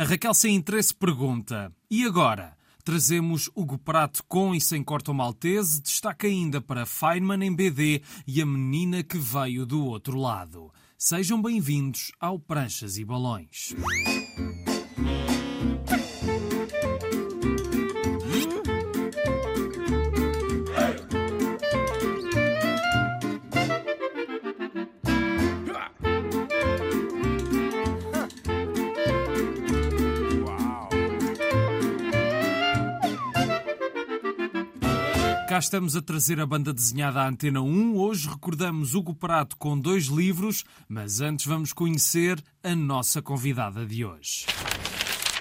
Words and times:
A 0.00 0.04
Raquel 0.04 0.32
Sem 0.32 0.54
Interesse 0.54 0.94
pergunta: 0.94 1.70
e 1.90 2.06
agora? 2.06 2.56
Trazemos 2.82 3.50
Hugo 3.54 3.76
Prato 3.76 4.24
com 4.26 4.54
e 4.54 4.58
sem 4.58 4.82
corto 4.82 5.12
maltese, 5.12 5.82
destaca 5.82 6.26
ainda 6.26 6.58
para 6.58 6.86
Feynman 6.86 7.44
em 7.44 7.54
BD 7.54 8.00
e 8.26 8.40
a 8.40 8.46
menina 8.46 9.02
que 9.02 9.18
veio 9.18 9.66
do 9.66 9.84
outro 9.84 10.18
lado. 10.18 10.72
Sejam 10.96 11.42
bem-vindos 11.42 12.12
ao 12.18 12.38
Pranchas 12.38 12.96
e 12.96 13.04
Balões. 13.04 13.74
Estamos 35.60 35.94
a 35.94 36.00
trazer 36.00 36.40
a 36.40 36.46
banda 36.46 36.72
desenhada 36.72 37.20
à 37.20 37.28
Antena 37.28 37.60
1. 37.60 37.94
Hoje 37.94 38.28
recordamos 38.30 38.94
Hugo 38.94 39.14
Prato 39.14 39.56
com 39.58 39.78
dois 39.78 40.06
livros, 40.06 40.64
mas 40.88 41.20
antes 41.20 41.44
vamos 41.44 41.74
conhecer 41.74 42.42
a 42.64 42.74
nossa 42.74 43.20
convidada 43.20 43.84
de 43.84 44.02
hoje. 44.02 44.46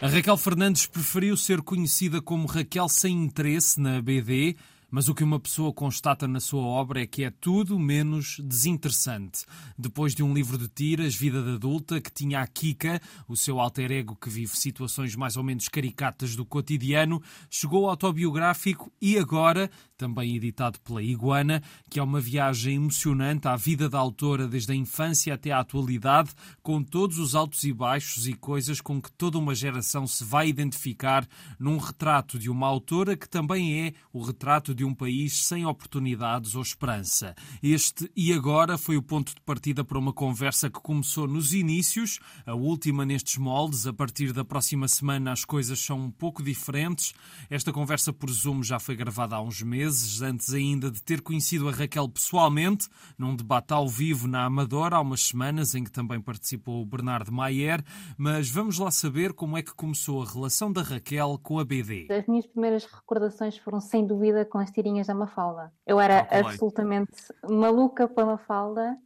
A 0.02 0.08
Raquel 0.08 0.36
Fernandes 0.36 0.86
preferiu 0.86 1.38
ser 1.38 1.62
conhecida 1.62 2.22
como 2.22 2.48
Raquel 2.48 2.90
sem 2.90 3.16
interesse 3.16 3.80
na 3.80 4.02
BD, 4.02 4.58
mas 4.92 5.08
o 5.08 5.16
que 5.16 5.24
uma 5.24 5.40
pessoa 5.40 5.74
constata 5.74 6.28
na 6.28 6.40
sua 6.40 6.62
obra 6.62 7.02
é 7.02 7.08
que 7.08 7.24
é 7.24 7.30
tudo 7.30 7.80
menos 7.80 8.40
desinteressante. 8.44 9.46
Depois 9.78 10.16
de 10.16 10.24
um 10.24 10.34
livro 10.34 10.58
de 10.58 10.68
tiras, 10.68 11.16
Vida 11.16 11.42
de 11.42 11.52
Adulta, 11.52 12.02
que 12.02 12.12
tinha 12.12 12.42
a 12.42 12.48
Kika, 12.48 13.02
o 13.28 13.36
seu 13.36 13.60
alter 13.60 13.92
ego 13.92 14.16
que 14.16 14.30
vive 14.30 14.58
situações 14.58 15.16
mais 15.16 15.38
ou 15.38 15.44
menos 15.44 15.68
caricatas 15.68 16.36
do 16.36 16.46
cotidiano, 16.46 17.22
chegou 17.50 17.86
ao 17.86 17.92
autobiográfico 17.92 18.92
e 19.02 19.18
agora 19.18 19.70
também 20.00 20.38
editado 20.38 20.80
pela 20.80 21.04
Iguana, 21.04 21.62
que 21.90 22.00
é 22.00 22.04
uma 22.04 22.22
viagem 22.22 22.76
emocionante 22.76 23.50
à 23.50 23.58
vida 23.58 23.90
da 23.90 24.00
autora 24.00 24.48
desde 24.48 24.72
a 24.72 24.76
infância 24.76 25.34
até 25.34 25.52
à 25.52 25.60
atualidade, 25.60 26.32
com 26.64 26.82
todos 26.82 27.20
os 27.20 27.36
altos 27.36 27.66
e 27.66 27.74
baixos 27.74 28.26
e 28.26 28.34
coisas 28.34 28.80
com 28.80 29.02
que 29.02 29.12
toda 29.12 29.38
uma 29.38 29.54
geração 29.54 30.08
se 30.08 30.24
vai 30.24 30.48
identificar 30.48 31.28
num 31.60 31.78
retrato 31.78 32.40
de 32.40 32.50
uma 32.50 32.66
autora 32.66 33.18
que 33.18 33.28
também 33.28 33.88
é 33.88 33.94
o 34.14 34.24
retrato 34.24 34.74
de 34.80 34.86
um 34.86 34.96
país 34.96 35.44
sem 35.44 35.66
oportunidades 35.66 36.56
ou 36.56 36.62
esperança. 36.62 37.36
Este 37.62 38.10
e 38.16 38.32
agora 38.32 38.78
foi 38.78 38.96
o 38.96 39.04
ponto 39.04 39.36
de 39.36 39.42
partida 39.42 39.84
para 39.84 40.00
uma 40.00 40.14
conversa 40.14 40.70
que 40.70 40.80
começou 40.80 41.28
nos 41.28 41.54
inícios, 41.54 42.18
a 42.46 42.56
última 42.56 43.06
nestes 43.06 43.36
moldes. 43.36 43.86
A 43.86 43.92
partir 43.92 44.32
da 44.32 44.46
próxima 44.46 44.88
semana 44.88 45.34
as 45.34 45.44
coisas 45.44 45.78
são 45.82 46.00
um 46.00 46.10
pouco 46.10 46.42
diferentes. 46.42 47.14
Esta 47.50 47.74
conversa 47.74 48.14
por 48.14 48.30
Zoom 48.30 48.64
já 48.64 48.80
foi 48.80 48.96
gravada 48.96 49.36
há 49.36 49.42
uns 49.42 49.62
meses 49.62 50.22
antes 50.22 50.54
ainda 50.54 50.90
de 50.90 51.04
ter 51.04 51.20
conhecido 51.22 51.68
a 51.68 51.74
Raquel 51.74 52.08
pessoalmente, 52.08 52.88
num 53.18 53.36
debate 53.36 53.74
ao 53.74 53.86
vivo 53.86 54.30
na 54.30 54.46
Amadora, 54.46 54.96
há 54.96 55.02
umas 55.02 55.24
semanas, 55.24 55.76
em 55.76 55.84
que 55.84 55.92
também 55.92 56.22
participou 56.22 56.82
o 56.82 56.86
Bernardo 56.86 57.34
Maier. 57.34 57.84
Mas 58.18 58.50
vamos 58.50 58.80
lá 58.80 58.90
saber 58.92 59.34
como 59.34 59.58
é 59.58 59.62
que 59.62 59.76
começou 59.76 60.24
a 60.24 60.26
relação 60.26 60.72
da 60.72 60.82
Raquel 60.82 61.38
com 61.44 61.60
a 61.60 61.66
BD. 61.66 62.08
As 62.10 62.26
minhas 62.28 62.48
primeiras 62.48 62.86
recordações 62.86 63.58
foram, 63.58 63.82
sem 63.82 64.08
dúvida, 64.08 64.46
com 64.46 64.69
as 64.70 64.72
tirinhas 64.72 65.08
da 65.08 65.16
Mafalda. 65.16 65.74
Eu 65.86 66.00
era 66.00 66.22
ah, 66.22 66.40
absolutamente 66.40 67.12
maluca 67.50 68.08
pela 68.08 68.28
Mafalda 68.28 68.98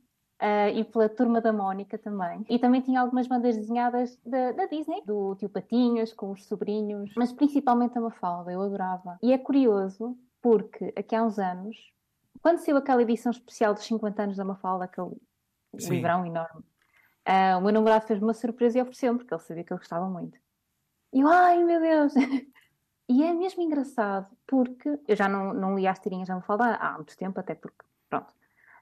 Uh, 0.41 0.67
e 0.75 0.83
pela 0.83 1.07
Turma 1.07 1.39
da 1.39 1.53
Mónica 1.53 1.97
também. 1.97 2.43
E 2.49 2.59
também 2.59 2.81
tinha 2.81 2.99
algumas 2.99 3.27
bandas 3.27 3.55
desenhadas 3.55 4.19
da, 4.25 4.51
da, 4.51 4.65
Disney, 4.65 5.01
do 5.05 5.35
Tio 5.35 5.47
Patinhas, 5.47 6.11
com 6.11 6.31
os 6.31 6.45
sobrinhos, 6.47 7.13
mas 7.15 7.31
principalmente 7.31 7.97
a 7.97 8.01
Mafalda, 8.01 8.51
eu 8.51 8.61
adorava. 8.61 9.17
E 9.23 9.31
é 9.31 9.37
curioso 9.37 10.17
porque 10.41 10.93
aqui 10.97 11.15
há 11.15 11.23
uns 11.23 11.39
anos, 11.39 11.77
quando 12.41 12.57
saiu 12.57 12.75
aquela 12.75 13.01
edição 13.01 13.31
especial 13.31 13.73
dos 13.73 13.85
50 13.85 14.21
anos 14.21 14.35
da 14.35 14.43
Mafalda, 14.43 14.83
aquele 14.83 15.15
Sim. 15.77 15.91
livrão 15.91 16.25
enorme, 16.25 16.59
uh, 16.59 17.57
o 17.57 17.61
meu 17.61 17.71
namorado 17.71 18.05
fez-me 18.05 18.25
uma 18.25 18.33
surpresa 18.33 18.79
e 18.79 18.81
ofereceu-me, 18.81 19.19
porque 19.19 19.33
ele 19.33 19.41
sabia 19.43 19.63
que 19.63 19.71
ele 19.71 19.79
gostava 19.79 20.09
muito. 20.09 20.37
E 21.13 21.21
eu, 21.21 21.27
ai 21.29 21.63
meu 21.63 21.79
Deus! 21.79 22.13
e 23.09 23.23
é 23.23 23.33
mesmo 23.33 23.61
engraçado, 23.61 24.27
porque 24.47 24.99
eu 25.07 25.15
já 25.15 25.27
não, 25.27 25.53
não 25.53 25.75
li 25.75 25.87
as 25.87 25.99
tirinhas 25.99 26.27
da 26.27 26.35
Mafalda 26.35 26.75
há 26.75 26.93
muito 26.93 27.17
tempo, 27.17 27.39
até 27.39 27.53
porque, 27.53 27.85
pronto, 28.09 28.33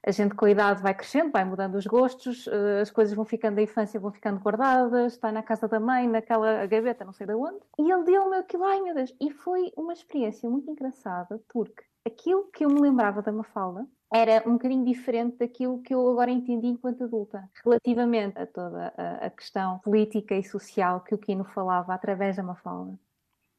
a 0.04 0.10
gente 0.10 0.34
com 0.34 0.44
a 0.44 0.50
idade 0.50 0.82
vai 0.82 0.94
crescendo, 0.94 1.32
vai 1.32 1.44
mudando 1.44 1.76
os 1.76 1.86
gostos, 1.86 2.46
uh, 2.46 2.80
as 2.80 2.90
coisas 2.90 3.14
vão 3.14 3.24
ficando 3.24 3.56
da 3.56 3.62
infância, 3.62 4.00
vão 4.00 4.12
ficando 4.12 4.40
guardadas, 4.40 5.14
está 5.14 5.30
na 5.30 5.42
casa 5.42 5.68
da 5.68 5.78
mãe, 5.78 6.08
naquela 6.08 6.66
gaveta, 6.66 7.04
não 7.04 7.12
sei 7.12 7.26
de 7.26 7.34
onde. 7.34 7.60
E 7.78 7.90
ele 7.90 8.04
deu-me 8.04 8.36
aquilo, 8.36 8.64
ai 8.64 8.80
meu 8.80 8.94
Deus, 8.94 9.14
e 9.20 9.30
foi 9.30 9.72
uma 9.76 9.92
experiência 9.92 10.48
muito 10.48 10.70
engraçada, 10.70 11.40
porque 11.52 11.84
aquilo 12.04 12.44
que 12.52 12.64
eu 12.64 12.68
me 12.68 12.80
lembrava 12.80 13.22
da 13.22 13.32
Mafalda 13.32 13.86
era 14.12 14.46
um 14.46 14.52
bocadinho 14.52 14.84
diferente 14.84 15.38
daquilo 15.38 15.80
que 15.82 15.94
eu 15.94 16.10
agora 16.10 16.30
entendi 16.30 16.66
enquanto 16.66 17.04
adulta, 17.04 17.48
relativamente 17.64 18.38
a 18.38 18.46
toda 18.46 18.92
a, 18.96 19.26
a 19.26 19.30
questão 19.30 19.78
política 19.78 20.34
e 20.34 20.44
social 20.44 21.00
que 21.00 21.14
o 21.14 21.18
Kino 21.18 21.44
falava 21.44 21.94
através 21.94 22.36
da 22.36 22.42
Mafalda 22.42 22.98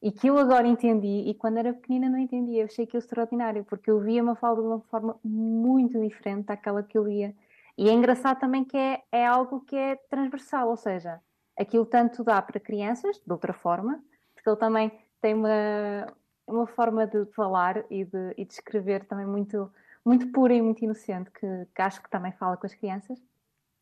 e 0.04 0.12
que 0.12 0.26
eu 0.26 0.36
agora 0.36 0.68
entendi, 0.68 1.30
e 1.30 1.32
quando 1.32 1.56
era 1.56 1.72
pequenina 1.72 2.10
não 2.10 2.18
entendia, 2.18 2.60
eu 2.60 2.66
achei 2.66 2.84
aquilo 2.84 2.98
extraordinário, 2.98 3.64
porque 3.64 3.90
eu 3.90 3.98
via 4.00 4.22
uma 4.22 4.36
falda 4.36 4.60
de 4.60 4.68
uma 4.68 4.80
forma 4.82 5.18
muito 5.24 5.98
diferente 5.98 6.44
daquela 6.44 6.82
que 6.82 6.98
eu 6.98 7.04
via. 7.04 7.34
E 7.78 7.88
é 7.88 7.92
engraçado 7.92 8.38
também 8.38 8.64
que 8.66 8.76
é, 8.76 9.02
é 9.10 9.24
algo 9.24 9.62
que 9.62 9.74
é 9.74 9.96
transversal, 10.10 10.68
ou 10.68 10.76
seja, 10.76 11.22
aquilo 11.58 11.86
tanto 11.86 12.22
dá 12.22 12.42
para 12.42 12.60
crianças, 12.60 13.16
de 13.16 13.32
outra 13.32 13.54
forma, 13.54 13.98
porque 14.34 14.46
ele 14.46 14.58
também 14.58 14.92
tem 15.22 15.32
uma, 15.32 16.06
uma 16.46 16.66
forma 16.66 17.06
de 17.06 17.24
falar 17.32 17.82
e 17.90 18.04
de, 18.04 18.34
e 18.36 18.44
de 18.44 18.52
escrever 18.52 19.06
também 19.06 19.24
muito, 19.24 19.72
muito 20.04 20.30
pura 20.32 20.52
e 20.52 20.60
muito 20.60 20.84
inocente, 20.84 21.30
que, 21.30 21.46
que 21.74 21.80
acho 21.80 22.02
que 22.02 22.10
também 22.10 22.32
fala 22.32 22.58
com 22.58 22.66
as 22.66 22.74
crianças. 22.74 23.18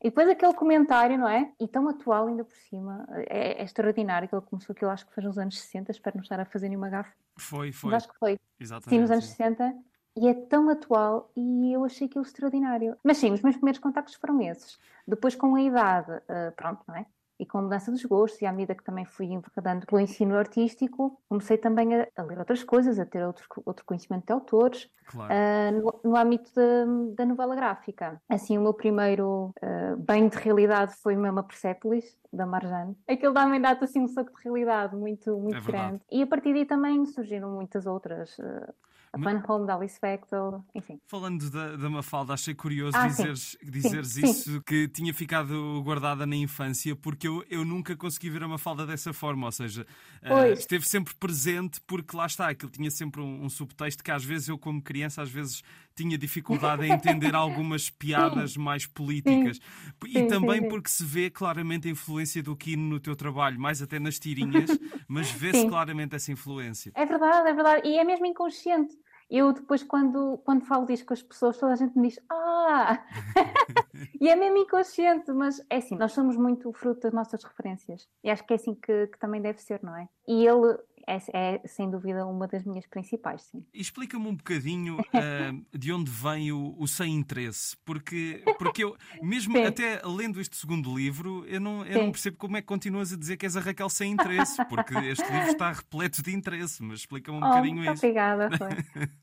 E 0.03 0.09
depois 0.09 0.27
aquele 0.27 0.53
comentário, 0.53 1.17
não 1.17 1.29
é? 1.29 1.49
E 1.57 1.65
tão 1.65 1.87
atual 1.87 2.27
ainda 2.27 2.43
por 2.43 2.55
cima. 2.57 3.07
É, 3.29 3.61
é 3.61 3.63
extraordinário 3.63 4.27
que 4.27 4.35
ele 4.35 4.41
começou 4.41 4.73
aquilo, 4.73 4.91
acho 4.91 5.07
que 5.07 5.13
foi 5.13 5.23
nos 5.23 5.37
anos 5.37 5.57
60, 5.57 5.91
espero 5.91 6.17
não 6.17 6.23
estar 6.23 6.39
a 6.39 6.45
fazer 6.45 6.67
nenhuma 6.67 6.89
gafe. 6.89 7.11
Foi, 7.37 7.71
foi. 7.71 7.91
Mas 7.91 8.03
acho 8.03 8.11
que 8.11 8.19
foi. 8.19 8.37
Exatamente. 8.59 8.89
Sim, 8.89 8.99
nos 8.99 9.11
anos 9.11 9.25
sim. 9.25 9.35
60. 9.35 9.73
E 10.15 10.27
é 10.27 10.33
tão 10.33 10.69
atual 10.69 11.31
e 11.35 11.71
eu 11.73 11.85
achei 11.85 12.07
aquilo 12.07 12.23
extraordinário. 12.23 12.97
Mas 13.01 13.17
sim, 13.17 13.31
os 13.31 13.41
meus 13.41 13.55
primeiros 13.55 13.79
contactos 13.79 14.15
foram 14.15 14.41
esses. 14.41 14.77
Depois, 15.07 15.35
com 15.35 15.55
a 15.55 15.61
idade, 15.61 16.11
uh, 16.11 16.51
pronto, 16.55 16.83
não 16.87 16.95
é? 16.95 17.05
E 17.43 17.45
com 17.45 17.61
mudança 17.61 17.91
dos 17.91 18.03
gostos, 18.05 18.41
e 18.41 18.45
à 18.45 18.51
medida 18.51 18.73
que 18.73 18.83
também 18.83 19.03
fui 19.03 19.25
enverdando 19.25 19.85
pelo 19.85 20.01
ensino 20.01 20.35
artístico, 20.37 21.21
comecei 21.27 21.57
também 21.57 21.93
a, 21.93 22.07
a, 22.15 22.23
ler 22.23 22.39
outras 22.39 22.63
coisas, 22.63 22.97
a 22.97 23.05
ter 23.05 23.23
outro, 23.25 23.45
outro 23.65 23.85
conhecimento 23.85 24.25
de 24.25 24.31
autores, 24.31 24.89
claro. 25.07 25.33
uh, 25.33 25.81
no, 25.81 26.11
no, 26.11 26.17
âmbito 26.17 26.51
da, 26.55 26.85
da, 27.17 27.25
novela 27.25 27.53
gráfica. 27.53 28.21
Assim, 28.29 28.57
o 28.57 28.61
meu 28.61 28.73
primeiro 28.73 29.53
uh, 29.61 29.97
bem 29.97 30.29
de 30.29 30.37
realidade 30.37 30.95
foi 30.95 31.17
mesmo 31.17 31.39
a 31.39 31.43
Persepolis, 31.43 32.17
da 32.31 32.45
Marjane. 32.45 32.97
Aquele 33.07 33.33
dá-me 33.33 33.59
dá 33.59 33.71
assim 33.73 33.99
um 33.99 34.07
soco 34.07 34.35
de 34.35 34.43
realidade 34.43 34.95
muito, 34.95 35.37
muito 35.37 35.57
é 35.57 35.61
grande. 35.61 36.01
E 36.09 36.23
a 36.23 36.27
partir 36.27 36.53
daí 36.53 36.65
também 36.65 37.05
surgiram 37.05 37.51
muitas 37.51 37.85
outras. 37.85 38.37
Uh, 38.39 38.73
a 39.13 39.19
Fun 39.19 39.43
Home 39.47 39.67
da 39.67 39.75
Alice 39.75 39.99
Bechtel, 40.01 40.65
enfim. 40.73 40.99
Falando 41.05 41.47
da, 41.51 41.75
da 41.75 41.87
Mafalda, 41.87 42.33
achei 42.33 42.55
curioso 42.55 42.97
ah, 42.97 43.07
dizeres, 43.07 43.55
dizeres 43.61 44.07
sim, 44.07 44.25
isso, 44.25 44.51
sim. 44.53 44.61
que 44.65 44.87
tinha 44.87 45.13
ficado 45.13 45.83
guardada 45.83 46.25
na 46.25 46.35
infância, 46.35 46.95
porque 46.95 47.27
eu, 47.27 47.45
eu 47.47 47.63
nunca 47.63 47.95
consegui 47.95 48.31
ver 48.31 48.41
a 48.41 48.47
Mafalda 48.47 48.87
dessa 48.87 49.13
forma, 49.13 49.45
ou 49.45 49.51
seja, 49.51 49.85
uh, 50.23 50.51
esteve 50.53 50.87
sempre 50.87 51.13
presente, 51.13 51.79
porque 51.85 52.17
lá 52.17 52.25
está, 52.25 52.49
aquilo 52.49 52.71
tinha 52.71 52.89
sempre 52.89 53.21
um, 53.21 53.45
um, 53.45 53.49
subtexto 53.49 54.03
que 54.03 54.09
às 54.09 54.25
vezes 54.25 54.47
eu, 54.47 54.57
como 54.57 54.81
criança, 54.81 55.21
às 55.21 55.29
vezes 55.29 55.61
tinha 55.95 56.17
dificuldade 56.17 56.83
em 56.83 56.89
entender 56.93 57.35
algumas 57.35 57.91
piadas 57.91 58.57
mais 58.57 58.87
políticas. 58.87 59.59
E 60.07 60.23
também 60.23 60.67
porque 60.67 60.89
se 60.89 61.05
vê 61.05 61.29
claramente 61.29 61.87
a 61.87 61.91
influência 61.91 62.41
do 62.41 62.55
Kino 62.55 62.81
no 62.81 62.99
teu 62.99 63.15
trabalho, 63.15 63.59
mais 63.59 63.79
até 63.79 63.99
nas 63.99 64.17
tirinhas, 64.17 64.71
mas 65.07 65.29
vê-se 65.29 65.67
claramente 65.67 66.15
essa 66.15 66.31
influência. 66.31 66.91
É 66.95 67.05
verdade, 67.05 67.47
é 67.47 67.53
verdade, 67.53 67.87
e 67.87 67.99
é 67.99 68.03
mesmo 68.03 68.25
inconsciente 68.25 69.02
eu 69.37 69.51
depois, 69.51 69.81
quando, 69.81 70.37
quando 70.45 70.65
falo 70.65 70.85
disto 70.85 71.05
com 71.05 71.13
as 71.13 71.23
pessoas, 71.23 71.57
toda 71.57 71.73
a 71.73 71.75
gente 71.75 71.97
me 71.97 72.07
diz 72.07 72.19
Ah! 72.29 73.03
e 74.21 74.29
é 74.29 74.35
mesmo 74.35 74.57
inconsciente, 74.57 75.31
mas 75.31 75.59
é 75.69 75.77
assim, 75.77 75.95
nós 75.95 76.11
somos 76.11 76.37
muito 76.37 76.71
fruto 76.73 77.01
das 77.01 77.13
nossas 77.13 77.43
referências. 77.43 78.07
E 78.23 78.29
acho 78.29 78.45
que 78.45 78.53
é 78.53 78.55
assim 78.55 78.75
que, 78.75 79.07
que 79.07 79.17
também 79.17 79.41
deve 79.41 79.59
ser, 79.59 79.81
não 79.81 79.95
é? 79.95 80.07
E 80.27 80.45
ele, 80.45 80.77
é, 81.07 81.17
é, 81.33 81.61
sem 81.67 81.89
dúvida 81.89 82.25
uma 82.25 82.47
das 82.47 82.63
minhas 82.63 82.85
principais, 82.85 83.43
sim. 83.43 83.65
Explica-me 83.73 84.27
um 84.27 84.35
bocadinho 84.35 84.99
uh, 84.99 85.65
de 85.77 85.91
onde 85.91 86.09
vem 86.09 86.51
o, 86.51 86.75
o, 86.77 86.87
sem 86.87 87.13
interesse, 87.13 87.75
porque, 87.85 88.43
porque 88.57 88.83
eu, 88.83 88.95
mesmo 89.21 89.55
sim. 89.57 89.65
até 89.65 90.01
lendo 90.05 90.39
este 90.39 90.55
segundo 90.55 90.95
livro, 90.95 91.45
eu 91.47 91.59
não, 91.59 91.85
eu 91.85 92.03
não 92.03 92.11
percebo 92.11 92.37
como 92.37 92.57
é 92.57 92.61
que 92.61 92.67
continuas 92.67 93.13
a 93.13 93.17
dizer 93.17 93.37
que 93.37 93.45
és 93.45 93.55
a 93.57 93.59
Raquel 93.59 93.89
sem 93.89 94.11
interesse, 94.11 94.63
porque 94.65 94.93
este 95.07 95.29
livro 95.31 95.49
está 95.49 95.71
repleto 95.71 96.21
de 96.21 96.33
interesse, 96.33 96.81
mas 96.81 96.99
explica-me 96.99 97.37
um 97.37 97.43
oh, 97.43 97.47
bocadinho 97.47 97.75
muito 97.75 97.93
isso. 97.93 98.05
Obrigada, 98.05 98.49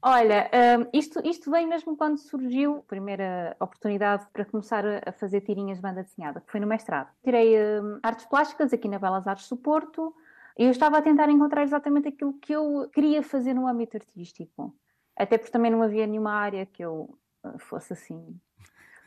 Olha, 0.02 0.50
um, 0.78 0.98
isto, 0.98 1.20
isto 1.26 1.50
vem 1.50 1.66
mesmo 1.66 1.96
quando 1.96 2.18
surgiu 2.18 2.78
a 2.78 2.82
primeira 2.82 3.56
oportunidade 3.60 4.26
para 4.32 4.44
começar 4.44 4.84
a 4.86 5.12
fazer 5.12 5.40
tirinhas 5.40 5.78
de 5.78 5.82
banda 5.82 6.02
desenhada, 6.02 6.40
que 6.40 6.50
foi 6.50 6.60
no 6.60 6.66
mestrado. 6.66 7.08
Tirei 7.22 7.56
um, 7.58 7.98
artes 8.02 8.26
plásticas 8.26 8.72
aqui 8.72 8.88
na 8.88 8.98
Belas 8.98 9.26
Artes 9.26 9.48
do 9.48 9.56
Porto, 9.56 10.14
eu 10.56 10.70
estava 10.70 10.98
a 10.98 11.02
tentar 11.02 11.28
encontrar 11.28 11.62
exatamente 11.62 12.08
aquilo 12.08 12.34
que 12.34 12.52
eu 12.52 12.88
queria 12.92 13.22
fazer 13.22 13.54
no 13.54 13.66
âmbito 13.66 13.96
artístico. 13.96 14.74
Até 15.16 15.36
porque 15.36 15.52
também 15.52 15.70
não 15.70 15.82
havia 15.82 16.06
nenhuma 16.06 16.32
área 16.32 16.66
que 16.66 16.82
eu 16.82 17.18
uh, 17.44 17.58
fosse 17.58 17.92
assim 17.92 18.38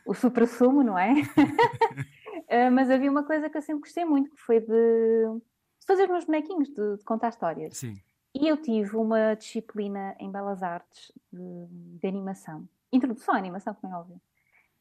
o 0.06 0.14
supra-sumo, 0.14 0.82
não 0.82 0.98
é? 0.98 1.12
uh, 1.12 2.70
mas 2.72 2.90
havia 2.90 3.10
uma 3.10 3.24
coisa 3.24 3.48
que 3.48 3.56
eu 3.56 3.62
sempre 3.62 3.82
gostei 3.82 4.04
muito, 4.04 4.30
que 4.30 4.40
foi 4.40 4.60
de, 4.60 4.66
de 4.66 5.86
fazer 5.86 6.06
meus 6.06 6.24
bonequinhos, 6.24 6.68
de, 6.68 6.96
de, 6.96 7.04
contar 7.04 7.30
histórias. 7.30 7.78
Sim. 7.78 7.96
E 8.34 8.48
eu 8.48 8.56
tive 8.56 8.96
uma 8.96 9.34
disciplina 9.34 10.14
em 10.18 10.30
Belas 10.30 10.62
Artes 10.62 11.12
de, 11.32 11.66
de 11.98 12.06
animação, 12.06 12.68
introdução 12.92 13.34
à 13.34 13.38
animação, 13.38 13.74
como 13.74 13.92
é 13.92 13.96
óbvio, 13.96 14.20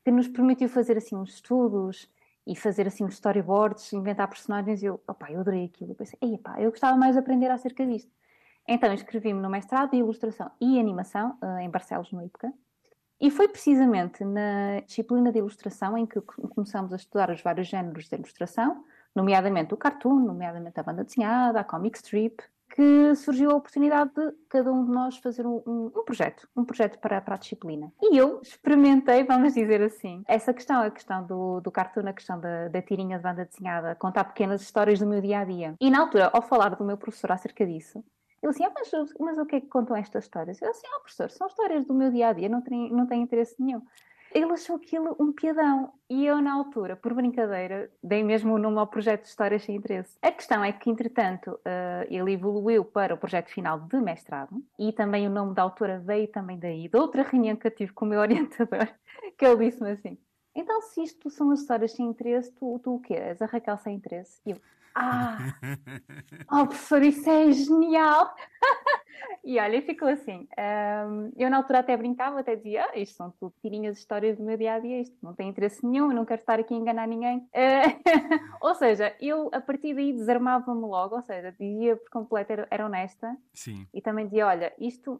que 0.03 0.11
nos 0.11 0.27
permitiu 0.27 0.67
fazer 0.67 0.97
assim 0.97 1.15
uns 1.15 1.35
estudos 1.35 2.09
e 2.45 2.55
fazer 2.55 2.87
assim 2.87 3.03
uns 3.05 3.13
storyboards, 3.13 3.93
inventar 3.93 4.27
personagens, 4.27 4.83
e 4.83 4.85
eu, 4.85 5.01
opa, 5.07 5.31
eu 5.31 5.39
adorei 5.39 5.65
aquilo. 5.65 5.91
Eu 5.91 5.95
pensei, 5.95 6.17
ei, 6.21 6.39
eu 6.57 6.69
gostava 6.69 6.97
mais 6.97 7.13
de 7.13 7.19
aprender 7.19 7.49
acerca 7.49 7.85
disto. 7.85 8.11
Então 8.67 8.93
inscrevi-me 8.93 9.41
no 9.41 9.49
mestrado 9.49 9.91
de 9.91 9.97
Ilustração 9.97 10.49
e 10.59 10.79
Animação 10.79 11.37
uh, 11.41 11.59
em 11.59 11.69
Barcelos, 11.69 12.11
no 12.11 12.23
IPCA, 12.23 12.53
e 13.19 13.29
foi 13.31 13.47
precisamente 13.47 14.23
na 14.23 14.81
disciplina 14.85 15.31
de 15.31 15.39
Ilustração 15.39 15.97
em 15.97 16.05
que 16.05 16.19
começamos 16.21 16.91
a 16.91 16.95
estudar 16.95 17.29
os 17.29 17.41
vários 17.41 17.67
géneros 17.67 18.07
de 18.07 18.15
ilustração, 18.15 18.83
nomeadamente 19.15 19.73
o 19.73 19.77
cartoon, 19.77 20.19
nomeadamente 20.19 20.79
a 20.79 20.83
banda 20.83 21.03
desenhada, 21.03 21.59
a 21.59 21.63
comic 21.63 21.97
strip, 21.97 22.43
que 22.73 23.13
surgiu 23.15 23.51
a 23.51 23.55
oportunidade 23.55 24.11
de 24.15 24.31
cada 24.49 24.73
um 24.73 24.83
de 24.83 24.91
nós 24.91 25.17
fazer 25.17 25.45
um, 25.45 25.61
um, 25.65 25.91
um 25.95 26.03
projeto, 26.03 26.49
um 26.57 26.65
projeto 26.65 26.97
para, 26.97 27.21
para, 27.21 27.35
a 27.35 27.37
disciplina. 27.37 27.93
E 28.01 28.17
eu 28.17 28.41
experimentei, 28.41 29.23
vamos 29.23 29.53
dizer 29.53 29.79
assim, 29.83 30.23
essa 30.27 30.51
questão, 30.51 30.81
a 30.81 30.89
questão 30.89 31.23
do, 31.23 31.61
do 31.61 31.71
cartoon, 31.71 32.07
a 32.07 32.13
questão 32.13 32.39
da, 32.39 32.69
da 32.69 32.81
tirinha 32.81 33.17
de 33.17 33.23
banda 33.23 33.45
desenhada, 33.45 33.93
contar 33.93 34.23
pequenas 34.23 34.63
histórias 34.63 34.97
do 34.97 35.05
meu 35.05 35.21
dia 35.21 35.39
a 35.39 35.45
dia. 35.45 35.75
E 35.79 35.91
na 35.91 36.01
altura, 36.01 36.31
ao 36.33 36.41
falar 36.41 36.69
do 36.69 36.83
meu 36.83 36.97
professor 36.97 37.31
acerca 37.31 37.63
disso, 37.63 38.03
ele 38.41 38.49
assim, 38.49 38.65
ah, 38.65 38.71
mas, 38.73 38.91
mas 39.19 39.37
o 39.37 39.45
que 39.45 39.57
é 39.57 39.61
que 39.61 39.67
contam 39.67 39.95
estas 39.95 40.23
histórias? 40.23 40.59
Eu 40.59 40.71
assim, 40.71 40.87
ah, 40.87 40.99
professor, 40.99 41.29
são 41.29 41.45
histórias 41.45 41.85
do 41.85 41.93
meu 41.93 42.09
dia 42.09 42.29
a 42.29 42.33
dia, 42.33 42.49
não 42.49 42.61
tem, 42.61 42.91
não 42.91 43.05
tem 43.05 43.21
interesse 43.21 43.55
nenhum 43.59 43.83
ele 44.33 44.51
achou 44.51 44.75
aquilo 44.75 45.15
um 45.19 45.31
piadão. 45.31 45.93
E 46.09 46.25
eu, 46.25 46.41
na 46.41 46.53
altura, 46.53 46.95
por 46.95 47.13
brincadeira, 47.13 47.89
dei 48.03 48.23
mesmo 48.23 48.53
o 48.53 48.57
nome 48.57 48.79
ao 48.79 48.87
projeto 48.87 49.23
de 49.23 49.29
Histórias 49.29 49.63
Sem 49.63 49.75
Interesse. 49.75 50.17
A 50.21 50.31
questão 50.31 50.63
é 50.63 50.71
que, 50.71 50.89
entretanto, 50.89 51.51
uh, 51.51 52.07
ele 52.09 52.33
evoluiu 52.33 52.83
para 52.83 53.13
o 53.13 53.17
projeto 53.17 53.49
final 53.49 53.79
de 53.79 53.97
mestrado 53.97 54.63
e 54.77 54.91
também 54.91 55.27
o 55.27 55.31
nome 55.31 55.53
da 55.53 55.61
autora 55.61 55.99
veio 55.99 56.27
também 56.27 56.57
daí, 56.57 56.87
de 56.87 56.97
outra 56.97 57.23
reunião 57.23 57.55
que 57.55 57.67
eu 57.67 57.71
tive 57.71 57.93
com 57.93 58.05
o 58.05 58.07
meu 58.07 58.19
orientador, 58.21 58.87
que 59.37 59.45
ele 59.45 59.65
disse-me 59.65 59.91
assim: 59.91 60.17
então, 60.55 60.81
se 60.81 61.01
isto 61.01 61.29
são 61.29 61.51
as 61.51 61.61
histórias 61.61 61.93
sem 61.93 62.05
interesse, 62.05 62.51
tu, 62.51 62.79
tu 62.83 62.95
o 62.95 62.99
quê? 62.99 63.15
És 63.15 63.41
a 63.41 63.45
Raquel 63.45 63.77
sem 63.77 63.95
interesse? 63.95 64.39
E 64.45 64.51
eu, 64.51 64.57
ah, 64.95 65.37
oh 66.51 66.67
professor, 66.67 67.01
isso 67.01 67.29
é 67.29 67.51
genial! 67.51 68.33
e 69.43 69.59
olha, 69.59 69.81
ficou 69.81 70.07
assim. 70.07 70.47
Um, 70.57 71.31
eu 71.35 71.49
na 71.49 71.57
altura 71.57 71.79
até 71.79 71.97
brincava, 71.97 72.39
até 72.39 72.55
dizia, 72.55 72.85
ah, 72.85 72.97
isto 72.97 73.15
são 73.15 73.31
tudo 73.39 73.53
tirinhas 73.61 73.97
histórias 73.97 74.37
do 74.37 74.43
meu 74.43 74.55
dia 74.55 74.73
a 74.73 74.79
dia, 74.79 75.01
isto 75.01 75.15
não 75.21 75.33
tem 75.33 75.49
interesse 75.49 75.85
nenhum, 75.85 76.11
eu 76.11 76.15
não 76.15 76.25
quero 76.25 76.41
estar 76.41 76.59
aqui 76.59 76.73
a 76.73 76.77
enganar 76.77 77.07
ninguém. 77.07 77.39
Uh, 77.39 78.03
ou 78.61 78.75
seja, 78.75 79.15
eu 79.19 79.49
a 79.51 79.59
partir 79.59 79.95
daí 79.95 80.13
desarmava-me 80.13 80.81
logo, 80.81 81.15
ou 81.15 81.23
seja, 81.23 81.51
dizia 81.51 81.95
por 81.95 82.09
completo, 82.09 82.53
era, 82.53 82.67
era 82.69 82.85
honesta. 82.85 83.35
Sim. 83.53 83.87
E 83.93 84.01
também 84.01 84.25
dizia, 84.25 84.47
olha, 84.47 84.73
isto 84.79 85.19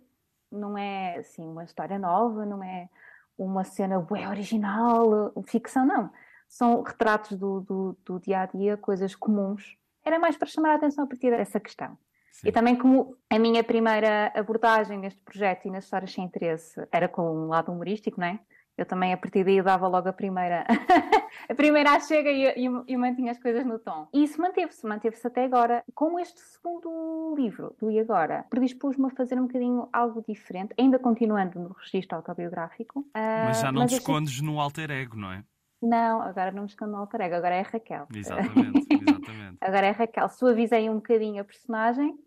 não 0.52 0.78
é 0.78 1.18
assim 1.18 1.48
uma 1.48 1.64
história 1.64 1.98
nova, 1.98 2.46
não 2.46 2.64
é 2.64 2.90
uma 3.36 3.64
cena 3.64 4.00
bem 4.00 4.28
original, 4.28 5.34
ficção, 5.48 5.86
não 5.86 6.12
são 6.54 6.84
retratos 6.84 7.36
do, 7.36 7.62
do, 7.62 7.98
do, 8.06 8.20
dia 8.20 8.42
a 8.42 8.46
dia, 8.46 8.78
coisas 8.78 9.16
comuns. 9.16 9.76
Era 10.06 10.20
mais 10.20 10.38
para 10.38 10.48
chamar 10.48 10.70
a 10.70 10.76
atenção 10.76 11.04
a 11.04 11.08
partir 11.08 11.32
dessa 11.32 11.60
questão. 11.60 11.98
Sim. 12.32 12.50
E 12.50 12.52
também 12.52 12.76
como 12.76 13.18
a 13.28 13.40
minha 13.40 13.64
primeira 13.64 14.32
abordagem 14.36 15.00
neste 15.00 15.20
projeto 15.22 15.66
e 15.66 15.72
nas 15.72 15.86
histórias 15.86 16.14
sem 16.14 16.24
interesse 16.24 16.80
era 16.92 17.08
com 17.08 17.24
um 17.24 17.48
lado 17.48 17.72
humorístico, 17.72 18.20
não 18.20 18.28
é? 18.28 18.40
Eu 18.78 18.86
também 18.86 19.14
a 19.14 19.18
partir 19.18 19.44
daí 19.44 19.62
dava 19.64 19.88
logo 19.88 20.10
a 20.10 20.14
primeira 20.14 20.66
a 21.50 21.56
primeira 21.56 22.00
chega 22.00 22.30
e, 22.30 22.46
e, 22.46 22.70
e, 22.88 22.98
mantinha 22.98 23.32
as 23.32 23.40
coisas 23.40 23.66
no 23.66 23.80
tom. 23.80 24.08
E 24.14 24.24
isso 24.24 24.40
manteve-se, 24.40 24.86
manteve-se 24.86 25.26
até 25.26 25.46
agora. 25.46 25.84
Com 25.96 26.20
este 26.20 26.40
segundo 26.40 27.36
livro, 27.36 27.76
do 27.80 27.90
E 27.90 28.00
Agora, 28.00 28.46
predispus-me 28.50 29.08
a 29.08 29.10
fazer 29.10 29.40
um 29.40 29.48
bocadinho 29.48 29.90
algo 29.92 30.24
diferente, 30.28 30.74
ainda 30.80 31.00
continuando 31.00 31.60
no 31.60 31.70
registro 31.70 32.18
autobiográfico. 32.18 33.08
Mas 33.14 33.60
já 33.60 33.72
não 33.72 33.88
te 33.88 33.96
escondes 33.96 34.40
no 34.42 34.60
alter 34.60 34.92
ego, 34.92 35.18
não 35.18 35.32
é? 35.32 35.44
Não, 35.84 36.22
agora 36.22 36.50
não 36.52 36.64
me 36.64 36.70
escondo 36.70 36.94
no 36.94 36.98
alter 37.00 37.20
ego, 37.20 37.36
agora 37.36 37.56
é 37.56 37.60
a 37.60 37.64
Raquel. 37.64 38.08
Exatamente, 38.16 38.88
exatamente. 38.90 39.58
agora 39.60 39.88
é 39.88 39.92
Raquel. 39.92 40.30
Suavizei 40.30 40.90
um 40.90 40.96
bocadinho 40.96 41.42
a 41.42 41.44
personagem, 41.44 42.18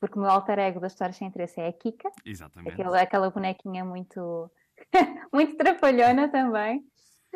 porque 0.00 0.18
o 0.18 0.20
meu 0.20 0.28
alter 0.28 0.58
ego 0.58 0.80
das 0.80 0.92
histórias 0.92 1.16
sem 1.16 1.28
interesse 1.28 1.60
é 1.60 1.68
a 1.68 1.72
Kika. 1.72 2.10
Exatamente. 2.26 2.72
Aquela, 2.72 3.00
aquela 3.00 3.30
bonequinha 3.30 3.84
muito, 3.84 4.50
muito 5.32 5.56
trapalhona 5.56 6.28
também. 6.28 6.84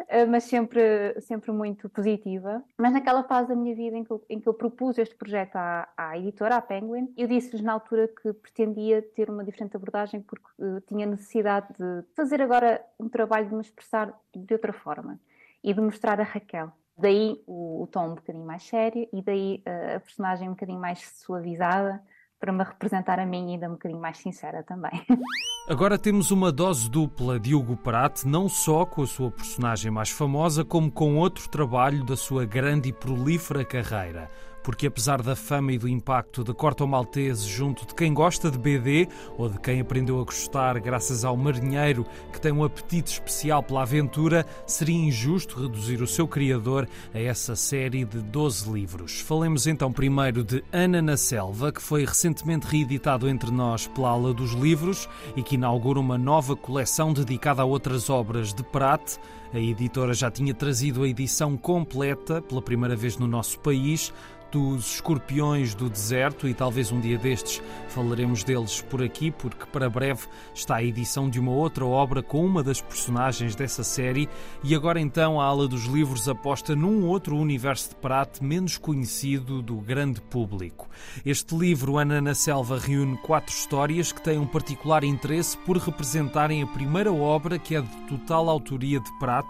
Eh, 0.09 0.27
mas 0.27 0.45
sempre, 0.45 1.21
sempre 1.21 1.53
muito 1.53 1.89
positiva. 1.89 2.63
Mas 2.77 2.93
naquela 2.93 3.23
fase 3.23 3.49
da 3.49 3.55
minha 3.55 3.75
vida 3.75 3.97
em 3.97 4.03
que 4.03 4.11
eu, 4.11 4.25
em 4.29 4.41
que 4.41 4.49
eu 4.49 4.55
propus 4.55 4.99
este 4.99 5.15
projeto 5.15 5.57
à, 5.57 5.89
à 5.97 6.19
editora, 6.19 6.57
à 6.57 6.61
Penguin, 6.61 7.13
eu 7.17 7.27
disse-lhes 7.29 7.63
na 7.63 7.73
altura 7.73 8.09
que 8.09 8.33
pretendia 8.33 9.03
ter 9.03 9.31
uma 9.31 9.45
diferente 9.45 9.77
abordagem 9.77 10.23
porque 10.23 10.47
uh, 10.59 10.81
tinha 10.83 11.07
necessidade 11.07 11.69
de 11.79 12.05
fazer 12.15 12.41
agora 12.43 12.85
um 12.99 13.09
trabalho 13.09 13.49
de 13.49 13.55
me 13.55 13.61
expressar 13.61 14.13
de 14.35 14.55
outra 14.55 14.73
forma 14.73 15.21
e 15.63 15.73
de 15.73 15.81
mostrar 15.81 16.21
a 16.21 16.25
Raquel. 16.25 16.73
Daí 16.97 17.41
o, 17.47 17.83
o 17.83 17.87
tom 17.87 18.09
um 18.09 18.15
bocadinho 18.17 18.45
mais 18.45 18.63
sério 18.65 19.09
e 19.13 19.23
daí 19.23 19.63
uh, 19.67 19.97
a 19.97 20.01
personagem 20.01 20.49
um 20.49 20.53
bocadinho 20.53 20.81
mais 20.81 21.01
suavizada 21.25 22.03
para 22.41 22.53
me 22.53 22.63
representar 22.63 23.19
a 23.19 23.27
mim 23.27 23.53
ainda 23.53 23.69
um 23.69 23.73
bocadinho 23.73 24.01
mais 24.01 24.19
sincera 24.19 24.63
também. 24.63 25.05
Agora 25.69 25.99
temos 25.99 26.31
uma 26.31 26.51
dose 26.51 26.91
dupla 26.91 27.39
de 27.39 27.55
Hugo 27.55 27.77
Pratt, 27.77 28.25
não 28.25 28.49
só 28.49 28.87
com 28.87 29.03
a 29.03 29.07
sua 29.07 29.31
personagem 29.31 29.91
mais 29.91 30.09
famosa, 30.09 30.65
como 30.65 30.91
com 30.91 31.17
outro 31.17 31.49
trabalho 31.49 32.03
da 32.05 32.17
sua 32.17 32.47
grande 32.47 32.89
e 32.89 32.93
prolífera 32.93 33.65
carreira 33.65 34.31
porque 34.69 34.87
apesar 34.87 35.23
da 35.23 35.35
fama 35.35 35.73
e 35.73 35.79
do 35.79 35.89
impacto 35.89 36.45
de 36.45 36.53
Corto 36.53 36.87
Maltese 36.87 37.49
junto 37.49 37.87
de 37.87 37.95
quem 37.95 38.13
gosta 38.13 38.51
de 38.51 38.59
BD 38.59 39.09
ou 39.39 39.49
de 39.49 39.59
quem 39.59 39.81
aprendeu 39.81 40.21
a 40.21 40.25
gostar 40.25 40.79
graças 40.79 41.25
ao 41.25 41.35
marinheiro 41.39 42.05
que 42.31 42.39
tem 42.39 42.53
um 42.53 42.63
apetite 42.63 43.15
especial 43.15 43.63
pela 43.63 43.81
aventura, 43.81 44.45
seria 44.67 44.95
injusto 44.95 45.59
reduzir 45.59 46.03
o 46.03 46.07
seu 46.07 46.29
criador 46.29 46.87
a 47.15 47.19
essa 47.19 47.57
série 47.57 48.05
de 48.05 48.21
12 48.21 48.71
livros. 48.71 49.21
Falemos 49.21 49.67
então 49.67 49.91
primeiro 49.91 50.45
de 50.45 50.63
Ana 50.71 51.01
na 51.01 51.17
Selva, 51.17 51.73
que 51.73 51.81
foi 51.81 52.05
recentemente 52.05 52.67
reeditado 52.67 53.27
entre 53.27 53.51
nós 53.51 53.87
pela 53.87 54.11
Ala 54.11 54.35
dos 54.35 54.53
Livros 54.53 55.09
e 55.35 55.43
que 55.43 55.55
inaugura 55.55 55.99
uma 55.99 56.19
nova 56.19 56.55
coleção 56.55 57.15
dedicada 57.15 57.63
a 57.63 57.65
outras 57.65 58.11
obras 58.11 58.53
de 58.53 58.63
Prat. 58.65 59.17
A 59.51 59.59
editora 59.59 60.13
já 60.13 60.31
tinha 60.31 60.53
trazido 60.53 61.05
a 61.05 61.09
edição 61.09 61.57
completa 61.57 62.43
pela 62.43 62.61
primeira 62.61 62.95
vez 62.95 63.17
no 63.17 63.27
nosso 63.27 63.59
país 63.61 64.13
dos 64.51 64.95
escorpiões 64.95 65.75
do 65.75 65.89
deserto 65.89 66.49
e 66.49 66.55
talvez 66.55 66.91
um 66.91 67.01
dia 67.01 67.19
destes 67.19 67.63
falaremos 67.89 68.45
deles 68.45 68.81
por 68.83 69.03
aqui, 69.03 69.31
porque 69.31 69.67
para 69.67 69.91
breve 69.91 70.27
está 70.55 70.77
a 70.77 70.83
edição 70.83 71.29
de 71.29 71.39
uma 71.39 71.51
outra 71.51 71.85
obra 71.85 72.23
com 72.23 72.45
uma 72.45 72.63
das 72.63 72.81
personagens 72.81 73.55
dessa 73.55 73.83
série 73.83 74.29
e 74.63 74.75
agora 74.75 75.01
então 75.01 75.41
a 75.41 75.45
ala 75.45 75.69
dos 75.69 75.85
livros 75.85 76.29
aposta 76.29 76.75
num 76.75 77.07
outro 77.07 77.37
universo 77.37 77.91
de 77.91 77.97
Pratt 77.97 78.41
menos 78.41 78.79
conhecido 78.79 79.61
do 79.61 79.77
grande 79.77 80.21
público. 80.21 80.89
Este 81.25 81.57
livro, 81.57 81.99
Ana 81.99 82.21
na 82.21 82.35
Selva, 82.35 82.79
reúne 82.79 83.17
quatro 83.19 83.55
histórias 83.55 84.13
que 84.13 84.23
têm 84.23 84.39
um 84.39 84.47
particular 84.47 85.05
interesse 85.05 85.57
por 85.59 85.77
representarem 85.77 86.63
a 86.63 86.67
primeira 86.67 87.13
obra 87.13 87.59
que 87.59 87.75
é 87.75 87.81
de 87.81 87.97
total 88.09 88.49
autoria 88.49 89.01
de 89.01 89.19
Pratt 89.19 89.47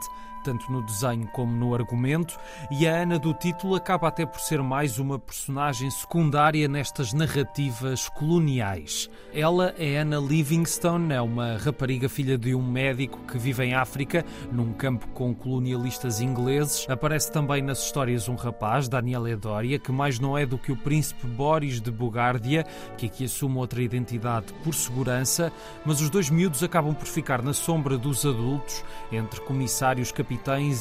tanto 0.48 0.72
no 0.72 0.80
desenho 0.80 1.26
como 1.26 1.52
no 1.52 1.74
argumento, 1.74 2.38
e 2.70 2.88
a 2.88 3.02
Ana 3.02 3.18
do 3.18 3.34
título 3.34 3.74
acaba 3.74 4.08
até 4.08 4.24
por 4.24 4.40
ser 4.40 4.62
mais 4.62 4.98
uma 4.98 5.18
personagem 5.18 5.90
secundária 5.90 6.66
nestas 6.66 7.12
narrativas 7.12 8.08
coloniais. 8.08 9.10
Ela 9.34 9.74
é 9.78 9.98
Anna 9.98 10.16
Livingstone, 10.16 11.12
é 11.12 11.20
uma 11.20 11.58
rapariga 11.58 12.08
filha 12.08 12.38
de 12.38 12.54
um 12.54 12.62
médico 12.62 13.18
que 13.26 13.36
vive 13.36 13.62
em 13.62 13.74
África, 13.74 14.24
num 14.50 14.72
campo 14.72 15.06
com 15.08 15.34
colonialistas 15.34 16.22
ingleses. 16.22 16.86
Aparece 16.88 17.30
também 17.30 17.60
nas 17.60 17.84
histórias 17.84 18.26
um 18.26 18.34
rapaz, 18.34 18.88
Daniel 18.88 19.28
Edoria, 19.28 19.78
que 19.78 19.92
mais 19.92 20.18
não 20.18 20.38
é 20.38 20.46
do 20.46 20.56
que 20.56 20.72
o 20.72 20.76
príncipe 20.78 21.26
Boris 21.26 21.78
de 21.78 21.90
Bugardia, 21.90 22.64
que 22.96 23.04
aqui 23.04 23.26
assume 23.26 23.58
outra 23.58 23.82
identidade 23.82 24.46
por 24.64 24.74
segurança, 24.74 25.52
mas 25.84 26.00
os 26.00 26.08
dois 26.08 26.30
miúdos 26.30 26.62
acabam 26.62 26.94
por 26.94 27.06
ficar 27.06 27.42
na 27.42 27.52
sombra 27.52 27.98
dos 27.98 28.24
adultos, 28.24 28.82
entre 29.12 29.42
comissários, 29.42 30.10
capitães 30.10 30.37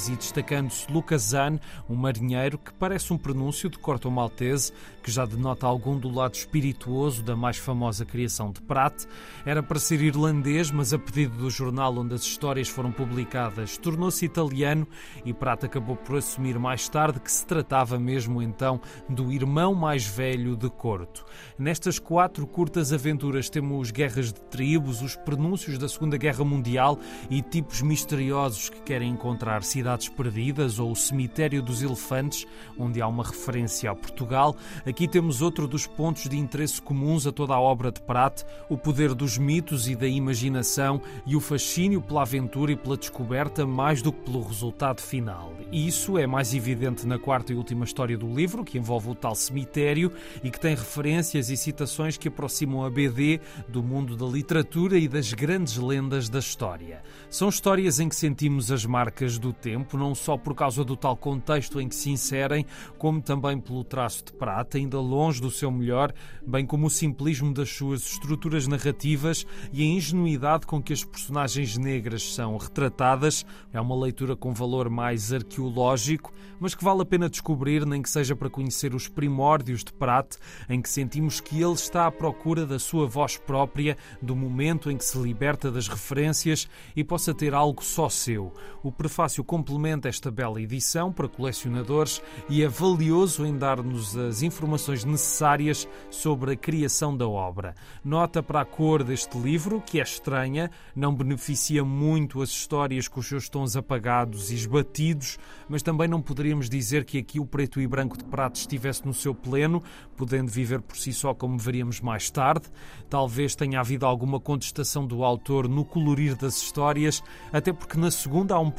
e 0.10 0.16
destacando-se 0.16 0.90
Lucas 0.92 1.22
Zan, 1.24 1.60
um 1.90 1.96
marinheiro 1.96 2.58
que 2.58 2.72
parece 2.74 3.12
um 3.12 3.18
prenúncio 3.18 3.70
de 3.70 3.78
Corto 3.78 4.10
Maltese, 4.12 4.72
que 5.02 5.12
já 5.12 5.26
denota 5.26 5.66
algum 5.66 5.98
do 5.98 6.10
lado 6.10 6.36
espirituoso 6.36 7.24
da 7.24 7.36
mais 7.36 7.58
famosa 7.58 8.06
criação 8.06 8.52
de 8.52 8.62
Pratt. 8.62 9.06
Era 9.46 9.64
para 9.64 9.80
ser 9.80 10.02
irlandês, 10.02 10.70
mas 10.70 10.94
a 10.94 11.00
pedido 11.00 11.38
do 11.38 11.50
jornal 11.50 11.98
onde 11.98 12.14
as 12.14 12.24
histórias 12.24 12.68
foram 12.68 12.92
publicadas, 12.92 13.78
tornou-se 13.78 14.26
italiano 14.26 14.88
e 15.26 15.34
Pratt 15.34 15.64
acabou 15.64 15.96
por 15.96 16.18
assumir 16.18 16.60
mais 16.60 16.88
tarde 16.88 17.20
que 17.20 17.32
se 17.32 17.46
tratava 17.46 17.98
mesmo 17.98 18.42
então 18.42 18.80
do 19.08 19.32
irmão 19.32 19.74
mais 19.74 20.06
velho 20.06 20.56
de 20.56 20.70
Corto. 20.70 21.26
Nestas 21.58 22.00
quatro 22.00 22.46
curtas 22.46 22.94
aventuras 22.94 23.50
temos 23.50 23.92
guerras 23.92 24.34
de 24.34 24.42
tribos, 24.42 25.02
os 25.02 25.16
prenúncios 25.16 25.78
da 25.78 25.88
Segunda 25.88 26.18
Guerra 26.18 26.44
Mundial 26.44 27.00
e 27.30 27.42
tipos 27.42 27.82
misteriosos 27.82 28.70
que 28.70 28.82
querem 28.82 29.12
encontrar 29.12 29.37
cidades 29.62 30.10
perdidas 30.10 30.80
ou 30.80 30.92
o 30.92 30.96
cemitério 30.96 31.62
dos 31.62 31.82
elefantes, 31.82 32.46
onde 32.78 33.02
há 33.02 33.08
uma 33.08 33.24
referência 33.24 33.92
a 33.92 33.96
Portugal. 33.96 34.56
Aqui 34.86 35.08
temos 35.08 35.42
outro 35.42 35.68
dos 35.68 35.86
pontos 35.86 36.28
de 36.28 36.38
interesse 36.38 36.82
comuns 36.82 37.28
a 37.28 37.32
toda 37.32 37.54
a 37.54 37.60
obra 37.60 37.92
de 37.92 38.02
Pratt, 38.02 38.44
o 38.70 38.78
poder 38.78 39.14
dos 39.14 39.38
mitos 39.38 39.88
e 39.88 39.96
da 39.96 40.08
imaginação 40.08 41.02
e 41.26 41.36
o 41.36 41.40
fascínio 41.40 42.02
pela 42.02 42.22
aventura 42.22 42.72
e 42.72 42.76
pela 42.76 42.98
descoberta 42.98 43.66
mais 43.66 44.02
do 44.02 44.12
que 44.12 44.22
pelo 44.22 44.44
resultado 44.44 45.02
final. 45.02 45.54
E 45.72 45.88
isso 45.88 46.18
é 46.18 46.26
mais 46.26 46.54
evidente 46.54 47.06
na 47.06 47.20
quarta 47.20 47.52
e 47.52 47.56
última 47.56 47.84
história 47.84 48.18
do 48.18 48.34
livro, 48.34 48.64
que 48.64 48.78
envolve 48.78 49.10
o 49.10 49.16
tal 49.16 49.36
cemitério 49.36 50.12
e 50.44 50.50
que 50.50 50.60
tem 50.60 50.76
referências 50.76 51.50
e 51.50 51.58
citações 51.58 52.18
que 52.18 52.28
aproximam 52.28 52.86
a 52.86 52.90
BD 52.90 53.40
do 53.68 53.84
mundo 53.84 54.16
da 54.16 54.26
literatura 54.26 54.98
e 54.98 55.08
das 55.08 55.34
grandes 55.34 55.78
lendas 55.78 56.30
da 56.30 56.40
história. 56.40 57.02
São 57.30 57.50
histórias 57.50 58.00
em 58.00 58.08
que 58.08 58.16
sentimos 58.16 58.72
as 58.72 58.86
marcas 58.86 59.27
do 59.36 59.52
tempo, 59.52 59.98
não 59.98 60.14
só 60.14 60.38
por 60.38 60.54
causa 60.54 60.84
do 60.84 60.96
tal 60.96 61.18
contexto 61.18 61.82
em 61.82 61.90
que 61.90 61.96
se 61.96 62.12
inserem, 62.12 62.68
como 63.00 63.20
também 63.20 63.60
pelo 63.60 63.84
traço 63.84 64.26
de 64.26 64.34
prata, 64.34 64.78
ainda 64.78 65.00
longe 65.00 65.42
do 65.42 65.50
seu 65.50 65.72
melhor, 65.72 66.14
bem 66.46 66.68
como 66.68 66.86
o 66.86 66.90
simplismo 66.92 67.52
das 67.52 67.70
suas 67.70 68.04
estruturas 68.04 68.68
narrativas 68.68 69.48
e 69.74 69.82
a 69.82 69.86
ingenuidade 69.86 70.68
com 70.68 70.80
que 70.82 70.94
as 70.94 71.04
personagens 71.04 71.78
negras 71.78 72.36
são 72.36 72.58
retratadas. 72.58 73.44
É 73.74 73.82
uma 73.82 73.96
leitura 73.96 74.36
com 74.36 74.54
valor 74.54 74.88
mais 74.90 75.34
arqueológico, 75.34 76.32
mas 76.60 76.76
que 76.76 76.84
vale 76.84 77.02
a 77.02 77.06
pena 77.06 77.30
descobrir, 77.30 77.86
nem 77.86 78.02
que 78.02 78.10
seja 78.10 78.36
para 78.36 78.50
conhecer 78.50 78.94
os 78.94 79.08
primórdios 79.08 79.84
de 79.84 79.94
Pratt, 79.94 80.36
em 80.70 80.82
que 80.82 80.90
sentimos 80.90 81.40
que 81.40 81.62
ele 81.62 81.74
está 81.74 82.08
à 82.08 82.12
procura 82.12 82.66
da 82.66 82.78
sua 82.78 83.08
voz 83.08 83.38
própria, 83.38 83.98
do 84.22 84.36
momento 84.36 84.92
em 84.92 84.98
que 84.98 85.06
se 85.06 85.18
liberta 85.18 85.72
das 85.72 85.88
referências 85.88 86.68
e 86.96 87.04
possa 87.04 87.34
ter 87.34 87.54
algo 87.54 87.84
só 87.84 88.10
seu. 88.10 88.54
O 88.84 88.92
prefácio 89.18 89.44
complementa 89.44 90.08
esta 90.08 90.30
bela 90.30 90.62
edição 90.62 91.12
para 91.12 91.28
colecionadores 91.28 92.22
e 92.48 92.62
é 92.62 92.68
valioso 92.68 93.48
em 93.48 93.58
dar-nos 93.58 94.16
as 94.16 94.44
informações 94.44 95.04
necessárias 95.04 95.90
sobre 96.12 96.52
a 96.52 96.56
criação 96.56 97.18
da 97.18 97.28
obra. 97.28 97.74
Nota 98.06 98.44
para 98.44 98.62
a 98.62 98.66
cor 98.66 99.04
deste 99.04 99.36
livro, 99.40 99.82
que 99.82 100.00
é 100.00 100.04
estranha, 100.04 100.70
não 100.96 101.16
beneficia 101.16 101.84
muito 101.84 102.44
as 102.44 102.50
histórias 102.50 103.08
com 103.08 103.20
os 103.20 103.28
seus 103.28 103.50
tons 103.50 103.76
apagados 103.76 104.52
e 104.52 104.54
esbatidos, 104.54 105.40
mas 105.68 105.82
também 105.82 106.08
não 106.08 106.22
poderíamos 106.22 106.70
dizer 106.70 107.04
que 107.04 107.18
aqui 107.18 107.40
o 107.40 107.46
preto 107.46 107.82
e 107.82 107.88
branco 107.88 108.20
de 108.20 108.24
prato 108.24 108.58
estivesse 108.58 109.04
no 109.04 109.16
seu 109.16 109.34
pleno, 109.34 109.82
podendo 110.16 110.52
viver 110.52 110.80
por 110.80 110.96
si 110.96 111.12
só 111.12 111.34
como 111.34 111.58
veríamos 111.58 112.02
mais 112.02 112.30
tarde. 112.30 112.68
Talvez 113.10 113.56
tenha 113.56 113.80
havido 113.80 114.06
alguma 114.06 114.40
contestação 114.40 115.08
do 115.08 115.24
autor 115.24 115.68
no 115.68 115.84
colorir 115.84 116.36
das 116.36 116.62
histórias, 116.62 117.24
até 117.52 117.74
porque 117.74 117.98
na 117.98 118.12
segunda 118.12 118.54
há 118.54 118.60
um 118.60 118.70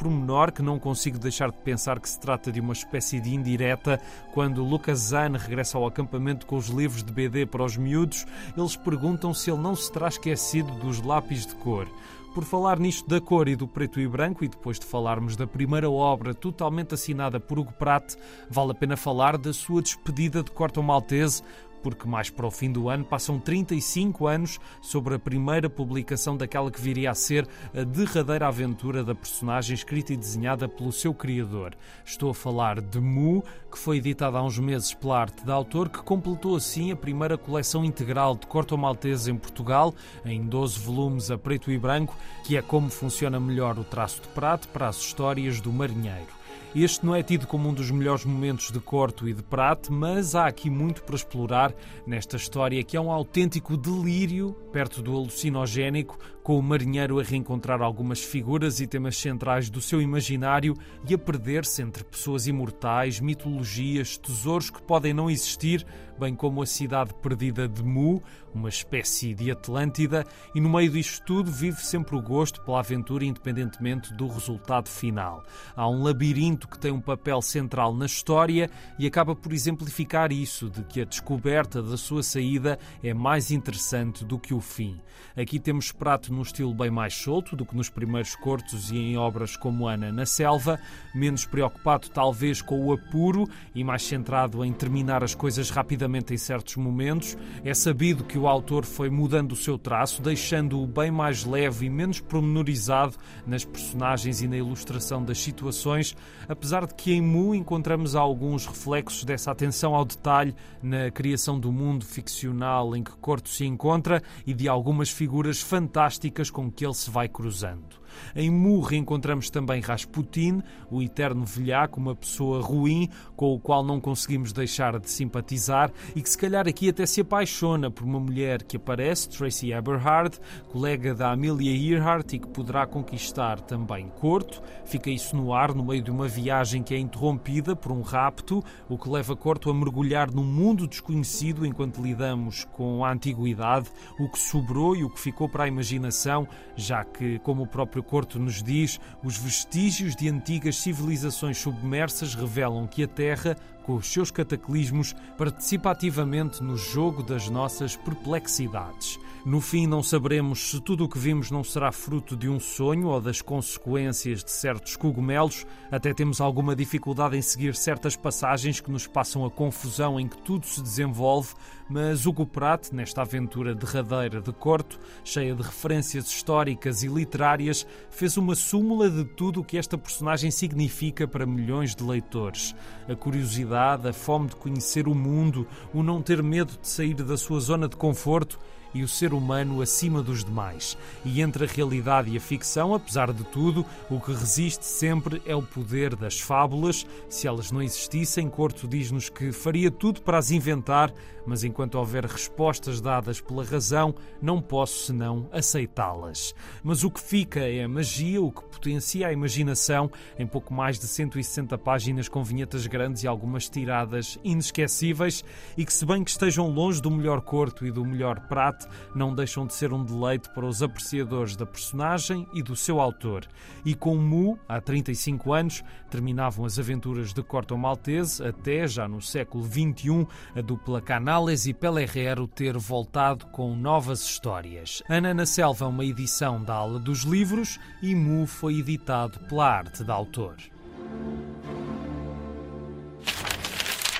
que 0.52 0.62
não 0.62 0.78
consigo 0.78 1.18
deixar 1.18 1.50
de 1.50 1.56
pensar 1.58 1.98
que 1.98 2.08
se 2.08 2.20
trata 2.20 2.52
de 2.52 2.60
uma 2.60 2.74
espécie 2.74 3.18
de 3.18 3.34
indireta 3.34 3.98
quando 4.34 4.62
Lucas 4.62 4.98
Zahn 4.98 5.38
regressa 5.38 5.78
ao 5.78 5.86
acampamento 5.86 6.44
com 6.44 6.56
os 6.56 6.68
livros 6.68 7.02
de 7.02 7.12
BD 7.12 7.46
para 7.46 7.64
os 7.64 7.76
miúdos, 7.78 8.26
eles 8.56 8.76
perguntam 8.76 9.32
se 9.32 9.50
ele 9.50 9.60
não 9.60 9.74
se 9.74 9.90
terá 9.90 10.06
esquecido 10.08 10.70
dos 10.74 11.00
lápis 11.00 11.46
de 11.46 11.54
cor. 11.54 11.88
Por 12.34 12.44
falar 12.44 12.78
nisto 12.78 13.08
da 13.08 13.20
cor 13.20 13.48
e 13.48 13.56
do 13.56 13.66
preto 13.66 13.98
e 13.98 14.06
branco, 14.06 14.44
e 14.44 14.48
depois 14.48 14.78
de 14.78 14.86
falarmos 14.86 15.34
da 15.34 15.46
primeira 15.46 15.90
obra 15.90 16.34
totalmente 16.34 16.94
assinada 16.94 17.40
por 17.40 17.58
Hugo 17.58 17.72
Pratt, 17.72 18.14
vale 18.48 18.72
a 18.72 18.74
pena 18.74 18.96
falar 18.96 19.36
da 19.38 19.52
sua 19.52 19.82
despedida 19.82 20.42
de 20.42 20.50
Corto 20.50 20.82
Maltese, 20.82 21.42
porque 21.82 22.08
mais 22.08 22.30
para 22.30 22.46
o 22.46 22.50
fim 22.50 22.70
do 22.70 22.88
ano 22.88 23.04
passam 23.04 23.38
35 23.38 24.26
anos 24.26 24.58
sobre 24.80 25.14
a 25.14 25.18
primeira 25.18 25.70
publicação 25.70 26.36
daquela 26.36 26.70
que 26.70 26.80
viria 26.80 27.10
a 27.10 27.14
ser 27.14 27.46
a 27.74 27.82
derradeira 27.82 28.46
aventura 28.46 29.02
da 29.02 29.14
personagem 29.14 29.74
escrita 29.74 30.12
e 30.12 30.16
desenhada 30.16 30.68
pelo 30.68 30.92
seu 30.92 31.14
criador. 31.14 31.74
Estou 32.04 32.30
a 32.30 32.34
falar 32.34 32.80
de 32.80 33.00
Mu, 33.00 33.42
que 33.70 33.78
foi 33.78 33.98
editada 33.98 34.38
há 34.38 34.42
uns 34.42 34.58
meses 34.58 34.94
pela 34.94 35.20
arte 35.20 35.44
da 35.44 35.54
autor, 35.54 35.88
que 35.88 36.02
completou 36.02 36.56
assim 36.56 36.90
a 36.92 36.96
primeira 36.96 37.38
coleção 37.38 37.84
integral 37.84 38.34
de 38.34 38.46
corto 38.46 38.76
maltese 38.76 39.30
em 39.30 39.36
Portugal, 39.36 39.94
em 40.24 40.44
12 40.44 40.78
volumes 40.80 41.30
a 41.30 41.38
preto 41.38 41.70
e 41.70 41.78
branco, 41.78 42.16
que 42.44 42.56
é 42.56 42.62
como 42.62 42.90
funciona 42.90 43.38
melhor 43.38 43.78
o 43.78 43.84
traço 43.84 44.22
de 44.22 44.28
prato 44.28 44.68
para 44.68 44.88
as 44.88 44.98
histórias 44.98 45.60
do 45.60 45.72
marinheiro. 45.72 46.37
Este 46.74 47.04
não 47.04 47.14
é 47.14 47.22
tido 47.22 47.46
como 47.46 47.68
um 47.68 47.72
dos 47.72 47.90
melhores 47.90 48.26
momentos 48.26 48.70
de 48.70 48.78
Corto 48.78 49.26
e 49.26 49.32
de 49.32 49.42
Prate, 49.42 49.90
mas 49.90 50.34
há 50.34 50.46
aqui 50.46 50.68
muito 50.68 51.02
para 51.02 51.16
explorar 51.16 51.74
nesta 52.06 52.36
história 52.36 52.84
que 52.84 52.96
é 52.96 53.00
um 53.00 53.10
autêntico 53.10 53.74
delírio 53.74 54.52
perto 54.70 55.00
do 55.00 55.16
alucinogénico, 55.16 56.18
com 56.48 56.58
o 56.58 56.62
marinheiro 56.62 57.20
a 57.20 57.22
reencontrar 57.22 57.82
algumas 57.82 58.24
figuras 58.24 58.80
e 58.80 58.86
temas 58.86 59.18
centrais 59.18 59.68
do 59.68 59.82
seu 59.82 60.00
imaginário 60.00 60.74
e 61.06 61.12
a 61.12 61.18
perder-se 61.18 61.82
entre 61.82 62.02
pessoas 62.02 62.46
imortais, 62.46 63.20
mitologias, 63.20 64.16
tesouros 64.16 64.70
que 64.70 64.80
podem 64.80 65.12
não 65.12 65.28
existir, 65.28 65.84
bem 66.18 66.34
como 66.34 66.62
a 66.62 66.66
cidade 66.66 67.12
perdida 67.20 67.68
de 67.68 67.82
Mu, 67.82 68.22
uma 68.54 68.70
espécie 68.70 69.34
de 69.34 69.50
Atlântida, 69.50 70.24
e 70.54 70.60
no 70.60 70.70
meio 70.70 70.90
disto 70.90 71.22
tudo 71.26 71.52
vive 71.52 71.80
sempre 71.82 72.16
o 72.16 72.22
gosto 72.22 72.62
pela 72.64 72.80
aventura, 72.80 73.26
independentemente 73.26 74.12
do 74.14 74.26
resultado 74.26 74.88
final. 74.88 75.44
Há 75.76 75.86
um 75.86 76.02
labirinto 76.02 76.66
que 76.66 76.78
tem 76.78 76.90
um 76.90 77.00
papel 77.00 77.42
central 77.42 77.94
na 77.94 78.06
história 78.06 78.70
e 78.98 79.06
acaba 79.06 79.36
por 79.36 79.52
exemplificar 79.52 80.32
isso, 80.32 80.70
de 80.70 80.82
que 80.84 81.02
a 81.02 81.04
descoberta 81.04 81.82
da 81.82 81.98
sua 81.98 82.22
saída 82.22 82.78
é 83.02 83.12
mais 83.12 83.50
interessante 83.50 84.24
do 84.24 84.38
que 84.38 84.54
o 84.54 84.60
fim. 84.62 84.98
Aqui 85.36 85.60
temos 85.60 85.92
prato 85.92 86.32
num 86.38 86.42
estilo 86.42 86.72
bem 86.72 86.88
mais 86.88 87.14
solto 87.14 87.56
do 87.56 87.66
que 87.66 87.76
nos 87.76 87.90
primeiros 87.90 88.36
cortos 88.36 88.92
e 88.92 88.96
em 88.96 89.16
obras 89.16 89.56
como 89.56 89.88
Ana 89.88 90.12
na 90.12 90.24
Selva, 90.24 90.78
menos 91.12 91.44
preocupado 91.44 92.08
talvez 92.08 92.62
com 92.62 92.86
o 92.86 92.92
apuro 92.92 93.48
e 93.74 93.82
mais 93.82 94.04
centrado 94.04 94.64
em 94.64 94.72
terminar 94.72 95.24
as 95.24 95.34
coisas 95.34 95.68
rapidamente 95.68 96.32
em 96.32 96.36
certos 96.36 96.76
momentos. 96.76 97.36
É 97.64 97.74
sabido 97.74 98.22
que 98.22 98.38
o 98.38 98.46
autor 98.46 98.84
foi 98.84 99.10
mudando 99.10 99.52
o 99.52 99.56
seu 99.56 99.76
traço, 99.76 100.22
deixando-o 100.22 100.86
bem 100.86 101.10
mais 101.10 101.44
leve 101.44 101.86
e 101.86 101.90
menos 101.90 102.20
promenorizado 102.20 103.16
nas 103.44 103.64
personagens 103.64 104.40
e 104.40 104.46
na 104.46 104.56
ilustração 104.56 105.24
das 105.24 105.38
situações, 105.38 106.16
apesar 106.48 106.86
de 106.86 106.94
que 106.94 107.12
em 107.12 107.20
Mu 107.20 107.52
encontramos 107.52 108.14
alguns 108.14 108.64
reflexos 108.64 109.24
dessa 109.24 109.50
atenção 109.50 109.92
ao 109.92 110.04
detalhe 110.04 110.54
na 110.80 111.10
criação 111.10 111.58
do 111.58 111.72
mundo 111.72 112.04
ficcional 112.04 112.94
em 112.94 113.02
que 113.02 113.10
Corto 113.16 113.48
se 113.48 113.64
encontra 113.64 114.22
e 114.46 114.54
de 114.54 114.68
algumas 114.68 115.10
figuras 115.10 115.60
fantásticas 115.60 116.17
com 116.50 116.70
que 116.70 116.84
ele 116.84 116.94
se 116.94 117.10
vai 117.10 117.28
cruzando. 117.28 117.96
Em 118.34 118.50
Mu 118.50 118.86
encontramos 118.92 119.50
também 119.50 119.80
Rasputin, 119.80 120.62
o 120.90 121.02
eterno 121.02 121.44
velhaco, 121.44 122.00
uma 122.00 122.14
pessoa 122.14 122.62
ruim 122.62 123.08
com 123.36 123.54
o 123.54 123.60
qual 123.60 123.84
não 123.84 124.00
conseguimos 124.00 124.52
deixar 124.52 124.98
de 124.98 125.10
simpatizar 125.10 125.90
e 126.14 126.22
que 126.22 126.28
se 126.28 126.38
calhar 126.38 126.66
aqui 126.66 126.88
até 126.88 127.04
se 127.06 127.20
apaixona 127.20 127.90
por 127.90 128.04
uma 128.04 128.20
mulher 128.20 128.62
que 128.62 128.76
aparece, 128.76 129.28
Tracy 129.28 129.72
Eberhard, 129.72 130.38
colega 130.70 131.14
da 131.14 131.32
Amelia 131.32 131.94
Earhart 131.94 132.32
e 132.32 132.38
que 132.38 132.48
poderá 132.48 132.86
conquistar 132.86 133.60
também 133.60 134.08
Corto. 134.20 134.62
Fica 134.84 135.10
isso 135.10 135.36
no 135.36 135.52
ar 135.52 135.74
no 135.74 135.84
meio 135.84 136.02
de 136.02 136.10
uma 136.10 136.28
viagem 136.28 136.82
que 136.82 136.94
é 136.94 136.98
interrompida 136.98 137.76
por 137.76 137.92
um 137.92 138.00
rapto, 138.00 138.64
o 138.88 138.96
que 138.96 139.08
leva 139.08 139.36
Corto 139.36 139.70
a 139.70 139.74
mergulhar 139.74 140.30
num 140.30 140.44
mundo 140.44 140.86
desconhecido 140.86 141.66
enquanto 141.66 142.02
lidamos 142.02 142.64
com 142.64 143.04
a 143.04 143.12
antiguidade, 143.12 143.90
o 144.18 144.28
que 144.28 144.38
sobrou 144.38 144.96
e 144.96 145.04
o 145.04 145.10
que 145.10 145.20
ficou 145.20 145.48
para 145.48 145.64
a 145.64 145.68
imaginação, 145.68 146.46
já 146.76 147.04
que, 147.04 147.38
como 147.40 147.62
o 147.62 147.66
próprio 147.66 148.02
Corto 148.08 148.38
nos 148.38 148.62
diz, 148.62 148.98
os 149.22 149.36
vestígios 149.36 150.16
de 150.16 150.28
antigas 150.28 150.76
civilizações 150.76 151.58
submersas 151.58 152.34
revelam 152.34 152.86
que 152.86 153.04
a 153.04 153.08
Terra 153.08 153.56
com 153.88 153.94
os 153.94 154.06
seus 154.06 154.30
cataclismos, 154.30 155.16
participa 155.38 155.90
ativamente 155.90 156.62
no 156.62 156.76
jogo 156.76 157.22
das 157.22 157.48
nossas 157.48 157.96
perplexidades. 157.96 159.18
No 159.48 159.62
fim, 159.62 159.86
não 159.86 160.02
saberemos 160.02 160.72
se 160.72 160.78
tudo 160.78 161.04
o 161.04 161.08
que 161.08 161.18
vimos 161.18 161.50
não 161.50 161.64
será 161.64 161.90
fruto 161.90 162.36
de 162.36 162.50
um 162.50 162.60
sonho 162.60 163.06
ou 163.06 163.18
das 163.18 163.40
consequências 163.40 164.44
de 164.44 164.50
certos 164.50 164.94
cogumelos. 164.94 165.64
Até 165.90 166.12
temos 166.12 166.38
alguma 166.38 166.76
dificuldade 166.76 167.34
em 167.34 167.40
seguir 167.40 167.74
certas 167.74 168.14
passagens 168.14 168.78
que 168.78 168.90
nos 168.90 169.06
passam 169.06 169.46
a 169.46 169.50
confusão 169.50 170.20
em 170.20 170.28
que 170.28 170.36
tudo 170.36 170.66
se 170.66 170.82
desenvolve, 170.82 171.54
mas 171.88 172.26
Hugo 172.26 172.44
Pratt, 172.44 172.92
nesta 172.92 173.22
aventura 173.22 173.74
derradeira 173.74 174.42
de 174.42 174.52
Corto, 174.52 175.00
cheia 175.24 175.54
de 175.54 175.62
referências 175.62 176.26
históricas 176.26 177.02
e 177.02 177.08
literárias, 177.08 177.86
fez 178.10 178.36
uma 178.36 178.54
súmula 178.54 179.08
de 179.08 179.24
tudo 179.24 179.62
o 179.62 179.64
que 179.64 179.78
esta 179.78 179.96
personagem 179.96 180.50
significa 180.50 181.26
para 181.26 181.46
milhões 181.46 181.96
de 181.96 182.04
leitores. 182.04 182.76
A 183.08 183.16
curiosidade, 183.16 184.06
a 184.06 184.12
fome 184.12 184.48
de 184.48 184.56
conhecer 184.56 185.08
o 185.08 185.14
mundo, 185.14 185.66
o 185.94 186.02
não 186.02 186.20
ter 186.20 186.42
medo 186.42 186.76
de 186.78 186.86
sair 186.86 187.14
da 187.14 187.38
sua 187.38 187.60
zona 187.60 187.88
de 187.88 187.96
conforto 187.96 188.58
e 188.94 189.02
o 189.02 189.08
ser 189.08 189.32
humano 189.32 189.80
acima 189.80 190.22
dos 190.22 190.44
demais. 190.44 190.96
E 191.24 191.40
entre 191.40 191.64
a 191.64 191.68
realidade 191.68 192.30
e 192.30 192.36
a 192.36 192.40
ficção, 192.40 192.94
apesar 192.94 193.32
de 193.32 193.44
tudo, 193.44 193.84
o 194.10 194.20
que 194.20 194.32
resiste 194.32 194.84
sempre 194.84 195.42
é 195.44 195.54
o 195.54 195.62
poder 195.62 196.14
das 196.16 196.40
fábulas. 196.40 197.06
Se 197.28 197.46
elas 197.46 197.70
não 197.70 197.82
existissem, 197.82 198.48
Corto 198.48 198.88
diz-nos 198.88 199.28
que 199.28 199.52
faria 199.52 199.90
tudo 199.90 200.22
para 200.22 200.38
as 200.38 200.50
inventar, 200.50 201.12
mas 201.46 201.64
enquanto 201.64 201.94
houver 201.94 202.26
respostas 202.26 203.00
dadas 203.00 203.40
pela 203.40 203.64
razão, 203.64 204.14
não 204.40 204.60
posso 204.60 205.06
senão 205.06 205.48
aceitá-las. 205.50 206.54
Mas 206.82 207.04
o 207.04 207.10
que 207.10 207.20
fica 207.20 207.60
é 207.60 207.84
a 207.84 207.88
magia, 207.88 208.42
o 208.42 208.52
que 208.52 208.62
potencia 208.62 209.28
a 209.28 209.32
imaginação, 209.32 210.10
em 210.38 210.46
pouco 210.46 210.74
mais 210.74 210.98
de 210.98 211.06
160 211.06 211.78
páginas 211.78 212.28
com 212.28 212.44
vinhetas 212.44 212.86
grandes 212.86 213.22
e 213.22 213.26
algumas 213.26 213.68
tiradas 213.68 214.38
inesquecíveis, 214.44 215.42
e 215.76 215.84
que, 215.84 215.92
se 215.92 216.04
bem 216.04 216.22
que 216.22 216.30
estejam 216.30 216.68
longe 216.68 217.00
do 217.00 217.10
melhor 217.10 217.40
corto 217.40 217.86
e 217.86 217.90
do 217.90 218.04
melhor 218.04 218.40
prato, 218.40 218.77
não 219.14 219.34
deixam 219.34 219.66
de 219.66 219.74
ser 219.74 219.92
um 219.92 220.04
deleite 220.04 220.48
para 220.50 220.66
os 220.66 220.82
apreciadores 220.82 221.56
da 221.56 221.64
personagem 221.64 222.46
e 222.52 222.62
do 222.62 222.74
seu 222.74 223.00
autor. 223.00 223.46
E 223.84 223.94
com 223.94 224.16
Mu, 224.16 224.58
há 224.68 224.80
35 224.80 225.52
anos, 225.52 225.84
terminavam 226.10 226.64
as 226.64 226.78
aventuras 226.78 227.32
de 227.32 227.42
Corto 227.42 227.78
Maltese, 227.78 228.44
até 228.44 228.86
já 228.86 229.06
no 229.06 229.22
século 229.22 229.64
XXI, 229.64 230.26
a 230.56 230.60
dupla 230.60 231.00
Canal 231.00 231.28
Canales 231.28 231.66
e 231.66 231.74
Pellerero 231.74 232.48
ter 232.48 232.78
voltado 232.78 233.44
com 233.48 233.76
novas 233.76 234.22
histórias. 234.22 235.02
Ana 235.08 235.34
na 235.34 235.44
Selva 235.44 235.84
é 235.84 235.88
uma 235.88 236.04
edição 236.04 236.64
da 236.64 236.74
Ala 236.74 236.98
dos 236.98 237.20
Livros 237.20 237.78
e 238.02 238.14
Mu 238.14 238.46
foi 238.46 238.78
editado 238.78 239.38
pela 239.40 239.68
Arte 239.68 240.02
da 240.02 240.14
Autor. 240.14 240.56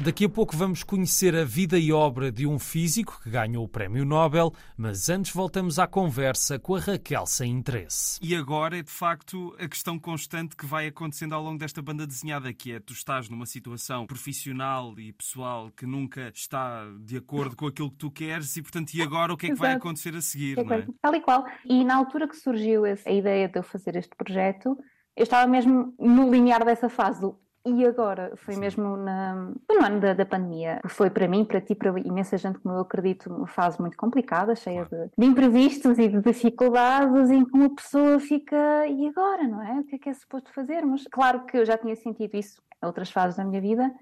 Daqui 0.01 0.27
a 0.27 0.29
pouco 0.29 0.57
vamos 0.57 0.85
conhecer 0.85 1.35
a 1.35 1.43
vida 1.43 1.77
e 1.77 1.93
obra 1.93 2.31
de 2.31 2.47
um 2.47 2.57
físico 2.57 3.21
que 3.21 3.29
ganhou 3.29 3.65
o 3.65 3.69
Prémio 3.69 4.05
Nobel, 4.05 4.53
mas 4.77 5.09
antes 5.09 5.33
voltamos 5.33 5.77
à 5.77 5.89
conversa 5.89 6.57
com 6.57 6.77
a 6.77 6.79
Raquel 6.79 7.27
sem 7.27 7.51
interesse. 7.51 8.17
E 8.23 8.37
agora 8.37 8.79
é 8.79 8.83
de 8.83 8.93
facto 8.93 9.57
a 9.59 9.67
questão 9.67 9.99
constante 9.99 10.55
que 10.55 10.65
vai 10.65 10.87
acontecendo 10.87 11.35
ao 11.35 11.43
longo 11.43 11.59
desta 11.59 11.83
banda 11.83 12.07
desenhada, 12.07 12.53
que 12.53 12.75
é 12.75 12.79
tu 12.79 12.93
estás 12.93 13.29
numa 13.29 13.45
situação 13.45 14.07
profissional 14.07 14.95
e 15.01 15.13
pessoal 15.13 15.69
que 15.77 15.85
nunca 15.85 16.31
está 16.33 16.85
de 17.01 17.17
acordo 17.17 17.57
com 17.57 17.67
aquilo 17.67 17.91
que 17.91 17.99
tu 17.99 18.09
queres 18.09 18.57
e, 18.57 18.63
portanto, 18.63 18.95
e 18.95 19.03
agora 19.03 19.33
o 19.33 19.37
que 19.37 19.47
é 19.47 19.49
que 19.49 19.57
vai 19.57 19.73
acontecer 19.73 20.15
a 20.15 20.21
seguir? 20.21 20.61
É, 20.61 20.63
é? 20.63 20.87
Tal 21.03 21.15
e 21.17 21.21
qual. 21.21 21.45
E 21.65 21.85
na 21.85 21.97
altura 21.97 22.29
que 22.29 22.37
surgiu 22.37 22.85
a 22.85 23.11
ideia 23.11 23.49
de 23.49 23.59
eu 23.59 23.65
fazer 23.65 23.97
este 23.97 24.15
projeto, 24.15 24.79
eu 25.17 25.25
estava 25.25 25.51
mesmo 25.51 25.93
no 25.99 26.31
limiar 26.31 26.65
dessa 26.65 26.89
fase 26.89 27.21
do 27.21 27.37
e 27.65 27.85
agora, 27.85 28.33
foi 28.37 28.55
Sim. 28.55 28.61
mesmo 28.61 28.97
na, 28.97 29.35
no 29.35 29.85
ano 29.85 30.01
da, 30.01 30.15
da, 30.15 30.25
pandemia. 30.25 30.81
Foi 30.89 31.11
para 31.11 31.29
mim, 31.29 31.45
para 31.45 31.61
ti, 31.61 31.75
para 31.75 31.99
imensa 32.01 32.37
gente, 32.39 32.59
como 32.61 32.75
eu 32.75 32.81
acredito, 32.81 33.33
uma 33.33 33.47
fase 33.47 33.81
muito 33.81 33.97
complicada, 33.97 34.55
cheia 34.55 34.85
de, 34.85 35.11
de, 35.17 35.27
imprevistos 35.27 35.99
e 35.99 36.09
de 36.09 36.21
dificuldades, 36.21 37.31
em 37.31 37.45
que 37.45 37.55
uma 37.55 37.75
pessoa 37.75 38.19
fica, 38.21 38.87
e 38.87 39.09
agora, 39.09 39.47
não 39.47 39.63
é? 39.63 39.81
O 39.81 39.85
que 39.85 39.97
é 39.97 39.99
que 39.99 40.09
é 40.09 40.15
suposto 40.15 40.53
fazermos? 40.53 41.07
Claro 41.11 41.45
que 41.45 41.59
eu 41.59 41.65
já 41.65 41.77
tinha 41.77 41.95
sentido 41.97 42.37
isso 42.37 42.63
em 42.83 42.87
outras 42.87 43.11
fases 43.11 43.37
da 43.37 43.45
minha 43.45 43.61
vida, 43.61 43.93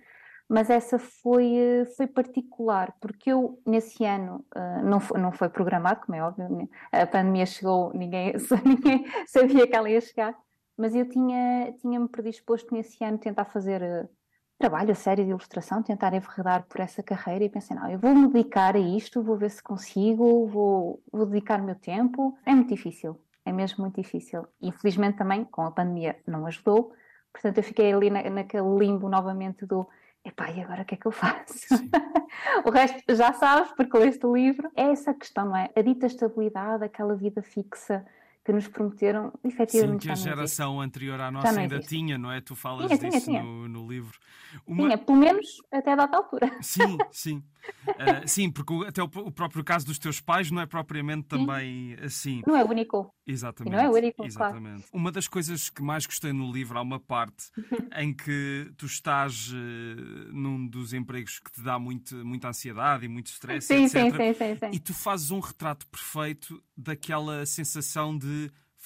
mas 0.49 0.71
essa 0.71 0.99
foi, 0.99 1.85
foi 1.97 2.07
particular, 2.07 2.95
porque 3.01 3.33
eu, 3.33 3.61
nesse 3.67 4.05
ano, 4.05 4.45
eh, 4.55 4.83
não 4.83 5.01
foi, 5.01 5.21
não 5.21 5.33
foi 5.33 5.49
programado, 5.49 6.01
como 6.07 6.17
é 6.17 6.23
óbvio, 6.23 6.49
né? 6.49 6.69
a 6.93 7.07
pandemia 7.07 7.47
chegou, 7.47 7.93
ninguém, 7.93 8.33
ninguém 8.65 9.05
sabia 9.27 9.67
que 9.67 9.75
ela 9.75 9.91
ia 9.91 10.01
chegar, 10.01 10.35
mas 10.77 10.95
eu 10.95 11.09
tinha, 11.09 11.73
tinha-me 11.81 12.09
predisposto 12.09 12.75
nesse 12.75 13.03
ano 13.03 13.19
tentar 13.19 13.47
fazer 13.47 13.83
uh, 13.83 14.09
trabalho 14.59 14.93
a 14.93 14.95
sério 14.95 15.25
de 15.25 15.31
ilustração, 15.31 15.83
tentar 15.83 16.15
enverredar 16.15 16.65
por 16.69 16.81
essa 16.81 17.03
carreira 17.03 17.45
e 17.45 17.49
pensei, 17.49 17.77
não, 17.77 17.89
eu 17.91 17.99
vou 17.99 18.15
me 18.15 18.29
dedicar 18.29 18.75
a 18.77 18.79
isto, 18.79 19.23
vou 19.23 19.37
ver 19.37 19.51
se 19.51 19.63
consigo, 19.63 20.47
vou, 20.47 21.03
vou 21.13 21.27
dedicar 21.27 21.61
o 21.61 21.65
meu 21.65 21.75
tempo. 21.75 22.37
É 22.45 22.55
muito 22.55 22.69
difícil, 22.69 23.21
é 23.45 23.53
mesmo 23.53 23.83
muito 23.83 24.01
difícil. 24.01 24.47
Infelizmente 24.61 25.19
também, 25.19 25.45
com 25.45 25.63
a 25.63 25.71
pandemia, 25.71 26.17
não 26.27 26.47
ajudou, 26.47 26.93
portanto 27.33 27.59
eu 27.59 27.65
fiquei 27.65 27.93
ali 27.93 28.11
na, 28.11 28.29
naquele 28.31 28.79
limbo 28.79 29.09
novamente 29.09 29.67
do 29.67 29.87
epá, 30.25 30.51
e 30.51 30.61
agora 30.61 30.83
o 30.83 30.85
que 30.85 30.95
é 30.95 30.99
que 30.99 31.07
eu 31.07 31.13
faço? 31.13 31.75
o 32.67 32.71
resto 32.71 33.15
já 33.15 33.33
sabes, 33.33 33.71
porque 33.73 33.91
com 33.91 33.99
este 33.99 34.27
livro 34.27 34.71
é 34.75 34.91
essa 34.91 35.15
questão, 35.15 35.47
não 35.47 35.57
é? 35.57 35.71
A 35.75 35.83
dita 35.83 36.07
estabilidade, 36.07 36.85
aquela 36.85 37.15
vida 37.15 37.43
fixa, 37.43 38.05
que 38.47 38.53
nos 38.53 38.69
prometeram 38.69 39.33
efetivamente. 39.43 40.03
Sim, 40.03 40.07
que 40.07 40.13
a 40.13 40.15
geração 40.15 40.81
anterior 40.81 41.21
à 41.21 41.33
nossa 41.33 41.59
ainda 41.59 41.75
existe. 41.75 41.97
tinha, 41.97 42.17
não 42.17 42.31
é? 42.31 42.41
Tu 42.41 42.55
falas 42.55 42.87
tinha, 42.87 42.97
disso 42.97 43.27
tinha, 43.27 43.41
tinha. 43.41 43.43
No, 43.43 43.69
no, 43.69 43.89
livro. 43.89 44.17
Uma... 44.65 44.85
Tinha, 44.85 44.99
pelo 44.99 45.19
menos 45.19 45.47
até 45.73 45.93
a 45.93 45.97
data 45.97 46.17
altura. 46.17 46.57
Sim, 46.63 46.97
sim. 47.11 47.43
Uh, 47.89 48.29
sim, 48.29 48.49
porque 48.49 48.73
até 48.87 49.03
o, 49.03 49.07
o, 49.07 49.33
próprio 49.33 49.65
caso 49.65 49.85
dos 49.85 49.99
teus 49.99 50.21
pais 50.21 50.53
não 50.53 50.63
é 50.63 50.67
propriamente 50.67 51.27
também 51.27 51.97
sim. 51.97 52.05
assim. 52.05 52.43
Não 52.47 52.57
é 52.57 52.63
único. 52.65 53.13
Exatamente. 53.27 53.75
E 53.75 53.77
não 53.77 53.83
é 53.83 53.91
único, 53.91 54.25
Exatamente. 54.25 54.83
Claro. 54.83 54.91
Uma 54.93 55.11
das 55.11 55.27
coisas 55.27 55.69
que 55.69 55.83
mais 55.83 56.07
gostei 56.07 56.33
no 56.33 56.53
livro, 56.53 56.79
há 56.79 56.83
uma 56.83 57.01
parte 57.01 57.51
em 57.99 58.15
que 58.15 58.71
tu 58.77 58.87
estás 58.87 59.51
uh, 59.51 60.33
num 60.33 60.69
dos 60.69 60.93
empregos 60.93 61.41
que 61.41 61.51
te 61.51 61.61
dá 61.61 61.77
muito, 61.77 62.15
muita 62.25 62.49
ansiedade 62.49 63.05
e 63.05 63.09
muito 63.09 63.27
stress, 63.27 63.67
sim, 63.67 63.87
etc. 63.87 63.93
Sim, 63.93 64.11
sim, 64.11 64.35
sim, 64.35 64.57
sim. 64.57 64.71
E 64.73 64.79
tu 64.79 64.95
fazes 64.95 65.33
um 65.33 65.41
retrato 65.41 65.89
perfeito 65.89 66.63
daquela 66.77 67.45
sensação 67.47 68.17
de 68.17 68.27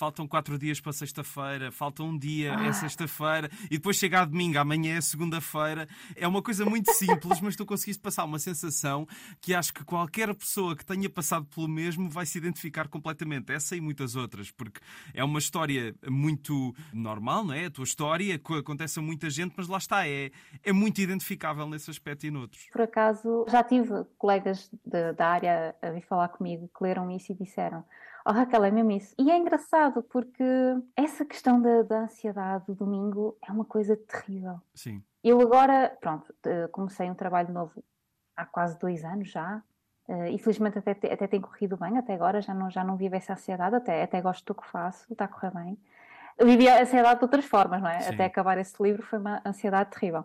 faltam 0.00 0.26
quatro 0.26 0.58
dias 0.58 0.80
para 0.80 0.94
sexta-feira, 0.94 1.70
falta 1.70 2.02
um 2.02 2.16
dia, 2.16 2.52
é 2.52 2.56
ah. 2.56 2.66
é 2.68 2.72
sexta-feira, 2.72 3.50
e 3.66 3.76
depois 3.76 3.96
chega 3.96 4.22
a 4.22 4.24
domingo, 4.24 4.58
amanhã 4.58 4.96
é 4.96 5.00
segunda-feira. 5.00 5.86
É 6.16 6.26
uma 6.26 6.42
coisa 6.42 6.64
muito 6.64 6.90
simples, 6.92 7.38
mas 7.42 7.54
tu 7.54 7.66
conseguiste 7.66 8.00
passar 8.00 8.24
uma 8.24 8.38
sensação 8.38 9.06
que 9.42 9.54
acho 9.54 9.74
que 9.74 9.84
qualquer 9.84 10.34
pessoa 10.34 10.74
que 10.74 10.86
tenha 10.86 11.10
passado 11.10 11.44
pelo 11.54 11.68
mesmo 11.68 12.08
vai 12.08 12.24
se 12.24 12.38
identificar 12.38 12.88
completamente. 12.88 13.52
Essa 13.52 13.76
e 13.76 13.80
muitas 13.80 14.16
outras, 14.16 14.50
porque 14.50 14.80
é 15.12 15.22
uma 15.22 15.38
história 15.38 15.94
muito 16.08 16.74
normal, 16.94 17.44
não 17.44 17.52
é? 17.52 17.66
A 17.66 17.70
tua 17.70 17.84
história, 17.84 18.38
que 18.38 18.54
acontece 18.54 18.98
a 18.98 19.02
muita 19.02 19.28
gente, 19.28 19.52
mas 19.54 19.68
lá 19.68 19.76
está, 19.76 20.08
é, 20.08 20.30
é 20.64 20.72
muito 20.72 20.98
identificável 21.00 21.68
nesse 21.68 21.90
aspecto 21.90 22.26
e 22.26 22.30
noutros. 22.30 22.66
Por 22.72 22.80
acaso, 22.80 23.44
já 23.48 23.62
tive 23.62 24.04
colegas 24.16 24.70
de, 24.86 25.12
da 25.12 25.28
área 25.28 25.74
a 25.82 25.90
vir 25.90 26.06
falar 26.06 26.28
comigo 26.28 26.70
que 26.74 26.82
leram 26.82 27.10
isso 27.10 27.32
e 27.32 27.34
disseram 27.34 27.84
Oh, 28.30 28.32
Raquel, 28.32 28.64
é 28.64 28.70
mesmo 28.70 28.92
isso. 28.92 29.12
E 29.18 29.28
é 29.28 29.36
engraçado 29.36 30.04
porque 30.04 30.44
essa 30.94 31.24
questão 31.24 31.60
da, 31.60 31.82
da 31.82 32.02
ansiedade 32.02 32.64
do 32.64 32.76
domingo 32.76 33.36
é 33.44 33.50
uma 33.50 33.64
coisa 33.64 33.96
terrível. 33.96 34.60
Sim. 34.72 35.02
Eu 35.24 35.40
agora, 35.40 35.98
pronto, 36.00 36.32
comecei 36.70 37.10
um 37.10 37.14
trabalho 37.14 37.52
novo 37.52 37.82
há 38.36 38.46
quase 38.46 38.78
dois 38.78 39.04
anos 39.04 39.28
já. 39.28 39.60
Uh, 40.08 40.26
infelizmente 40.26 40.78
até, 40.78 40.92
até 40.92 41.26
tem 41.26 41.40
corrido 41.40 41.76
bem, 41.76 41.98
até 41.98 42.14
agora 42.14 42.40
já 42.40 42.54
não, 42.54 42.70
já 42.70 42.84
não 42.84 42.96
vivo 42.96 43.16
essa 43.16 43.32
ansiedade, 43.32 43.74
até, 43.74 44.02
até 44.02 44.20
gosto 44.20 44.44
do 44.44 44.60
que 44.60 44.66
faço, 44.66 45.12
está 45.12 45.24
a 45.24 45.28
correr 45.28 45.52
bem. 45.52 45.76
Eu 46.38 46.46
vivi 46.46 46.68
a 46.68 46.82
ansiedade 46.82 47.18
de 47.18 47.24
outras 47.24 47.44
formas, 47.44 47.82
não 47.82 47.90
é? 47.90 47.98
Sim. 47.98 48.14
Até 48.14 48.26
acabar 48.26 48.58
esse 48.58 48.80
livro 48.80 49.02
foi 49.02 49.18
uma 49.18 49.42
ansiedade 49.44 49.90
terrível. 49.90 50.24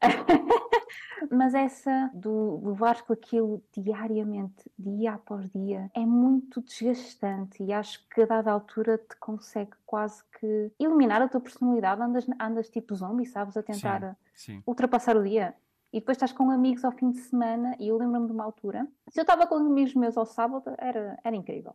Mas 1.30 1.54
essa 1.54 2.10
do 2.14 2.60
levar 2.64 3.02
com 3.02 3.12
aquilo 3.12 3.62
diariamente, 3.72 4.70
dia 4.78 5.14
após 5.14 5.48
dia, 5.50 5.90
é 5.94 6.00
muito 6.00 6.62
desgastante 6.62 7.62
e 7.62 7.72
acho 7.72 8.06
que 8.08 8.22
a 8.22 8.26
dada 8.26 8.50
altura 8.50 8.98
te 8.98 9.16
consegue 9.16 9.72
quase 9.84 10.24
que 10.38 10.72
eliminar 10.78 11.20
a 11.20 11.28
tua 11.28 11.40
personalidade. 11.40 12.00
Andas, 12.00 12.26
andas 12.40 12.70
tipo 12.70 12.94
zombie, 12.94 13.26
sabes? 13.26 13.56
A 13.56 13.62
tentar 13.62 14.16
sim, 14.34 14.54
sim. 14.54 14.62
ultrapassar 14.66 15.16
o 15.16 15.22
dia. 15.22 15.54
E 15.92 15.98
depois 15.98 16.16
estás 16.16 16.32
com 16.32 16.50
amigos 16.50 16.84
ao 16.84 16.92
fim 16.92 17.10
de 17.10 17.18
semana, 17.18 17.76
e 17.78 17.88
eu 17.88 17.98
lembro-me 17.98 18.26
de 18.26 18.32
uma 18.32 18.44
altura. 18.44 18.86
Se 19.08 19.18
eu 19.18 19.22
estava 19.22 19.46
com 19.46 19.56
amigos 19.56 19.94
meus 19.94 20.16
ao 20.16 20.24
sábado, 20.24 20.72
era, 20.78 21.18
era 21.22 21.34
incrível. 21.34 21.74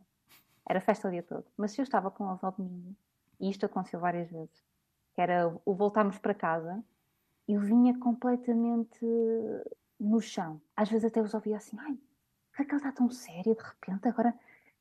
Era 0.68 0.80
festa 0.80 1.06
o 1.06 1.10
dia 1.10 1.22
todo. 1.22 1.44
Mas 1.56 1.72
se 1.72 1.80
eu 1.80 1.82
estava 1.82 2.10
com 2.10 2.28
eles 2.28 2.42
ao 2.42 2.52
domingo, 2.52 2.96
e 3.38 3.50
isto 3.50 3.66
aconteceu 3.66 4.00
várias 4.00 4.30
vezes, 4.30 4.64
que 5.14 5.20
era 5.20 5.54
o 5.64 5.74
voltarmos 5.74 6.18
para 6.18 6.32
casa, 6.34 6.82
eu 7.48 7.60
vinha 7.60 7.96
completamente 7.98 9.04
no 9.98 10.20
chão. 10.20 10.60
Às 10.76 10.90
vezes 10.90 11.04
até 11.04 11.20
os 11.20 11.34
ouvia 11.34 11.56
assim, 11.56 11.76
ai, 11.80 11.96
que 12.56 12.62
ela 12.62 12.76
está 12.76 12.92
tão 12.92 13.10
séria 13.10 13.54
de 13.54 13.62
repente, 13.62 14.08
agora 14.08 14.34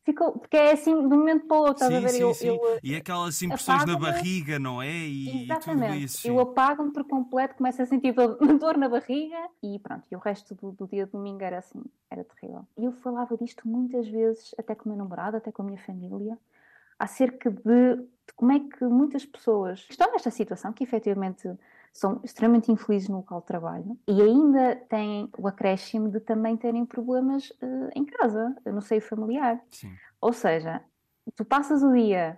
ficou, 0.03 0.33
porque 0.33 0.55
é 0.55 0.71
assim 0.71 0.91
de 0.91 1.13
um 1.13 1.19
momento 1.19 1.47
para 1.47 1.57
o 1.57 1.61
outro, 1.61 1.87
sim, 1.87 1.95
a 1.95 1.99
ver? 1.99 2.09
Sim, 2.09 2.21
eu, 2.21 2.33
sim. 2.33 2.47
Eu, 2.47 2.79
e 2.81 2.95
aquelas 2.95 3.41
impressões 3.41 3.85
na 3.85 3.97
barriga, 3.97 4.59
não 4.59 4.81
é? 4.81 4.93
E, 4.93 5.43
Exatamente. 5.43 5.87
tudo 5.87 5.95
isso. 5.95 6.27
Eu 6.27 6.39
apago-me 6.39 6.91
por 6.91 7.03
completo, 7.03 7.55
começo 7.55 7.81
a 7.81 7.85
sentir 7.85 8.13
dor 8.59 8.77
na 8.77 8.87
barriga 8.87 9.49
e 9.61 9.79
pronto, 9.79 10.03
e 10.09 10.15
o 10.15 10.19
resto 10.19 10.53
do, 10.55 10.71
do 10.71 10.87
dia 10.87 11.05
de 11.05 11.11
domingo 11.11 11.43
era 11.43 11.57
assim, 11.57 11.83
era 12.09 12.23
terrível. 12.23 12.65
E 12.77 12.85
eu 12.85 12.91
falava 12.91 13.35
disto 13.35 13.67
muitas 13.67 14.07
vezes, 14.07 14.53
até 14.57 14.75
com 14.75 14.85
o 14.85 14.89
meu 14.89 14.97
namorado, 14.97 15.37
até 15.37 15.51
com 15.51 15.63
a 15.63 15.65
minha 15.65 15.79
família, 15.79 16.37
acerca 16.97 17.51
de, 17.51 17.95
de 17.97 18.33
como 18.35 18.51
é 18.51 18.59
que 18.59 18.85
muitas 18.85 19.25
pessoas 19.25 19.85
estão 19.89 20.11
nesta 20.11 20.31
situação, 20.31 20.71
que 20.71 20.83
efetivamente 20.83 21.49
são 21.95 22.19
extremamente 22.25 22.69
infelizes 22.69 23.07
no 23.07 23.17
local 23.17 23.39
de 23.39 23.47
trabalho 23.47 23.97
e 24.05 24.21
ainda 24.21 24.75
têm 24.89 25.29
o 25.37 25.47
acréscimo 25.47 26.09
de 26.09 26.19
também 26.19 26.57
terem 26.57 26.85
problemas 26.85 27.49
uh, 27.51 27.89
em 27.95 28.03
casa, 28.03 28.53
no 28.65 28.81
seio 28.81 29.01
familiar. 29.01 29.61
Sim. 29.71 29.95
Ou 30.19 30.33
seja, 30.33 30.81
tu 31.37 31.45
passas 31.45 31.81
o 31.83 31.93
dia 31.93 32.37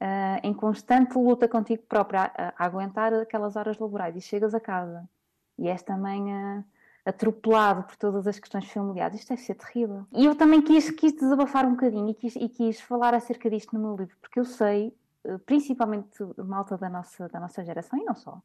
uh, 0.00 0.40
em 0.42 0.54
constante 0.54 1.18
luta 1.18 1.46
contigo 1.46 1.82
própria 1.82 2.32
a, 2.34 2.54
a, 2.56 2.64
aguentar 2.64 3.12
aquelas 3.12 3.54
horas 3.54 3.78
laborais 3.78 4.16
e 4.16 4.20
chegas 4.22 4.54
a 4.54 4.60
casa 4.60 5.06
e 5.58 5.68
és 5.68 5.82
também 5.82 6.32
uh, 6.32 6.64
atropelado 7.04 7.82
por 7.82 7.96
todas 7.96 8.26
as 8.26 8.38
questões 8.38 8.66
familiares, 8.72 9.20
isto 9.20 9.28
deve 9.28 9.42
ser 9.42 9.56
terrível. 9.56 10.06
E 10.10 10.24
eu 10.24 10.34
também 10.34 10.62
quis, 10.62 10.90
quis 10.90 11.12
desabafar 11.12 11.66
um 11.66 11.72
bocadinho 11.72 12.08
e 12.08 12.14
quis, 12.14 12.34
e 12.34 12.48
quis 12.48 12.80
falar 12.80 13.12
acerca 13.12 13.50
disto 13.50 13.76
no 13.76 13.82
meu 13.82 13.94
livro, 13.94 14.16
porque 14.22 14.40
eu 14.40 14.44
sei, 14.46 14.96
principalmente 15.44 16.16
malta 16.38 16.78
da 16.78 16.88
nossa, 16.88 17.28
da 17.28 17.38
nossa 17.38 17.62
geração 17.62 17.98
e 17.98 18.02
não 18.02 18.14
só, 18.14 18.40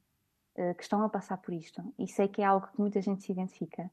uh, 0.58 0.76
que 0.76 0.84
estão 0.84 1.04
a 1.04 1.10
passar 1.10 1.38
por 1.38 1.54
isto. 1.54 1.82
E 1.98 2.08
sei 2.08 2.28
que 2.28 2.42
é 2.42 2.46
algo 2.46 2.68
que 2.68 2.80
muita 2.80 3.02
gente 3.02 3.24
se 3.24 3.32
identifica. 3.32 3.90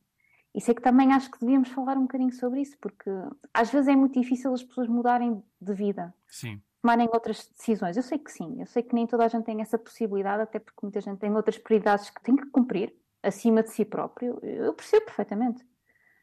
E 0.54 0.60
sei 0.60 0.74
que 0.74 0.82
também 0.82 1.12
acho 1.12 1.30
que 1.30 1.38
devíamos 1.38 1.68
falar 1.68 1.96
um 1.96 2.02
bocadinho 2.02 2.32
sobre 2.32 2.60
isso, 2.60 2.76
porque 2.80 3.10
às 3.52 3.70
vezes 3.70 3.88
é 3.88 3.94
muito 3.94 4.18
difícil 4.18 4.52
as 4.52 4.62
pessoas 4.62 4.88
mudarem 4.88 5.42
de 5.60 5.74
vida. 5.74 6.14
Sim. 6.26 6.60
Tomarem 6.82 7.08
outras 7.12 7.46
decisões. 7.56 7.96
Eu 7.96 8.02
sei 8.02 8.18
que 8.18 8.32
sim, 8.32 8.60
eu 8.60 8.66
sei 8.66 8.82
que 8.82 8.94
nem 8.94 9.06
toda 9.06 9.24
a 9.24 9.28
gente 9.28 9.44
tem 9.44 9.60
essa 9.60 9.78
possibilidade, 9.78 10.42
até 10.42 10.58
porque 10.58 10.78
muita 10.82 11.00
gente 11.00 11.18
tem 11.18 11.34
outras 11.34 11.58
prioridades 11.58 12.08
que 12.10 12.22
tem 12.22 12.34
que 12.34 12.46
cumprir 12.46 12.94
acima 13.22 13.62
de 13.62 13.70
si 13.70 13.84
próprio. 13.84 14.38
Eu 14.42 14.72
percebo 14.74 15.06
perfeitamente. 15.06 15.64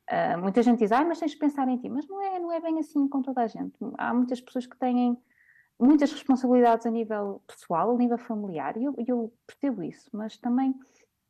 Uh, 0.09 0.37
muita 0.39 0.61
gente 0.61 0.79
diz, 0.79 0.91
ah, 0.91 1.03
mas 1.03 1.19
tens 1.19 1.31
de 1.31 1.37
pensar 1.37 1.67
em 1.67 1.77
ti. 1.77 1.89
Mas 1.89 2.07
não 2.07 2.21
é, 2.21 2.39
não 2.39 2.51
é 2.51 2.59
bem 2.59 2.79
assim 2.79 3.07
com 3.07 3.21
toda 3.21 3.41
a 3.41 3.47
gente. 3.47 3.75
Há 3.97 4.13
muitas 4.13 4.39
pessoas 4.41 4.65
que 4.65 4.77
têm 4.77 5.17
muitas 5.79 6.11
responsabilidades 6.11 6.85
a 6.85 6.91
nível 6.91 7.41
pessoal, 7.47 7.91
a 7.91 7.97
nível 7.97 8.17
familiar, 8.17 8.77
e 8.77 8.85
eu, 8.85 8.95
eu 9.07 9.33
percebo 9.45 9.83
isso, 9.83 10.09
mas 10.13 10.37
também 10.37 10.73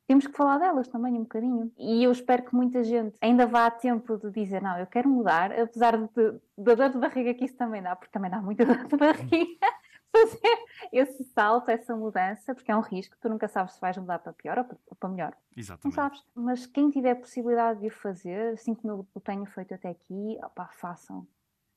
temos 0.06 0.26
que 0.26 0.36
falar 0.36 0.58
delas 0.58 0.86
também 0.88 1.14
um 1.14 1.22
bocadinho. 1.22 1.72
E 1.76 2.04
eu 2.04 2.12
espero 2.12 2.44
que 2.44 2.54
muita 2.54 2.84
gente 2.84 3.16
ainda 3.20 3.46
vá 3.46 3.66
a 3.66 3.70
tempo 3.70 4.16
de 4.16 4.30
dizer, 4.30 4.62
não, 4.62 4.78
eu 4.78 4.86
quero 4.86 5.08
mudar, 5.08 5.52
apesar 5.52 5.96
de, 5.96 6.40
da 6.56 6.74
dor 6.74 6.90
de 6.90 6.98
barriga 6.98 7.34
que 7.34 7.44
isso 7.44 7.56
também 7.56 7.82
dá, 7.82 7.96
porque 7.96 8.12
também 8.12 8.30
dá 8.30 8.40
muita 8.40 8.64
dor 8.64 8.86
de 8.86 8.96
barriga, 8.96 9.66
fazer 10.12 10.58
esse 10.92 11.24
salto, 11.24 11.70
essa 11.70 11.96
mudança, 11.96 12.54
porque 12.54 12.70
é 12.70 12.76
um 12.76 12.80
risco, 12.80 13.16
tu 13.20 13.28
nunca 13.28 13.48
sabes 13.48 13.74
se 13.74 13.80
vais 13.80 13.96
mudar 13.96 14.20
para 14.20 14.32
pior 14.32 14.58
ou 14.58 14.96
para 14.96 15.08
melhor. 15.08 15.36
Exatamente. 15.56 15.84
Não 15.84 15.90
sabes. 15.92 16.24
Mas 16.34 16.66
quem 16.66 16.88
tiver 16.90 17.10
a 17.10 17.16
possibilidade 17.16 17.80
de 17.80 17.88
o 17.88 17.90
fazer, 17.90 18.54
assim 18.54 18.74
como 18.74 19.06
eu 19.12 19.20
tenho 19.20 19.44
feito 19.46 19.74
até 19.74 19.88
aqui, 19.88 20.38
opá, 20.42 20.70
façam 20.72 21.26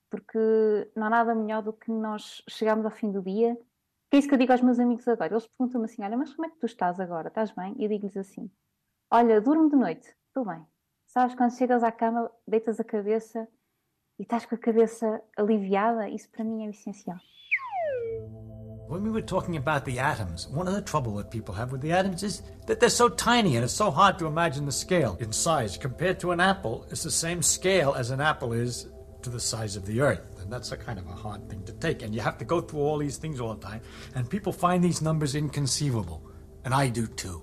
porque 0.10 0.91
não 0.95 1.08
há 1.08 1.10
nada 1.10 1.36
melhor 1.36 1.62
do 1.62 1.74
que 1.74 1.91
nós 1.91 2.43
chegarmos 2.50 2.86
ao 2.86 2.91
fim 2.91 3.12
do 3.12 3.22
dia. 3.22 3.56
Que 4.10 4.17
é 4.17 4.19
isso 4.19 4.28
que 4.28 4.34
eu 4.34 4.39
digo 4.39 4.52
aos 4.52 4.62
meus 4.62 4.80
amigos 4.80 5.08
agora. 5.08 5.34
Eles 5.34 5.48
perguntam-me 5.48 5.86
assim: 5.86 6.04
Olha, 6.04 6.17
mas 6.17 6.34
como 6.34 6.48
é 6.48 6.50
que 6.50 6.60
tu 6.60 6.65
estás 6.65 7.00
agora? 7.00 7.28
Estás 7.28 7.52
bem? 7.52 7.76
E 7.78 7.84
eu 7.84 7.89
digo-lhes 7.89 8.17
assim: 8.17 8.50
Olha, 9.12 9.39
durmo 9.39 9.69
de 9.69 9.76
noite, 9.76 10.15
estou 10.28 10.45
bem. 10.45 10.65
Sabes, 11.08 11.36
quando 11.36 11.58
chegas 11.58 11.84
à 11.84 11.91
cama, 11.91 12.32
deitas 12.48 12.80
a 12.80 12.84
cabeça 12.84 13.48
e 14.19 14.24
estás 14.24 14.45
com 14.45 14.56
a 14.56 14.58
cabeça 14.58 15.22
aliviada, 15.38 16.10
isso 16.10 16.30
para 16.30 16.43
mim 16.43 16.65
é 16.65 16.69
essencial. 16.69 17.17
When 18.89 19.04
we 19.04 19.12
were 19.12 19.22
talking 19.22 19.56
about 19.56 19.86
the 19.86 20.00
atoms, 20.00 20.48
one 20.48 20.67
of 20.67 20.74
the 20.74 20.82
trouble 20.82 21.13
that 21.17 21.30
people 21.30 21.54
have 21.54 21.72
with 21.72 21.82
the 21.82 21.91
atoms 21.91 22.24
is 22.24 22.41
that 22.65 22.80
they're 22.80 22.89
so 22.89 23.08
tiny 23.08 23.56
and 23.56 23.63
it's 23.63 23.74
so 23.74 23.91
hard 23.91 24.17
to 24.17 24.26
imagine 24.26 24.65
the 24.65 24.72
scale 24.72 25.15
in 25.19 25.32
size. 25.32 25.78
Compared 25.78 26.19
to 26.22 26.32
an 26.32 26.39
apple, 26.39 26.88
it's 26.89 27.04
the 27.04 27.12
same 27.12 27.43
scale 27.43 27.93
as 27.93 28.10
an 28.10 28.19
apple 28.19 28.52
is 28.52 28.88
to 29.21 29.29
the 29.29 29.39
size 29.39 29.75
of 29.75 29.86
the 29.86 30.01
earth. 30.01 30.39
And 30.41 30.51
that's 30.51 30.71
a 30.71 30.77
kind 30.77 30.99
of 30.99 31.08
a 31.08 31.13
hard 31.13 31.47
thing 31.49 31.63
to 31.63 31.73
take. 31.73 32.01
And 32.01 32.13
you 32.13 32.21
have 32.21 32.38
to 32.38 32.45
go 32.45 32.62
through 32.62 32.79
all 32.79 32.97
these 32.97 33.17
things 33.17 33.39
all 33.39 33.53
the 33.53 33.65
time. 33.65 33.82
And 34.15 34.29
people 34.29 34.53
find 34.53 34.84
these 34.84 35.01
numbers 35.01 35.36
inconceivable. 35.36 36.21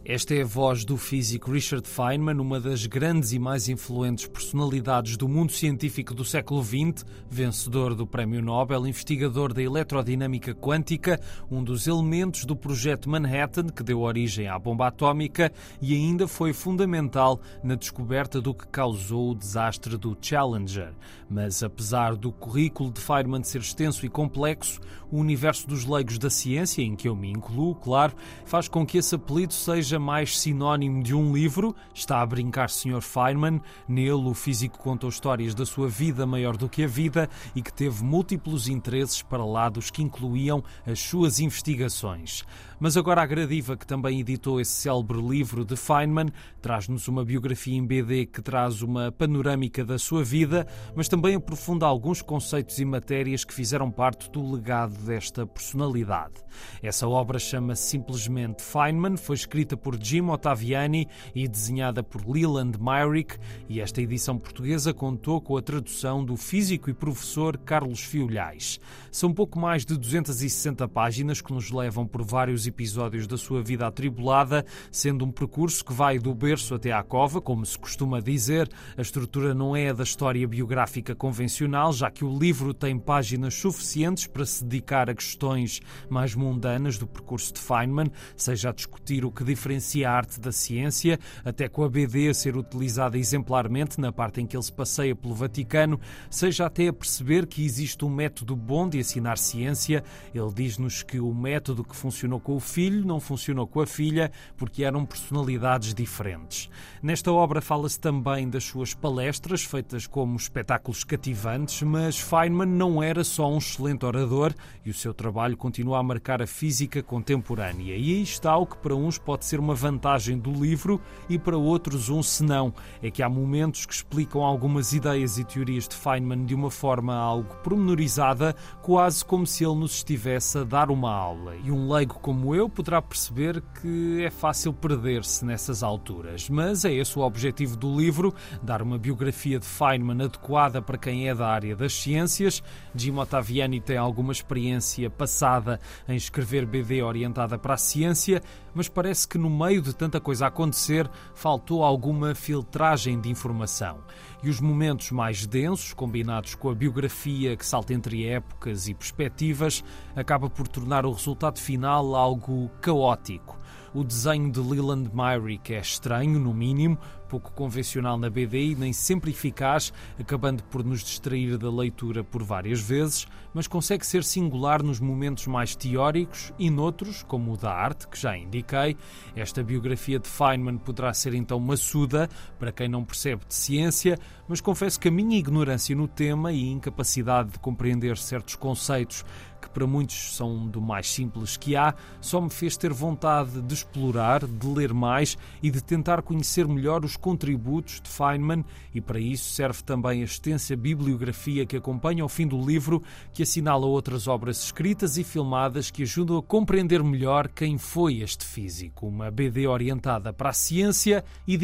Esta 0.04 0.34
é 0.34 0.42
a 0.42 0.46
voz 0.46 0.84
do 0.84 0.98
físico 0.98 1.50
Richard 1.50 1.88
Feynman, 1.88 2.38
uma 2.38 2.60
das 2.60 2.84
grandes 2.84 3.32
e 3.32 3.38
mais 3.38 3.66
influentes 3.66 4.26
personalidades 4.26 5.16
do 5.16 5.26
mundo 5.26 5.52
científico 5.52 6.12
do 6.12 6.22
século 6.22 6.62
XX, 6.62 7.02
vencedor 7.28 7.94
do 7.94 8.06
Prémio 8.06 8.42
Nobel, 8.42 8.86
investigador 8.86 9.54
da 9.54 9.62
eletrodinâmica 9.62 10.54
quântica, 10.54 11.18
um 11.50 11.64
dos 11.64 11.86
elementos 11.86 12.44
do 12.44 12.54
projeto 12.54 13.08
Manhattan 13.08 13.68
que 13.68 13.82
deu 13.82 14.02
origem 14.02 14.48
à 14.48 14.58
bomba 14.58 14.88
atómica 14.88 15.50
e 15.80 15.94
ainda 15.94 16.28
foi 16.28 16.52
fundamental 16.52 17.40
na 17.64 17.74
descoberta 17.74 18.38
do 18.38 18.52
que 18.52 18.68
causou 18.68 19.30
o 19.30 19.34
desastre 19.34 19.96
do 19.96 20.14
Challenger. 20.20 20.92
Mas 21.28 21.62
apesar 21.62 22.16
do 22.16 22.30
currículo 22.30 22.92
de 22.92 23.00
Feynman 23.00 23.42
ser 23.42 23.62
extenso 23.62 24.04
e 24.04 24.10
complexo, 24.10 24.78
o 25.10 25.16
universo 25.16 25.66
dos 25.66 25.86
leigos 25.86 26.18
da 26.18 26.28
ciência, 26.28 26.82
em 26.82 26.94
que 26.94 27.08
eu 27.08 27.16
me 27.16 27.30
incluo, 27.30 27.74
claro, 27.74 28.14
faz 28.44 28.68
com 28.68 28.84
que 28.84 29.05
esse 29.06 29.14
apelido 29.14 29.54
seja 29.54 30.00
mais 30.00 30.36
sinónimo 30.36 31.00
de 31.00 31.14
um 31.14 31.32
livro. 31.32 31.76
Está 31.94 32.20
a 32.20 32.26
brincar 32.26 32.68
Sr. 32.68 33.00
Feynman. 33.00 33.60
Nele, 33.86 34.10
o 34.10 34.34
físico 34.34 34.78
contou 34.78 35.08
histórias 35.08 35.54
da 35.54 35.64
sua 35.64 35.88
vida 35.88 36.26
maior 36.26 36.56
do 36.56 36.68
que 36.68 36.82
a 36.82 36.88
vida 36.88 37.30
e 37.54 37.62
que 37.62 37.72
teve 37.72 38.02
múltiplos 38.02 38.66
interesses 38.66 39.22
para 39.22 39.44
lá 39.44 39.68
dos 39.68 39.92
que 39.92 40.02
incluíam 40.02 40.60
as 40.84 40.98
suas 40.98 41.38
investigações. 41.38 42.44
Mas 42.78 42.94
agora 42.94 43.22
a 43.22 43.26
Gradiva, 43.26 43.74
que 43.74 43.86
também 43.86 44.20
editou 44.20 44.60
esse 44.60 44.72
célebre 44.72 45.18
livro 45.18 45.64
de 45.64 45.76
Feynman, 45.76 46.28
traz-nos 46.60 47.08
uma 47.08 47.24
biografia 47.24 47.74
em 47.74 47.86
BD 47.86 48.26
que 48.26 48.42
traz 48.42 48.82
uma 48.82 49.10
panorâmica 49.10 49.82
da 49.82 49.98
sua 49.98 50.22
vida, 50.22 50.66
mas 50.94 51.08
também 51.08 51.34
aprofunda 51.34 51.86
alguns 51.86 52.20
conceitos 52.20 52.78
e 52.78 52.84
matérias 52.84 53.44
que 53.44 53.54
fizeram 53.54 53.90
parte 53.90 54.30
do 54.30 54.52
legado 54.52 54.94
desta 55.06 55.46
personalidade. 55.46 56.34
Essa 56.82 57.08
obra 57.08 57.38
chama-se 57.38 57.82
simplesmente 57.82 58.62
Feynman, 58.62 59.16
foi 59.16 59.36
escrita 59.36 59.74
por 59.74 59.98
Jim 59.98 60.28
Ottaviani 60.28 61.08
e 61.34 61.48
desenhada 61.48 62.02
por 62.02 62.28
Leland 62.28 62.78
Myrick, 62.78 63.38
e 63.70 63.80
esta 63.80 64.02
edição 64.02 64.36
portuguesa 64.36 64.92
contou 64.92 65.40
com 65.40 65.56
a 65.56 65.62
tradução 65.62 66.22
do 66.22 66.36
físico 66.36 66.90
e 66.90 66.94
professor 66.94 67.56
Carlos 67.56 68.00
Fiolhais. 68.00 68.78
São 69.10 69.32
pouco 69.32 69.58
mais 69.58 69.86
de 69.86 69.96
260 69.96 70.86
páginas 70.88 71.40
que 71.40 71.54
nos 71.54 71.70
levam 71.70 72.06
por 72.06 72.22
vários 72.22 72.65
episódios 72.66 73.26
da 73.26 73.36
sua 73.36 73.62
vida 73.62 73.86
atribulada, 73.86 74.64
sendo 74.90 75.24
um 75.24 75.30
percurso 75.30 75.84
que 75.84 75.92
vai 75.92 76.18
do 76.18 76.34
berço 76.34 76.74
até 76.74 76.92
à 76.92 77.02
cova, 77.02 77.40
como 77.40 77.64
se 77.64 77.78
costuma 77.78 78.20
dizer. 78.20 78.68
A 78.96 79.02
estrutura 79.02 79.54
não 79.54 79.76
é 79.76 79.90
a 79.90 79.92
da 79.92 80.02
história 80.04 80.46
biográfica 80.46 81.14
convencional, 81.14 81.92
já 81.92 82.10
que 82.10 82.24
o 82.24 82.38
livro 82.38 82.74
tem 82.74 82.98
páginas 82.98 83.54
suficientes 83.54 84.26
para 84.26 84.44
se 84.44 84.64
dedicar 84.64 85.08
a 85.08 85.14
questões 85.14 85.80
mais 86.08 86.34
mundanas 86.34 86.98
do 86.98 87.06
percurso 87.06 87.52
de 87.54 87.60
Feynman, 87.60 88.10
seja 88.36 88.70
a 88.70 88.72
discutir 88.72 89.24
o 89.24 89.30
que 89.30 89.44
diferencia 89.44 90.10
a 90.10 90.12
arte 90.12 90.40
da 90.40 90.52
ciência, 90.52 91.18
até 91.44 91.68
com 91.68 91.84
a 91.84 91.88
BD 91.88 92.28
a 92.28 92.34
ser 92.34 92.56
utilizada 92.56 93.18
exemplarmente 93.18 94.00
na 94.00 94.12
parte 94.12 94.40
em 94.40 94.46
que 94.46 94.56
ele 94.56 94.62
se 94.62 94.72
passeia 94.72 95.14
pelo 95.14 95.34
Vaticano, 95.34 96.00
seja 96.30 96.66
até 96.66 96.88
a 96.88 96.92
perceber 96.92 97.46
que 97.46 97.64
existe 97.64 98.04
um 98.04 98.10
método 98.10 98.56
bom 98.56 98.88
de 98.88 98.98
ensinar 98.98 99.38
ciência. 99.38 100.02
Ele 100.34 100.52
diz-nos 100.52 101.02
que 101.02 101.20
o 101.20 101.32
método 101.34 101.84
que 101.84 101.94
funcionou 101.94 102.40
com 102.40 102.55
o 102.56 102.60
filho 102.60 103.06
não 103.06 103.20
funcionou 103.20 103.66
com 103.66 103.80
a 103.80 103.86
filha 103.86 104.32
porque 104.56 104.82
eram 104.82 105.04
personalidades 105.04 105.92
diferentes. 105.92 106.70
Nesta 107.02 107.30
obra 107.30 107.60
fala-se 107.60 108.00
também 108.00 108.48
das 108.48 108.64
suas 108.64 108.94
palestras, 108.94 109.62
feitas 109.62 110.06
como 110.06 110.36
espetáculos 110.36 111.04
cativantes, 111.04 111.82
mas 111.82 112.18
Feynman 112.18 112.66
não 112.66 113.02
era 113.02 113.22
só 113.22 113.52
um 113.52 113.58
excelente 113.58 114.04
orador 114.04 114.54
e 114.84 114.90
o 114.90 114.94
seu 114.94 115.12
trabalho 115.12 115.56
continua 115.56 115.98
a 115.98 116.02
marcar 116.02 116.40
a 116.40 116.46
física 116.46 117.02
contemporânea. 117.02 117.92
E 117.92 117.92
aí 117.92 118.22
está 118.22 118.56
o 118.56 118.66
que 118.66 118.78
para 118.78 118.94
uns 118.94 119.18
pode 119.18 119.44
ser 119.44 119.60
uma 119.60 119.74
vantagem 119.74 120.38
do 120.38 120.50
livro 120.50 121.00
e 121.28 121.38
para 121.38 121.58
outros 121.58 122.08
um 122.08 122.22
senão. 122.22 122.72
É 123.02 123.10
que 123.10 123.22
há 123.22 123.28
momentos 123.28 123.84
que 123.84 123.92
explicam 123.92 124.42
algumas 124.42 124.92
ideias 124.92 125.38
e 125.38 125.44
teorias 125.44 125.86
de 125.86 125.94
Feynman 125.94 126.46
de 126.46 126.54
uma 126.54 126.70
forma 126.70 127.14
algo 127.14 127.54
pormenorizada, 127.56 128.54
quase 128.82 129.24
como 129.24 129.46
se 129.46 129.64
ele 129.64 129.76
nos 129.76 129.96
estivesse 129.96 130.58
a 130.58 130.64
dar 130.64 130.90
uma 130.90 131.12
aula. 131.12 131.54
E 131.56 131.70
um 131.70 131.92
leigo 131.92 132.18
como 132.20 132.45
eu 132.54 132.68
poderá 132.68 133.00
perceber 133.00 133.62
que 133.80 134.24
é 134.24 134.30
fácil 134.30 134.72
perder-se 134.72 135.44
nessas 135.44 135.82
alturas. 135.82 136.48
Mas 136.48 136.84
é 136.84 136.92
esse 136.92 137.18
o 137.18 137.22
objetivo 137.22 137.76
do 137.76 137.96
livro: 137.96 138.34
dar 138.62 138.82
uma 138.82 138.98
biografia 138.98 139.58
de 139.58 139.66
Feynman 139.66 140.24
adequada 140.24 140.82
para 140.82 140.98
quem 140.98 141.28
é 141.28 141.34
da 141.34 141.48
área 141.48 141.74
das 141.74 141.92
ciências. 141.92 142.62
Jim 142.94 143.16
Ottaviani 143.16 143.80
tem 143.80 143.96
alguma 143.96 144.32
experiência 144.32 145.08
passada 145.10 145.80
em 146.08 146.16
escrever 146.16 146.66
BD 146.66 147.02
orientada 147.02 147.58
para 147.58 147.74
a 147.74 147.78
ciência, 147.78 148.42
mas 148.76 148.90
parece 148.90 149.26
que 149.26 149.38
no 149.38 149.48
meio 149.48 149.80
de 149.80 149.94
tanta 149.94 150.20
coisa 150.20 150.44
a 150.44 150.48
acontecer 150.48 151.10
faltou 151.34 151.82
alguma 151.82 152.34
filtragem 152.34 153.18
de 153.18 153.30
informação. 153.30 154.00
E 154.42 154.50
os 154.50 154.60
momentos 154.60 155.10
mais 155.10 155.46
densos, 155.46 155.94
combinados 155.94 156.54
com 156.54 156.68
a 156.68 156.74
biografia 156.74 157.56
que 157.56 157.64
salta 157.64 157.94
entre 157.94 158.26
épocas 158.26 158.86
e 158.86 158.92
perspectivas, 158.92 159.82
acaba 160.14 160.50
por 160.50 160.68
tornar 160.68 161.06
o 161.06 161.12
resultado 161.12 161.58
final 161.58 162.14
algo 162.14 162.68
caótico. 162.82 163.58
O 163.94 164.04
desenho 164.04 164.52
de 164.52 164.60
Leland 164.60 165.10
Myrick 165.14 165.72
é 165.72 165.80
estranho, 165.80 166.38
no 166.38 166.52
mínimo, 166.52 166.98
pouco 167.26 167.52
convencional 167.52 168.16
na 168.16 168.30
BD 168.30 168.70
e 168.70 168.74
nem 168.74 168.92
sempre 168.92 169.30
eficaz, 169.30 169.92
acabando 170.18 170.62
por 170.64 170.84
nos 170.84 171.02
distrair 171.02 171.58
da 171.58 171.70
leitura 171.70 172.24
por 172.24 172.42
várias 172.42 172.80
vezes, 172.80 173.26
mas 173.52 173.66
consegue 173.66 174.06
ser 174.06 174.24
singular 174.24 174.82
nos 174.82 175.00
momentos 175.00 175.46
mais 175.46 175.74
teóricos 175.74 176.52
e 176.58 176.70
noutros, 176.70 177.22
como 177.22 177.52
o 177.52 177.56
da 177.56 177.72
arte, 177.72 178.08
que 178.08 178.18
já 178.18 178.36
indiquei. 178.36 178.96
Esta 179.34 179.62
biografia 179.62 180.18
de 180.18 180.28
Feynman 180.28 180.78
poderá 180.78 181.12
ser 181.12 181.34
então 181.34 181.58
maçuda 181.58 182.28
para 182.58 182.72
quem 182.72 182.88
não 182.88 183.04
percebe 183.04 183.44
de 183.46 183.54
ciência, 183.54 184.18
mas 184.48 184.60
confesso 184.60 184.98
que 184.98 185.08
a 185.08 185.10
minha 185.10 185.38
ignorância 185.38 185.94
no 185.96 186.06
tema 186.06 186.52
e 186.52 186.70
incapacidade 186.70 187.50
de 187.50 187.58
compreender 187.58 188.16
certos 188.16 188.54
conceitos 188.54 189.24
que 189.60 189.70
para 189.70 189.86
muitos 189.86 190.36
são 190.36 190.66
do 190.66 190.80
mais 190.80 191.10
simples 191.10 191.56
que 191.56 191.76
há, 191.76 191.94
só 192.20 192.40
me 192.40 192.50
fez 192.50 192.76
ter 192.76 192.92
vontade 192.92 193.60
de 193.62 193.74
explorar, 193.74 194.46
de 194.46 194.66
ler 194.66 194.94
mais 194.94 195.36
e 195.62 195.70
de 195.70 195.82
tentar 195.82 196.22
conhecer 196.22 196.66
melhor 196.68 197.04
os 197.04 197.15
contributos 197.16 198.00
de 198.00 198.08
Feynman, 198.08 198.64
e 198.94 199.00
para 199.00 199.18
isso 199.18 199.52
serve 199.52 199.82
também 199.82 200.22
a 200.22 200.24
extensa 200.24 200.76
bibliografia 200.76 201.66
que 201.66 201.76
acompanha 201.76 202.24
o 202.24 202.28
fim 202.28 202.46
do 202.46 202.60
livro, 202.60 203.02
que 203.32 203.42
assinala 203.42 203.86
outras 203.86 204.26
obras 204.26 204.62
escritas 204.64 205.16
e 205.16 205.24
filmadas 205.24 205.90
que 205.90 206.02
ajudam 206.02 206.38
a 206.38 206.42
compreender 206.42 207.02
melhor 207.02 207.48
quem 207.48 207.78
foi 207.78 208.20
este 208.20 208.44
físico, 208.44 209.06
uma 209.06 209.30
BD 209.30 209.66
orientada 209.66 210.32
para 210.32 210.50
a 210.50 210.52
ciência 210.52 211.24
e 211.46 211.56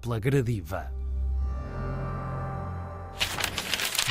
pela 0.00 0.18
Gradiva. 0.18 0.92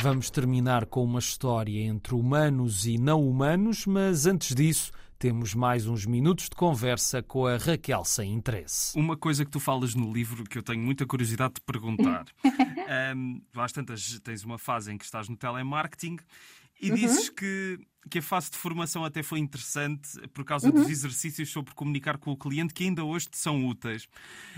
Vamos 0.02 0.30
terminar 0.30 0.86
com 0.86 1.04
uma 1.04 1.18
história 1.18 1.82
entre 1.82 2.14
humanos 2.14 2.86
e 2.86 2.96
não 2.96 3.28
humanos, 3.28 3.84
mas 3.84 4.24
antes 4.24 4.54
disso, 4.54 4.90
temos 5.20 5.54
mais 5.54 5.86
uns 5.86 6.06
minutos 6.06 6.46
de 6.46 6.56
conversa 6.56 7.22
com 7.22 7.44
a 7.46 7.58
Raquel 7.58 8.06
sem 8.06 8.32
interesse. 8.32 8.98
Uma 8.98 9.18
coisa 9.18 9.44
que 9.44 9.50
tu 9.50 9.60
falas 9.60 9.94
no 9.94 10.10
livro 10.10 10.44
que 10.44 10.56
eu 10.56 10.62
tenho 10.62 10.82
muita 10.82 11.04
curiosidade 11.04 11.56
de 11.56 11.60
perguntar. 11.60 12.24
um, 13.14 13.38
às 13.54 13.70
tantas, 13.70 14.18
tens 14.20 14.44
uma 14.44 14.56
fase 14.56 14.90
em 14.90 14.96
que 14.96 15.04
estás 15.04 15.28
no 15.28 15.36
telemarketing 15.36 16.16
e 16.80 16.88
uhum. 16.88 16.96
dizes 16.96 17.28
que, 17.28 17.78
que 18.08 18.20
a 18.20 18.22
fase 18.22 18.50
de 18.50 18.56
formação 18.56 19.04
até 19.04 19.22
foi 19.22 19.40
interessante 19.40 20.18
por 20.28 20.42
causa 20.42 20.68
uhum. 20.68 20.72
dos 20.72 20.88
exercícios 20.88 21.52
sobre 21.52 21.74
comunicar 21.74 22.16
com 22.16 22.30
o 22.30 22.36
cliente 22.36 22.72
que 22.72 22.84
ainda 22.84 23.04
hoje 23.04 23.28
te 23.28 23.36
são 23.36 23.66
úteis. 23.66 24.08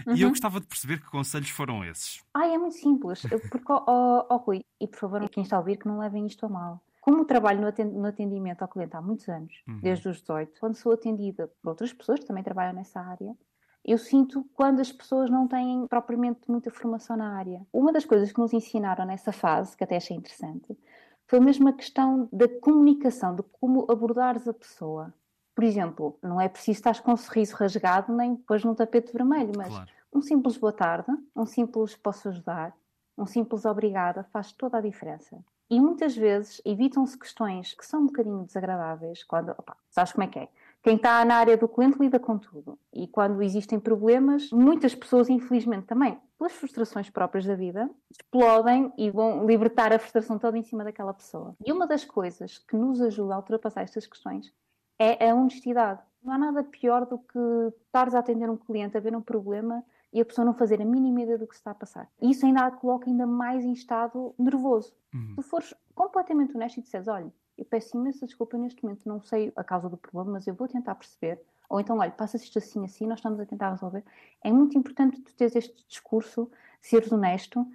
Uhum. 0.06 0.14
E 0.14 0.20
eu 0.20 0.28
uhum. 0.28 0.32
gostava 0.32 0.60
de 0.60 0.66
perceber 0.68 1.00
que 1.00 1.06
conselhos 1.06 1.50
foram 1.50 1.84
esses. 1.84 2.22
Ai, 2.34 2.54
é 2.54 2.58
muito 2.58 2.76
simples. 2.76 3.22
Porque, 3.50 3.72
oh, 3.72 3.82
oh, 3.84 4.26
oh, 4.30 4.36
Rui, 4.36 4.64
e 4.80 4.86
por 4.86 5.00
favor, 5.00 5.28
quem 5.28 5.42
está 5.42 5.56
a 5.56 5.58
ouvir, 5.58 5.76
que 5.76 5.88
não 5.88 5.98
levem 5.98 6.24
isto 6.24 6.46
a 6.46 6.48
mal. 6.48 6.80
Como 7.02 7.24
trabalho 7.24 7.60
no 7.60 8.06
atendimento 8.06 8.62
ao 8.62 8.68
cliente 8.68 8.96
há 8.96 9.02
muitos 9.02 9.28
anos, 9.28 9.52
uhum. 9.66 9.80
desde 9.80 10.08
os 10.08 10.20
18, 10.20 10.60
quando 10.60 10.76
sou 10.76 10.92
atendida 10.92 11.50
por 11.60 11.70
outras 11.70 11.92
pessoas 11.92 12.20
que 12.20 12.26
também 12.26 12.44
trabalham 12.44 12.72
nessa 12.72 13.00
área, 13.00 13.36
eu 13.84 13.98
sinto 13.98 14.48
quando 14.54 14.78
as 14.78 14.92
pessoas 14.92 15.28
não 15.28 15.48
têm 15.48 15.84
propriamente 15.88 16.48
muita 16.48 16.70
formação 16.70 17.16
na 17.16 17.36
área. 17.36 17.60
Uma 17.72 17.92
das 17.92 18.04
coisas 18.04 18.30
que 18.30 18.38
nos 18.38 18.52
ensinaram 18.52 19.04
nessa 19.04 19.32
fase, 19.32 19.76
que 19.76 19.82
até 19.82 19.96
achei 19.96 20.16
interessante, 20.16 20.78
foi 21.26 21.40
mesmo 21.40 21.68
a 21.68 21.72
questão 21.72 22.28
da 22.32 22.48
comunicação, 22.60 23.34
de 23.34 23.42
como 23.42 23.84
abordares 23.90 24.46
a 24.46 24.54
pessoa. 24.54 25.12
Por 25.56 25.64
exemplo, 25.64 26.16
não 26.22 26.40
é 26.40 26.48
preciso 26.48 26.78
estar 26.78 27.02
com 27.02 27.14
um 27.14 27.16
sorriso 27.16 27.56
rasgado 27.56 28.14
nem 28.14 28.36
depois 28.36 28.62
num 28.62 28.76
tapete 28.76 29.12
vermelho, 29.12 29.50
mas 29.56 29.74
claro. 29.74 29.90
um 30.14 30.22
simples 30.22 30.56
boa 30.56 30.72
tarde, 30.72 31.10
um 31.34 31.46
simples 31.46 31.96
posso 31.96 32.28
ajudar, 32.28 32.72
um 33.18 33.26
simples 33.26 33.64
obrigada 33.64 34.22
faz 34.32 34.52
toda 34.52 34.78
a 34.78 34.80
diferença. 34.80 35.44
E 35.70 35.80
muitas 35.80 36.16
vezes 36.16 36.60
evitam-se 36.64 37.18
questões 37.18 37.72
que 37.74 37.86
são 37.86 38.02
um 38.02 38.06
bocadinho 38.06 38.44
desagradáveis 38.44 39.24
quando, 39.24 39.50
opa, 39.50 39.76
sabes 39.90 40.12
como 40.12 40.24
é 40.24 40.26
que 40.26 40.38
é? 40.38 40.48
Quem 40.82 40.96
está 40.96 41.24
na 41.24 41.36
área 41.36 41.56
do 41.56 41.68
cliente 41.68 41.98
lida 41.98 42.18
com 42.18 42.36
tudo. 42.36 42.76
E 42.92 43.06
quando 43.06 43.40
existem 43.40 43.78
problemas, 43.78 44.50
muitas 44.50 44.94
pessoas, 44.94 45.28
infelizmente 45.28 45.86
também, 45.86 46.18
pelas 46.36 46.52
frustrações 46.52 47.08
próprias 47.08 47.46
da 47.46 47.54
vida, 47.54 47.88
explodem 48.10 48.92
e 48.98 49.08
vão 49.08 49.46
libertar 49.46 49.92
a 49.92 49.98
frustração 49.98 50.38
toda 50.38 50.58
em 50.58 50.62
cima 50.64 50.82
daquela 50.82 51.14
pessoa. 51.14 51.54
E 51.64 51.72
uma 51.72 51.86
das 51.86 52.04
coisas 52.04 52.58
que 52.58 52.76
nos 52.76 53.00
ajuda 53.00 53.34
a 53.34 53.36
ultrapassar 53.38 53.82
estas 53.82 54.06
questões 54.06 54.52
é 54.98 55.30
a 55.30 55.34
honestidade. 55.34 56.00
Não 56.22 56.32
há 56.32 56.38
nada 56.38 56.64
pior 56.64 57.06
do 57.06 57.18
que 57.18 57.38
estares 57.86 58.14
a 58.14 58.18
atender 58.18 58.50
um 58.50 58.56
cliente 58.56 58.96
a 58.96 59.00
ver 59.00 59.14
um 59.14 59.22
problema 59.22 59.84
e 60.12 60.20
a 60.20 60.24
pessoa 60.24 60.44
não 60.44 60.54
fazer 60.54 60.80
a 60.80 60.84
mínima 60.84 61.22
ideia 61.22 61.38
do 61.38 61.46
que 61.46 61.54
se 61.54 61.60
está 61.60 61.70
a 61.70 61.74
passar. 61.74 62.08
E 62.20 62.30
isso 62.30 62.44
ainda 62.44 62.66
a 62.66 62.70
coloca 62.70 63.08
ainda 63.08 63.26
mais 63.26 63.64
em 63.64 63.72
estado 63.72 64.34
nervoso. 64.38 64.92
Uhum. 65.14 65.34
Se 65.36 65.42
fores 65.42 65.74
completamente 65.94 66.54
honesto 66.54 66.78
e 66.78 66.82
disseres, 66.82 67.08
olha, 67.08 67.32
eu 67.56 67.64
peço 67.64 67.96
imensa 67.96 68.26
desculpa 68.26 68.58
neste 68.58 68.82
momento, 68.82 69.08
não 69.08 69.20
sei 69.20 69.52
a 69.56 69.64
causa 69.64 69.88
do 69.88 69.96
problema, 69.96 70.32
mas 70.32 70.46
eu 70.46 70.54
vou 70.54 70.68
tentar 70.68 70.94
perceber. 70.94 71.40
Ou 71.68 71.80
então, 71.80 71.98
olha, 71.98 72.10
passa-se 72.10 72.44
isto 72.44 72.58
assim, 72.58 72.84
assim, 72.84 73.06
nós 73.06 73.18
estamos 73.18 73.40
a 73.40 73.46
tentar 73.46 73.70
resolver. 73.70 74.04
É 74.42 74.52
muito 74.52 74.76
importante 74.76 75.20
tu 75.20 75.34
teres 75.34 75.56
este 75.56 75.84
discurso, 75.88 76.50
seres 76.80 77.10
honesto 77.10 77.66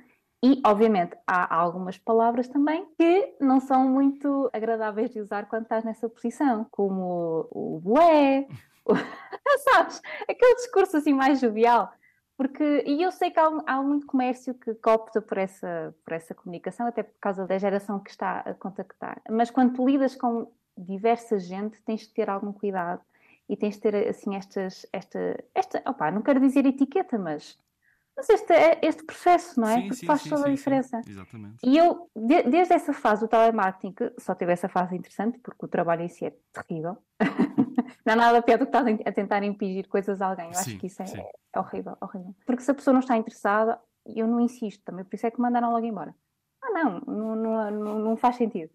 e, 0.44 0.62
obviamente, 0.64 1.18
há 1.26 1.56
algumas 1.56 1.98
palavras 1.98 2.48
também 2.48 2.86
que 2.96 3.36
não 3.40 3.60
são 3.60 3.88
muito 3.88 4.50
agradáveis 4.54 5.10
de 5.10 5.20
usar 5.20 5.48
quando 5.48 5.64
estás 5.64 5.84
nessa 5.84 6.08
posição, 6.08 6.68
como 6.70 7.48
o 7.50 7.80
bué, 7.84 8.48
o... 8.86 8.94
sabes? 9.74 10.00
Aquele 10.30 10.56
discurso 10.56 10.98
assim 10.98 11.14
mais 11.14 11.40
jovial. 11.40 11.92
Porque, 12.38 12.84
e 12.86 13.02
eu 13.02 13.12
sei 13.12 13.32
que 13.32 13.40
há, 13.40 13.48
há, 13.66 13.82
muito 13.82 14.06
comércio 14.06 14.54
que 14.54 14.78
opta 14.88 15.20
por 15.20 15.40
essa, 15.40 15.94
por 16.06 16.14
essa 16.14 16.36
comunicação, 16.36 16.86
até 16.86 17.02
por 17.02 17.18
causa 17.20 17.48
da 17.48 17.58
geração 17.58 18.00
que 18.00 18.12
está 18.12 18.42
a 18.42 18.54
contactar. 18.54 19.20
Mas 19.28 19.50
quando 19.50 19.74
tu 19.74 19.88
lidas 19.88 20.16
com 20.16 20.48
diversa 20.78 21.40
gente, 21.40 21.82
tens 21.82 22.02
de 22.02 22.10
ter 22.10 22.30
algum 22.30 22.54
cuidado 22.54 23.02
e 23.50 23.58
tens 23.58 23.76
de 23.76 23.82
ter, 23.82 24.08
assim, 24.08 24.36
estas, 24.36 24.86
esta, 24.94 25.44
esta 25.56 25.82
opa, 25.90 26.12
não 26.12 26.22
quero 26.22 26.40
dizer 26.40 26.64
etiqueta, 26.68 27.18
mas, 27.18 27.58
mas 28.18 28.28
este, 28.32 28.54
este 28.82 29.04
processo, 29.04 29.60
não 29.62 29.68
é? 29.68 29.76
Sim, 29.76 29.82
Porque 29.82 29.96
sim, 29.98 30.06
faz 30.08 30.22
sim, 30.22 30.30
toda 30.30 30.48
a 30.48 30.50
diferença. 30.50 31.02
Exatamente. 31.08 31.58
E 31.64 31.78
eu, 31.78 32.10
de, 32.16 32.42
desde 32.44 32.74
essa 32.74 32.92
fase 32.92 33.22
do 33.22 33.28
telemarketing, 33.28 33.92
que 33.92 34.12
só 34.18 34.34
teve 34.34 34.52
essa 34.52 34.68
fase 34.68 34.96
interessante, 34.96 35.38
porque 35.38 35.64
o 35.64 35.68
trabalho 35.68 36.02
em 36.02 36.10
si 36.10 36.26
é 36.26 36.34
terrível, 36.52 36.98
não 38.04 38.14
há 38.14 38.16
nada 38.16 38.42
pior 38.42 38.58
do 38.58 38.66
que 38.66 38.76
estar 38.76 38.84
a 39.06 39.12
tentar 39.12 39.44
impingir 39.44 39.88
coisas 39.88 40.20
a 40.20 40.30
alguém. 40.30 40.46
Eu 40.46 40.60
acho 40.60 40.80
que 40.80 40.88
isso 40.88 41.04
é, 41.04 41.06
é, 41.06 41.60
horrível, 41.60 41.96
horrível. 42.02 42.36
Porque 42.44 42.64
se 42.64 42.72
a 42.72 42.74
pessoa 42.74 42.92
não 42.92 43.02
está 43.02 43.16
interessada, 43.16 43.80
eu 44.04 44.26
não 44.26 44.40
insisto 44.40 44.84
também, 44.84 45.06
por 45.06 45.14
isso 45.14 45.28
é 45.28 45.32
que 45.32 45.40
mandaram 45.40 45.72
logo 45.72 45.86
embora. 45.86 46.16
Ah, 46.64 46.72
não, 46.72 47.00
não, 47.02 47.36
não, 47.72 48.00
não 48.00 48.18
faz 48.18 48.36
sentido. 48.36 48.72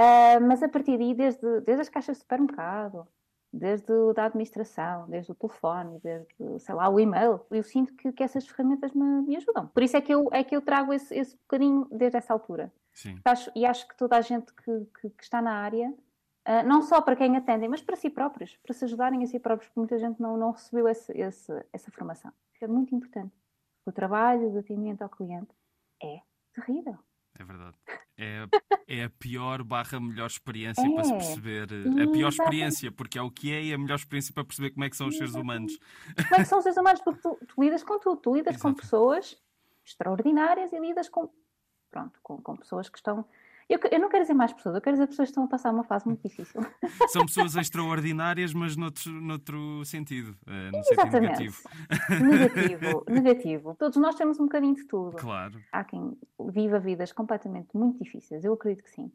Uh, 0.00 0.40
mas 0.44 0.60
a 0.60 0.68
partir 0.68 0.98
daí, 0.98 1.14
desde, 1.14 1.60
desde 1.60 1.82
as 1.82 1.88
caixas 1.88 2.16
de 2.16 2.22
supermercado, 2.22 3.06
desde 3.52 3.92
da 4.14 4.24
administração, 4.24 5.08
desde 5.08 5.30
o 5.30 5.34
telefone, 5.34 6.00
desde, 6.02 6.58
sei 6.58 6.74
lá, 6.74 6.88
o 6.88 6.98
e-mail, 6.98 7.40
eu 7.50 7.62
sinto 7.62 7.94
que, 7.94 8.10
que 8.12 8.22
essas 8.22 8.46
ferramentas 8.48 8.92
me, 8.92 9.22
me, 9.22 9.36
ajudam. 9.36 9.66
Por 9.66 9.82
isso 9.82 9.96
é 9.96 10.00
que 10.00 10.12
eu, 10.12 10.28
é 10.32 10.42
que 10.42 10.56
eu 10.56 10.62
trago 10.62 10.92
esse, 10.92 11.14
esse 11.14 11.36
bocadinho 11.36 11.86
desde 11.90 12.16
essa 12.16 12.32
altura. 12.32 12.72
Sim. 12.92 13.20
Acho, 13.24 13.50
e 13.54 13.66
acho 13.66 13.86
que 13.86 13.96
toda 13.96 14.16
a 14.16 14.20
gente 14.20 14.52
que, 14.54 14.86
que, 15.00 15.10
que 15.10 15.22
está 15.22 15.42
na 15.42 15.52
área 15.52 15.92
Uh, 16.42 16.66
não 16.66 16.82
só 16.82 17.00
para 17.00 17.14
quem 17.14 17.36
atendem, 17.36 17.68
mas 17.68 17.82
para 17.82 17.94
si 17.94 18.10
próprios, 18.10 18.56
para 18.56 18.74
se 18.74 18.84
ajudarem 18.84 19.22
a 19.22 19.26
si 19.26 19.38
próprios, 19.38 19.68
porque 19.68 19.78
muita 19.78 19.96
gente 19.96 20.20
não, 20.20 20.36
não 20.36 20.50
recebeu 20.50 20.88
esse, 20.88 21.12
esse, 21.16 21.52
essa 21.72 21.88
formação. 21.92 22.32
É 22.60 22.66
muito 22.66 22.92
importante. 22.94 23.32
O 23.86 23.92
trabalho 23.92 24.50
de 24.50 24.58
atendimento 24.58 25.02
ao 25.02 25.08
cliente 25.08 25.54
é 26.02 26.20
terrível. 26.52 26.98
É 27.38 27.44
verdade. 27.44 27.76
É, 28.16 28.46
é 28.86 29.04
a 29.04 29.10
pior 29.10 29.62
barra 29.62 29.98
melhor 29.98 30.26
experiência 30.26 30.86
é. 30.86 30.94
para 30.94 31.04
se 31.04 31.12
perceber. 31.12 31.68
A 32.02 32.10
pior 32.10 32.28
experiência, 32.28 32.92
porque 32.92 33.18
é 33.18 33.22
o 33.22 33.30
que 33.30 33.52
é 33.52 33.62
e 33.62 33.72
a 33.72 33.78
melhor 33.78 33.96
experiência 33.96 34.32
para 34.34 34.44
perceber 34.44 34.70
como 34.70 34.84
é 34.84 34.90
que 34.90 34.96
são 34.96 35.08
os 35.08 35.16
seres 35.16 35.34
humanos. 35.34 35.78
Como 36.28 36.34
é 36.34 36.38
que 36.38 36.44
são 36.44 36.58
os 36.58 36.62
seres 36.62 36.78
humanos? 36.78 37.00
Porque 37.00 37.20
tu, 37.20 37.38
tu 37.46 37.62
lidas 37.62 37.82
com 37.82 37.98
tudo. 37.98 38.16
Tu 38.20 38.34
lidas 38.34 38.54
Exato. 38.54 38.74
com 38.74 38.80
pessoas 38.80 39.38
extraordinárias 39.84 40.72
e 40.72 40.78
lidas 40.78 41.08
com, 41.08 41.28
pronto, 41.90 42.20
com, 42.22 42.40
com 42.40 42.56
pessoas 42.56 42.88
que 42.88 42.98
estão 42.98 43.24
eu, 43.72 43.80
eu, 43.90 43.98
não 44.00 44.08
quero 44.08 44.22
dizer 44.22 44.34
mais 44.34 44.52
pessoas, 44.52 44.74
eu 44.74 44.80
quero 44.80 44.96
dizer 44.96 45.06
pessoas 45.06 45.28
que 45.28 45.30
estão 45.30 45.44
a 45.44 45.48
passar 45.48 45.72
uma 45.72 45.84
fase 45.84 46.06
muito 46.06 46.22
difícil. 46.22 46.60
São 47.08 47.24
pessoas 47.24 47.56
extraordinárias, 47.56 48.52
mas 48.52 48.76
noutro, 48.76 49.10
noutro 49.12 49.84
sentido, 49.84 50.36
uh, 50.46 50.72
no 50.72 50.78
Exatamente. 50.78 51.20
negativo. 51.20 51.56
Negativo, 52.22 53.04
negativo. 53.08 53.74
Todos 53.76 53.96
nós 53.96 54.14
temos 54.14 54.38
um 54.38 54.44
bocadinho 54.44 54.74
de 54.74 54.84
tudo. 54.84 55.16
Claro. 55.16 55.58
Há 55.72 55.84
quem 55.84 56.18
viva 56.50 56.78
vidas 56.78 57.12
completamente 57.12 57.74
muito 57.74 58.02
difíceis, 58.02 58.44
eu 58.44 58.52
acredito 58.52 58.84
que 58.84 58.90
sim. 58.90 59.10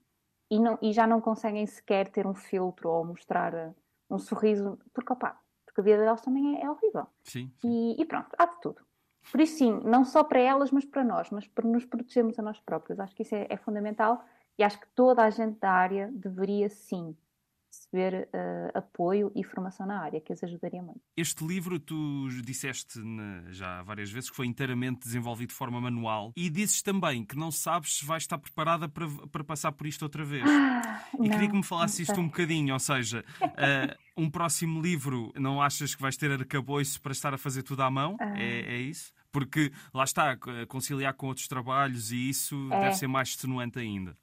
E, 0.50 0.60
não, 0.60 0.78
e 0.82 0.91
já 0.93 1.06
não 1.06 1.22
conseguem 1.22 1.65
sequer 1.67 2.10
ter 2.10 2.26
um 2.26 2.34
filtro 2.34 2.89
ou 2.89 3.06
mostrar 3.06 3.54
eh, 3.54 3.74
um 4.10 4.17
sorriso, 4.17 4.80
porque, 4.93 5.12
opa, 5.12 5.38
porque 5.65 5.82
a 5.82 5.84
vida 5.84 5.98
delas 5.98 6.22
também 6.22 6.56
é, 6.56 6.63
é 6.63 6.72
horrível. 6.72 7.06
Sim. 7.24 7.52
sim. 7.60 7.96
E, 7.98 8.02
e 8.02 8.06
pronto, 8.06 8.30
há 8.38 8.46
de 8.46 8.62
tudo. 8.62 8.82
Por 9.30 9.41
isso, 9.41 9.58
sim, 9.58 9.82
não 9.84 10.06
só 10.06 10.24
para 10.24 10.39
elas, 10.39 10.72
mas 10.72 10.86
para 10.86 11.04
nós, 11.04 11.30
mas 11.32 11.46
para 11.48 11.67
nos 11.67 11.86
protegermos 11.86 12.39
a 12.39 12.41
nós 12.41 12.60
próprios. 12.62 12.98
Acho 12.98 13.13
que 13.13 13.24
isso 13.24 13.36
é, 13.36 13.46
é 13.50 13.58
fundamental 13.58 14.24
e 14.58 14.63
acho 14.63 14.80
que 14.80 14.88
toda 14.96 15.24
a 15.24 15.30
gente 15.30 15.60
da 15.60 15.72
área 15.72 16.10
deveria 16.13 16.70
sim 16.70 17.15
receber 17.78 18.28
uh, 18.34 18.78
apoio 18.78 19.32
e 19.36 19.43
formação 19.43 19.86
na 19.86 20.02
área, 20.02 20.20
que 20.20 20.34
os 20.34 20.43
ajudaria 20.43 20.82
muito. 20.82 21.02
Este 21.15 21.46
livro, 21.46 21.80
tu 21.80 22.28
disseste 22.43 23.00
já 23.50 23.82
várias 23.84 24.12
vezes 24.12 24.30
que 24.30 24.36
foi 24.36 24.48
inteiramente 24.48 25.02
desenvolvido 25.02 25.50
de 25.50 25.56
forma 25.56 25.80
manual 25.80 26.34
e 26.36 26.50
dizes 26.50 26.82
também 26.82 27.24
que 27.24 27.38
não 27.38 27.52
sabes 27.52 27.98
se 27.98 28.06
vais 28.06 28.24
estar 28.24 28.38
preparada 28.38 28.89
para, 28.89 29.08
para 29.32 29.43
passar 29.43 29.72
por 29.72 29.86
isto 29.86 30.02
outra 30.04 30.24
vez. 30.26 30.43
Ah, 30.48 31.04
e 31.13 31.28
não, 31.28 31.30
queria 31.30 31.50
que 31.50 31.56
me 31.56 31.63
falasse 31.63 32.02
isto 32.02 32.20
um 32.20 32.26
bocadinho, 32.28 32.74
ou 32.74 32.80
seja, 32.80 33.24
uh, 33.41 34.22
um 34.22 34.30
próximo 34.30 34.82
livro, 34.82 35.32
não 35.36 35.62
achas 35.62 35.93
que 35.93 36.02
vais 36.02 36.17
ter 36.17 36.32
arcabouço 36.32 37.00
para 37.02 37.12
estar 37.12 37.34
a 37.34 37.38
fazer 37.38 37.63
tudo 37.63 37.82
à 37.84 37.91
mão? 37.91 38.17
Ah. 38.20 38.39
É, 38.39 38.76
é 38.76 38.78
isso? 38.78 39.13
Porque 39.32 39.72
lá 39.93 40.04
está, 40.04 40.38
conciliar 40.67 41.13
com 41.13 41.28
outros 41.28 41.48
trabalhos 41.48 42.12
e 42.12 42.30
isso 42.30 42.70
é. 42.72 42.80
deve 42.82 42.96
ser 42.96 43.08
mais 43.08 43.30
extenuante 43.30 43.78
ainda. 43.78 44.17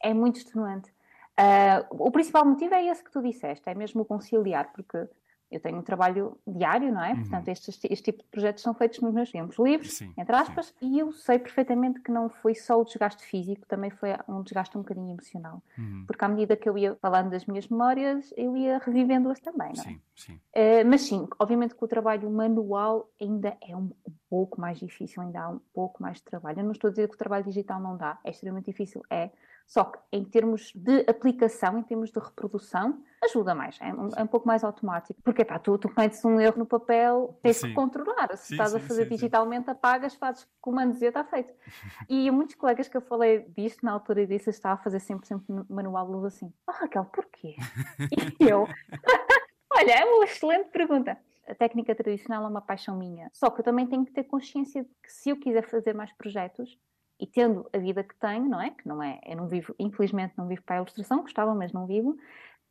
É 0.00 0.14
muito 0.14 0.36
extenuante. 0.36 0.90
Uh, 1.38 1.86
o 1.90 2.10
principal 2.10 2.44
motivo 2.44 2.74
é 2.74 2.86
esse 2.86 3.02
que 3.02 3.12
tu 3.12 3.22
disseste, 3.22 3.68
é 3.68 3.74
mesmo 3.74 4.04
conciliar, 4.04 4.72
porque 4.72 5.08
eu 5.50 5.60
tenho 5.60 5.78
um 5.78 5.82
trabalho 5.82 6.38
diário, 6.46 6.92
não 6.92 7.02
é? 7.02 7.12
Uhum. 7.12 7.20
Portanto, 7.20 7.48
estes, 7.48 7.80
este 7.84 8.12
tipo 8.12 8.22
de 8.22 8.28
projetos 8.28 8.62
são 8.62 8.74
feitos 8.74 9.00
nos 9.00 9.14
meus 9.14 9.30
tempos 9.30 9.58
livres, 9.58 9.94
sim, 9.94 10.12
entre 10.16 10.36
aspas, 10.36 10.74
sim. 10.78 10.92
e 10.94 10.98
eu 10.98 11.10
sei 11.12 11.38
perfeitamente 11.38 12.00
que 12.00 12.10
não 12.10 12.28
foi 12.28 12.54
só 12.54 12.78
o 12.78 12.84
desgaste 12.84 13.24
físico, 13.24 13.66
também 13.66 13.88
foi 13.88 14.10
um 14.28 14.42
desgaste 14.42 14.76
um 14.76 14.82
bocadinho 14.82 15.10
emocional. 15.10 15.62
Uhum. 15.78 16.04
Porque 16.06 16.24
à 16.24 16.28
medida 16.28 16.54
que 16.54 16.68
eu 16.68 16.76
ia 16.76 16.94
falando 16.96 17.30
das 17.30 17.46
minhas 17.46 17.66
memórias, 17.66 18.32
eu 18.36 18.56
ia 18.56 18.78
revivendo-as 18.78 19.40
também, 19.40 19.72
não 19.74 19.84
é? 19.84 19.86
Sim, 19.86 20.00
sim. 20.14 20.34
Uh, 20.34 20.86
mas 20.86 21.02
sim, 21.02 21.26
obviamente 21.38 21.74
que 21.74 21.84
o 21.84 21.88
trabalho 21.88 22.28
manual 22.30 23.08
ainda 23.20 23.56
é 23.66 23.74
um, 23.74 23.90
um 24.06 24.12
pouco 24.28 24.60
mais 24.60 24.78
difícil, 24.78 25.22
ainda 25.22 25.40
há 25.40 25.48
um 25.48 25.60
pouco 25.72 26.02
mais 26.02 26.18
de 26.18 26.24
trabalho. 26.24 26.60
Eu 26.60 26.64
não 26.64 26.72
estou 26.72 26.88
a 26.88 26.90
dizer 26.90 27.08
que 27.08 27.14
o 27.14 27.18
trabalho 27.18 27.44
digital 27.44 27.80
não 27.80 27.96
dá, 27.96 28.18
é 28.22 28.30
extremamente 28.30 28.66
difícil, 28.66 29.02
é, 29.08 29.30
só 29.68 29.84
que 29.84 29.98
em 30.10 30.24
termos 30.24 30.72
de 30.74 31.04
aplicação, 31.06 31.76
em 31.76 31.82
termos 31.82 32.10
de 32.10 32.18
reprodução, 32.18 33.04
ajuda 33.22 33.54
mais, 33.54 33.76
é 33.82 33.92
um, 33.92 34.08
é 34.16 34.22
um 34.22 34.26
pouco 34.26 34.48
mais 34.48 34.64
automático. 34.64 35.20
Porque 35.22 35.44
pá, 35.44 35.58
tu, 35.58 35.76
tu 35.76 35.90
cometes 35.90 36.24
um 36.24 36.40
erro 36.40 36.60
no 36.60 36.64
papel, 36.66 37.38
tens 37.42 37.58
sim. 37.58 37.68
que 37.68 37.74
controlar. 37.74 38.34
Se 38.34 38.46
sim, 38.46 38.54
estás 38.54 38.70
sim, 38.70 38.78
a 38.78 38.80
fazer 38.80 39.06
digitalmente, 39.06 39.68
apagas, 39.68 40.14
fazes 40.14 40.48
comandos 40.58 41.02
e 41.02 41.04
está 41.04 41.22
feito. 41.22 41.52
e 42.08 42.30
muitos 42.30 42.54
colegas 42.54 42.88
que 42.88 42.96
eu 42.96 43.02
falei 43.02 43.40
disto 43.54 43.84
na 43.84 43.92
altura 43.92 44.26
disse 44.26 44.48
estava 44.48 44.80
a 44.80 44.82
fazer 44.82 45.00
sempre, 45.00 45.26
sempre 45.26 45.44
manual 45.68 46.10
luz 46.10 46.24
assim. 46.24 46.50
Ah, 46.66 46.72
oh, 46.72 46.80
Raquel, 46.80 47.04
porquê? 47.04 47.54
e 48.40 48.48
eu, 48.48 48.66
olha, 49.76 49.92
é 49.92 50.04
uma 50.06 50.24
excelente 50.24 50.70
pergunta 50.70 51.18
a 51.46 51.54
técnica 51.54 51.94
tradicional 51.94 52.44
é 52.44 52.48
uma 52.48 52.60
paixão 52.60 52.96
minha. 52.96 53.30
Só 53.32 53.48
que 53.48 53.60
eu 53.60 53.64
também 53.64 53.86
tenho 53.86 54.04
que 54.04 54.12
ter 54.12 54.24
consciência 54.24 54.82
de 54.82 54.90
que 55.02 55.10
se 55.10 55.30
eu 55.30 55.40
quiser 55.40 55.66
fazer 55.66 55.94
mais 55.94 56.12
projetos, 56.12 56.78
e 57.20 57.26
tendo 57.26 57.68
a 57.72 57.78
vida 57.78 58.04
que 58.04 58.14
tenho, 58.16 58.48
não 58.48 58.60
é? 58.60 58.70
Que 58.70 58.86
não 58.86 59.02
é, 59.02 59.20
eu 59.26 59.36
não 59.36 59.48
vivo, 59.48 59.74
infelizmente 59.78 60.34
não 60.36 60.46
vivo 60.46 60.62
para 60.62 60.76
a 60.76 60.78
ilustração, 60.78 61.22
gostava, 61.22 61.54
mas 61.54 61.72
não 61.72 61.86
vivo, 61.86 62.16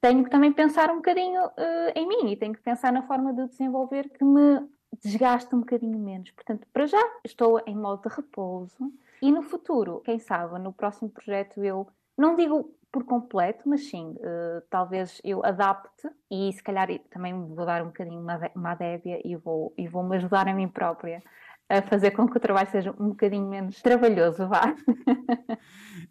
tenho 0.02 0.24
que 0.24 0.30
também 0.30 0.52
pensar 0.54 0.90
um 0.90 0.98
bocadinho 0.98 1.46
uh, 1.46 1.92
em 1.96 2.08
mim 2.08 2.32
e 2.32 2.38
tenho 2.38 2.54
que 2.54 2.62
pensar 2.62 2.92
na 2.92 3.04
forma 3.04 3.34
de 3.34 3.48
desenvolver 3.48 4.10
que 4.10 4.24
me 4.24 4.68
desgaste 5.04 5.54
um 5.54 5.60
bocadinho 5.60 6.00
menos. 6.00 6.32
Portanto, 6.32 6.68
para 6.72 6.86
já 6.86 7.02
estou 7.24 7.62
em 7.66 7.76
modo 7.76 8.08
de 8.08 8.16
repouso 8.16 8.94
e 9.22 9.32
no 9.32 9.42
futuro, 9.42 10.02
quem 10.06 10.20
sabe, 10.20 10.60
no 10.60 10.72
próximo 10.72 11.10
projeto 11.10 11.64
eu 11.64 11.88
não 12.18 12.36
digo 12.36 12.74
por 12.92 13.04
completo, 13.04 13.68
mas 13.68 13.90
sim, 13.90 14.12
uh, 14.12 14.62
talvez 14.70 15.20
eu 15.24 15.44
adapte 15.44 16.10
e 16.32 16.54
se 16.54 16.64
calhar 16.64 16.88
também 17.10 17.34
vou 17.34 17.66
dar 17.66 17.82
um 17.82 17.88
bocadinho 17.88 18.22
uma, 18.22 18.40
uma 18.56 18.72
adébia 18.72 19.20
e 19.26 19.36
vou, 19.36 19.74
e 19.78 19.88
vou 19.88 20.04
me 20.04 20.16
ajudar 20.16 20.48
a 20.48 20.54
mim 20.54 20.68
própria 20.68 21.22
a 21.70 21.82
fazer 21.82 22.12
com 22.12 22.28
que 22.28 22.38
o 22.38 22.40
trabalho 22.40 22.70
seja 22.72 22.92
um 23.00 23.10
bocadinho 23.10 23.48
menos 23.48 23.82
trabalhoso, 23.82 24.48
vá. 24.48 24.74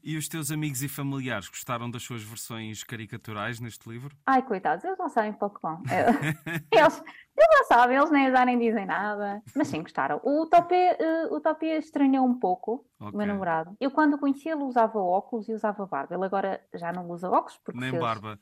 E 0.02 0.16
os 0.16 0.28
teus 0.28 0.50
amigos 0.50 0.82
e 0.82 0.88
familiares 0.88 1.48
gostaram 1.48 1.90
das 1.90 2.02
suas 2.02 2.22
versões 2.22 2.84
caricaturais 2.84 3.60
neste 3.60 3.88
livro? 3.88 4.14
Ai, 4.26 4.42
coitados, 4.42 4.84
eles 4.84 4.98
não 4.98 5.08
sabem 5.08 5.32
pouco 5.32 5.58
bom. 5.62 5.82
eles, 6.70 7.02
eles 7.36 7.50
não 7.50 7.64
sabem, 7.64 7.96
eles 7.96 8.10
nem 8.10 8.30
já 8.30 8.44
nem 8.44 8.58
dizem 8.58 8.86
nada. 8.86 9.42
Mas 9.54 9.68
sim, 9.68 9.82
gostaram. 9.82 10.20
O 10.22 10.42
Utopia, 10.42 10.96
uh, 11.30 11.34
Utopia 11.34 11.76
estranhou 11.76 12.26
um 12.26 12.38
pouco, 12.38 12.86
okay. 12.98 13.12
o 13.12 13.16
meu 13.16 13.26
namorado. 13.26 13.76
Eu, 13.78 13.90
quando 13.90 14.14
o 14.14 14.18
conheci, 14.18 14.48
ele 14.48 14.62
usava 14.62 14.98
óculos 14.98 15.46
e 15.48 15.52
usava 15.52 15.84
barba. 15.86 16.14
Ele 16.14 16.24
agora 16.24 16.60
já 16.74 16.92
não 16.92 17.10
usa 17.10 17.28
óculos. 17.28 17.58
Porque 17.62 17.78
nem 17.78 17.90
fez... 17.90 18.02
barba. 18.02 18.38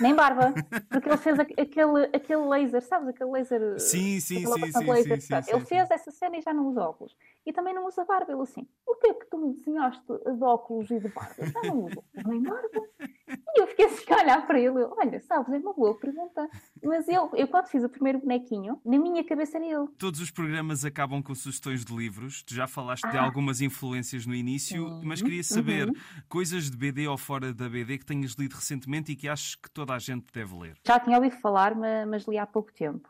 Nem 0.00 0.14
barba. 0.14 0.54
Porque 0.88 1.08
ele 1.08 1.16
fez 1.16 1.40
aquele, 1.40 2.04
aquele 2.14 2.46
laser, 2.46 2.82
sabes? 2.82 3.08
Aquele 3.08 3.30
laser. 3.30 3.80
Sim, 3.80 4.20
sim, 4.20 4.46
sim, 4.46 4.72
sim, 4.72 4.90
laser, 4.90 5.20
sim, 5.20 5.42
sim, 5.42 5.50
Ele 5.52 5.64
fez 5.64 5.90
essa 5.90 6.10
cena 6.12 6.36
e 6.36 6.40
já 6.40 6.54
não 6.54 6.68
usa 6.68 6.82
óculos. 6.82 7.16
E 7.46 7.52
também 7.52 7.74
não 7.74 7.86
usa 7.86 8.04
barba. 8.04 8.32
Ele 8.32 8.42
assim, 8.42 8.66
o 8.86 8.94
que 8.96 9.08
é 9.08 9.14
que 9.14 9.26
tu 9.26 9.38
me 9.38 9.54
desenhaste 9.54 10.04
de 10.06 10.44
óculos 10.44 10.90
e 10.90 11.00
de 11.00 11.08
barba? 11.08 11.34
Eu 11.38 11.72
não 11.72 11.84
uso 11.84 12.04
nem 12.26 12.42
barba. 12.42 12.82
E 13.28 13.60
eu 13.60 13.66
fiquei 13.66 13.86
assim 13.86 14.12
a 14.12 14.22
olhar 14.22 14.46
para 14.46 14.58
ele. 14.58 14.78
Olha, 14.82 15.20
sabes, 15.20 15.52
é 15.52 15.58
uma 15.58 15.72
boa 15.72 15.98
pergunta. 15.98 16.48
Mas 16.82 17.08
eu, 17.08 17.30
eu 17.34 17.48
quando 17.48 17.68
fiz 17.68 17.82
o 17.82 17.88
primeiro 17.88 18.18
bonequinho, 18.20 18.80
na 18.84 18.98
minha 18.98 19.24
cabeça 19.24 19.56
era 19.56 19.66
ele. 19.66 19.88
Todos 19.98 20.20
os 20.20 20.30
programas 20.30 20.84
acabam 20.84 21.22
com 21.22 21.34
sugestões 21.34 21.84
de 21.84 21.94
livros. 21.94 22.42
Tu 22.42 22.54
já 22.54 22.66
falaste 22.66 23.04
ah. 23.06 23.10
de 23.10 23.18
algumas 23.18 23.60
influências 23.60 24.26
no 24.26 24.34
início, 24.34 24.88
Sim. 24.88 25.02
mas 25.04 25.22
queria 25.22 25.42
saber 25.42 25.88
uhum. 25.88 25.94
coisas 26.28 26.70
de 26.70 26.76
BD 26.76 27.08
ou 27.08 27.16
fora 27.16 27.52
da 27.52 27.68
BD 27.68 27.98
que 27.98 28.06
tenhas 28.06 28.32
lido 28.32 28.54
recentemente 28.54 29.12
e 29.12 29.16
que 29.16 29.28
achas 29.28 29.54
que 29.54 29.70
toda 29.70 29.94
a 29.94 29.98
gente 29.98 30.26
deve 30.32 30.56
ler. 30.56 30.76
Já 30.86 30.98
tinha 31.00 31.16
ouvido 31.16 31.36
falar, 31.36 31.74
mas 32.06 32.24
li 32.24 32.38
há 32.38 32.46
pouco 32.46 32.72
tempo. 32.72 33.08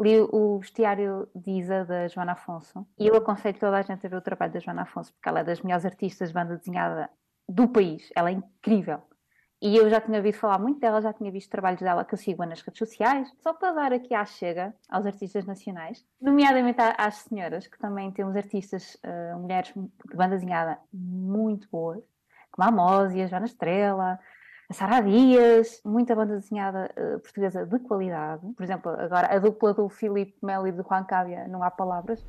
Li 0.00 0.18
o 0.20 0.58
Bestiário 0.58 1.28
de 1.34 1.50
Isa, 1.50 1.84
da 1.84 2.08
Joana 2.08 2.32
Afonso, 2.32 2.86
e 2.98 3.06
eu 3.06 3.16
aconselho 3.16 3.58
toda 3.58 3.76
a 3.76 3.82
gente 3.82 4.06
a 4.06 4.08
ver 4.08 4.16
o 4.16 4.22
trabalho 4.22 4.52
da 4.52 4.58
Joana 4.58 4.82
Afonso, 4.82 5.12
porque 5.12 5.28
ela 5.28 5.40
é 5.40 5.44
das 5.44 5.60
melhores 5.60 5.84
artistas 5.84 6.28
de 6.28 6.34
banda 6.34 6.56
desenhada 6.56 7.10
do 7.48 7.68
país. 7.68 8.10
Ela 8.16 8.30
é 8.30 8.32
incrível. 8.32 9.02
E 9.62 9.76
eu 9.76 9.90
já 9.90 10.00
tinha 10.00 10.16
ouvido 10.16 10.38
falar 10.38 10.58
muito 10.58 10.80
dela, 10.80 11.02
já 11.02 11.12
tinha 11.12 11.30
visto 11.30 11.50
trabalhos 11.50 11.80
dela 11.80 12.02
que 12.02 12.14
eu 12.14 12.18
sigo 12.18 12.42
nas 12.46 12.62
redes 12.62 12.78
sociais, 12.78 13.30
só 13.40 13.52
para 13.52 13.72
dar 13.72 13.92
aqui 13.92 14.14
à 14.14 14.24
chega 14.24 14.74
aos 14.88 15.04
artistas 15.04 15.44
nacionais, 15.44 16.02
nomeadamente 16.18 16.78
às 16.96 17.16
senhoras, 17.16 17.66
que 17.66 17.78
também 17.78 18.10
temos 18.10 18.34
artistas, 18.36 18.96
uh, 19.04 19.38
mulheres 19.38 19.70
de 19.74 20.16
banda 20.16 20.36
desenhada 20.36 20.78
muito 20.90 21.68
boas, 21.70 22.02
como 22.50 22.64
a 22.64 22.68
Amósia, 22.70 23.24
a 23.24 23.26
Joana 23.26 23.44
Estrela, 23.44 24.18
a 24.70 24.72
Sara 24.72 25.00
Dias, 25.00 25.82
muita 25.84 26.14
banda 26.14 26.36
desenhada 26.36 26.88
uh, 26.96 27.18
portuguesa 27.18 27.66
de 27.66 27.76
qualidade. 27.80 28.46
Por 28.56 28.62
exemplo, 28.62 28.92
agora 28.92 29.34
a 29.34 29.38
dupla 29.40 29.74
do 29.74 29.88
Filipe 29.88 30.34
Melo 30.40 30.68
e 30.68 30.72
do 30.72 30.84
Juan 30.88 31.02
Cávia, 31.02 31.48
não 31.48 31.64
há 31.64 31.70
palavras. 31.72 32.24